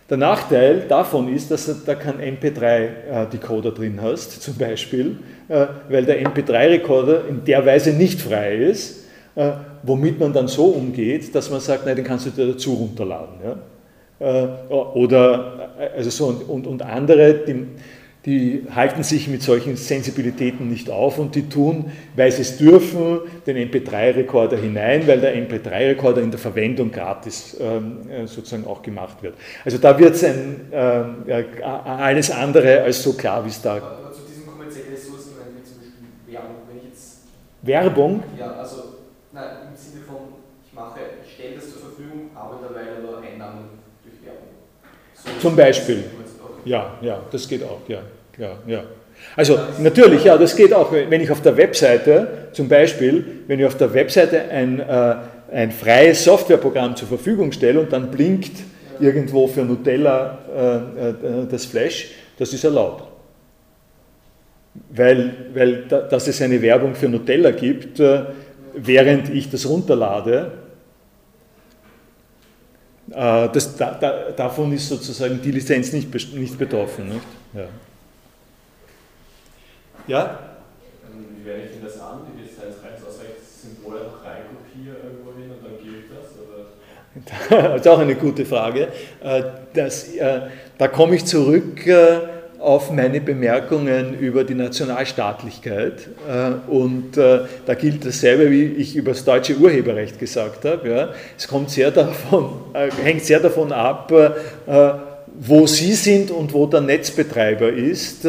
[0.09, 5.17] Der Nachteil davon ist, dass du da keinen MP3-Decoder drin hast, zum Beispiel,
[5.47, 9.05] äh, weil der MP3-Recorder in der Weise nicht frei ist,
[9.35, 9.51] äh,
[9.83, 13.35] womit man dann so umgeht, dass man sagt, nein, den kannst du dir dazu runterladen.
[13.43, 13.57] Ja?
[14.19, 17.65] Äh, oder also so und, und andere, die,
[18.25, 23.19] die halten sich mit solchen Sensibilitäten nicht auf und die tun, weil sie es dürfen,
[23.45, 29.21] den MP3-Rekorder hinein, weil der MP3-Rekorder in der Verwendung gratis ähm, äh, sozusagen auch gemacht
[29.21, 29.35] wird.
[29.65, 31.43] Also da wird es äh,
[31.73, 33.75] alles andere als so klar, wie es da...
[33.75, 37.17] Aber zu diesen kommerziellen Ressourcen, wie zum Beispiel Werbung, wenn ich jetzt...
[37.61, 38.23] Werbung?
[38.39, 38.83] Ja, also
[39.33, 40.15] nein, im Sinne von,
[40.65, 43.65] ich mache, ich stelle das zur Verfügung, habe dabei aber Einnahmen
[44.01, 44.47] durch Werbung.
[45.13, 46.05] So zum Beispiel.
[46.65, 47.99] Ja, ja, das geht auch, ja.
[48.37, 48.83] Ja, ja.
[49.35, 53.65] Also natürlich, ja, das geht auch, wenn ich auf der Webseite, zum Beispiel, wenn ich
[53.65, 55.15] auf der Webseite ein, äh,
[55.51, 58.51] ein freies Softwareprogramm zur Verfügung stelle und dann blinkt
[58.99, 63.05] irgendwo für Nutella äh, äh, das Flash, das ist erlaubt.
[64.89, 68.23] Weil, weil da, dass es eine Werbung für Nutella gibt, äh,
[68.75, 70.51] während ich das runterlade,
[73.11, 77.09] äh, das, da, da, davon ist sozusagen die Lizenz nicht, nicht betroffen.
[77.09, 77.25] Nicht?
[77.53, 77.67] Ja.
[80.07, 80.39] Ja?
[81.37, 85.51] Wie werde ich denn das an, die Lizenz rein ausreicht, Symbol einfach reinkopiere irgendwo hin
[85.51, 86.29] und dann gilt das?
[86.39, 87.69] Oder?
[87.73, 88.87] das ist auch eine gute Frage.
[89.23, 89.43] Äh,
[89.73, 90.41] das, äh,
[90.77, 91.85] da komme ich zurück
[92.63, 96.07] auf meine Bemerkungen über die Nationalstaatlichkeit.
[96.27, 101.13] Äh, und äh, da gilt dasselbe, wie ich über das deutsche Urheberrecht gesagt habe.
[101.37, 104.11] Es kommt sehr davon, äh, hängt sehr davon ab,
[105.35, 108.27] wo Sie sind und wo der Netzbetreiber ist,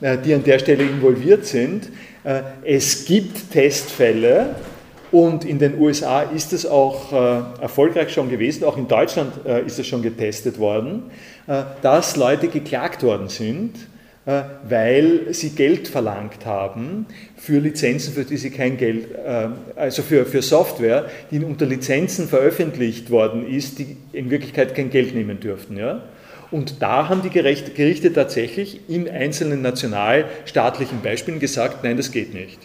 [0.00, 1.88] die an der Stelle involviert sind.
[2.64, 4.54] Es gibt Testfälle,
[5.12, 7.12] und in den USA ist es auch
[7.60, 9.32] erfolgreich schon gewesen, auch in Deutschland
[9.64, 11.04] ist es schon getestet worden,
[11.82, 13.74] dass Leute geklagt worden sind
[14.26, 17.04] äh, weil sie Geld verlangt haben
[17.36, 22.26] für Lizenzen, für die sie kein Geld, äh, also für, für Software, die unter Lizenzen
[22.26, 25.76] veröffentlicht worden ist, die in Wirklichkeit kein Geld nehmen dürften.
[25.76, 26.00] Ja?
[26.50, 32.58] Und da haben die Gerichte tatsächlich in einzelnen nationalstaatlichen Beispielen gesagt, nein, das geht nicht.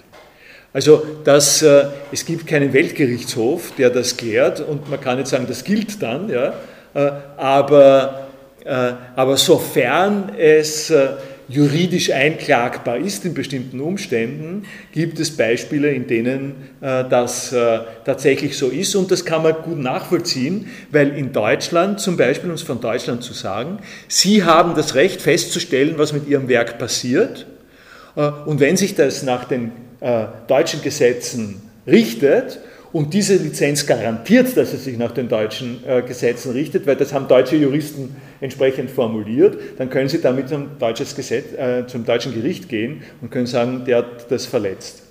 [0.71, 5.45] Also dass, äh, es gibt keinen Weltgerichtshof, der das klärt und man kann nicht sagen,
[5.47, 6.53] das gilt dann, ja?
[6.93, 8.27] Äh, aber,
[8.63, 11.09] äh, aber sofern es äh,
[11.49, 18.57] juridisch einklagbar ist in bestimmten Umständen, gibt es Beispiele, in denen äh, das äh, tatsächlich
[18.57, 18.95] so ist.
[18.95, 23.23] Und das kann man gut nachvollziehen, weil in Deutschland, zum Beispiel, um es von Deutschland
[23.23, 27.47] zu sagen, Sie haben das Recht festzustellen, was mit Ihrem Werk passiert.
[28.15, 29.71] Äh, und wenn sich das nach den
[30.01, 32.59] äh, deutschen Gesetzen richtet,
[32.91, 37.13] und diese Lizenz garantiert, dass es sich nach den deutschen äh, Gesetzen richtet, weil das
[37.13, 39.57] haben deutsche Juristen entsprechend formuliert.
[39.77, 43.97] Dann können Sie damit zum, Gesetz, äh, zum deutschen Gericht gehen und können sagen, der
[43.97, 45.03] hat das verletzt.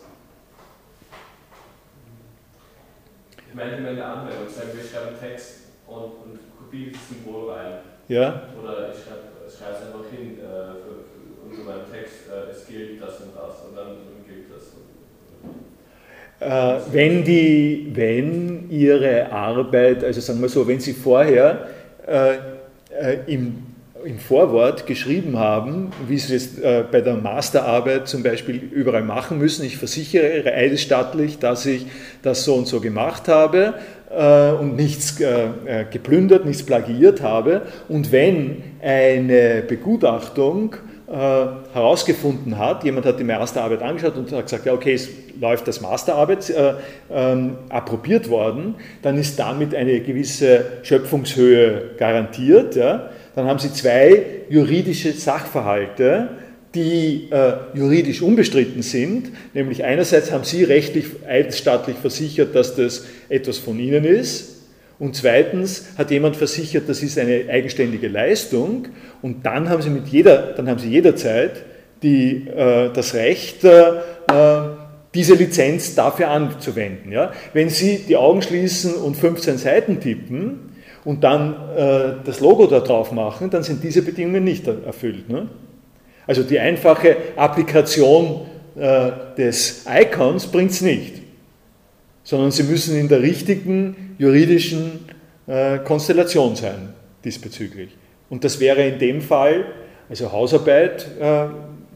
[3.48, 5.54] Ich meine, in der Anwendung, sagen wir, ich schreibe einen Text
[5.86, 7.78] und, und kopiere das Symbol rein.
[8.08, 8.42] Ja.
[8.60, 13.00] Oder ich schreibe es einfach hin äh, für, für, unter meinem Text, äh, es gilt
[13.00, 13.96] das und das und dann
[14.26, 14.64] gilt das.
[14.64, 15.77] Äh,
[16.40, 21.68] wenn, die, wenn Ihre Arbeit, also sagen wir so, wenn Sie vorher
[22.06, 22.34] äh,
[22.90, 23.58] äh, im,
[24.04, 29.38] im Vorwort geschrieben haben, wie Sie es äh, bei der Masterarbeit zum Beispiel überall machen
[29.38, 31.86] müssen, ich versichere eidesstattlich, dass ich
[32.22, 33.74] das so und so gemacht habe
[34.10, 37.62] äh, und nichts äh, geplündert, nichts plagiiert habe.
[37.88, 40.76] Und wenn eine Begutachtung
[41.10, 45.08] herausgefunden hat, jemand hat die Masterarbeit angeschaut und hat gesagt, ja okay, es
[45.40, 46.74] läuft das Masterarbeit äh,
[47.10, 52.76] ähm, approbiert worden, dann ist damit eine gewisse Schöpfungshöhe garantiert.
[52.76, 53.08] Ja.
[53.34, 56.28] Dann haben Sie zwei juridische Sachverhalte,
[56.74, 63.56] die äh, juridisch unbestritten sind, nämlich einerseits haben Sie rechtlich eidesstattlich versichert, dass das etwas
[63.56, 64.57] von Ihnen ist,
[64.98, 68.88] und zweitens hat jemand versichert, das ist eine eigenständige Leistung,
[69.22, 71.64] und dann haben Sie, mit jeder, dann haben Sie jederzeit
[72.02, 73.92] die, äh, das Recht, äh,
[75.14, 77.12] diese Lizenz dafür anzuwenden.
[77.12, 77.32] Ja?
[77.52, 80.72] Wenn Sie die Augen schließen und 15 Seiten tippen
[81.04, 85.28] und dann äh, das Logo da drauf machen, dann sind diese Bedingungen nicht erfüllt.
[85.28, 85.48] Ne?
[86.26, 88.42] Also die einfache Applikation
[88.76, 91.14] äh, des Icons bringt es nicht,
[92.22, 95.00] sondern Sie müssen in der richtigen juridischen
[95.46, 96.92] äh, Konstellation sein
[97.24, 97.96] diesbezüglich.
[98.28, 99.64] Und das wäre in dem Fall,
[100.08, 101.46] also Hausarbeit, äh,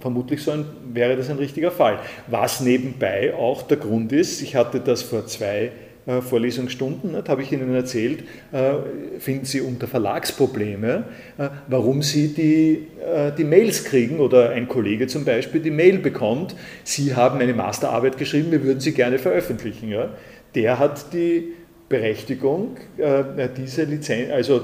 [0.01, 1.99] vermutlich so ein, wäre das ein richtiger Fall.
[2.27, 5.71] Was nebenbei auch der Grund ist, ich hatte das vor zwei
[6.07, 11.05] äh, Vorlesungsstunden, das habe ich Ihnen erzählt, äh, finden Sie unter Verlagsprobleme,
[11.39, 15.99] äh, warum Sie die, äh, die Mails kriegen oder ein Kollege zum Beispiel die Mail
[15.99, 19.89] bekommt, Sie haben eine Masterarbeit geschrieben, wir würden sie gerne veröffentlichen.
[19.89, 20.09] Ja?
[20.57, 21.53] Der hat die
[21.93, 24.63] Berechtigung, äh, diese Lizenz, also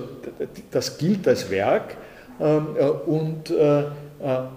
[0.70, 1.94] das gilt als Werk
[2.40, 3.84] äh, und äh,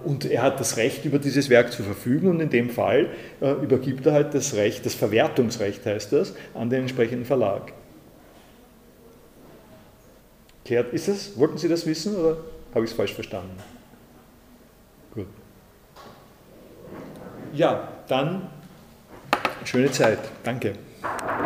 [0.05, 3.11] und er hat das Recht, über dieses Werk zu verfügen und in dem Fall
[3.61, 7.71] übergibt er halt das Recht, das Verwertungsrecht heißt das, an den entsprechenden Verlag.
[10.65, 11.37] Klärt, ist das?
[11.37, 12.37] Wollten Sie das wissen oder
[12.73, 13.55] habe ich es falsch verstanden?
[15.13, 15.27] Gut.
[17.53, 18.49] Ja, dann
[19.63, 20.17] schöne Zeit.
[20.43, 20.73] Danke.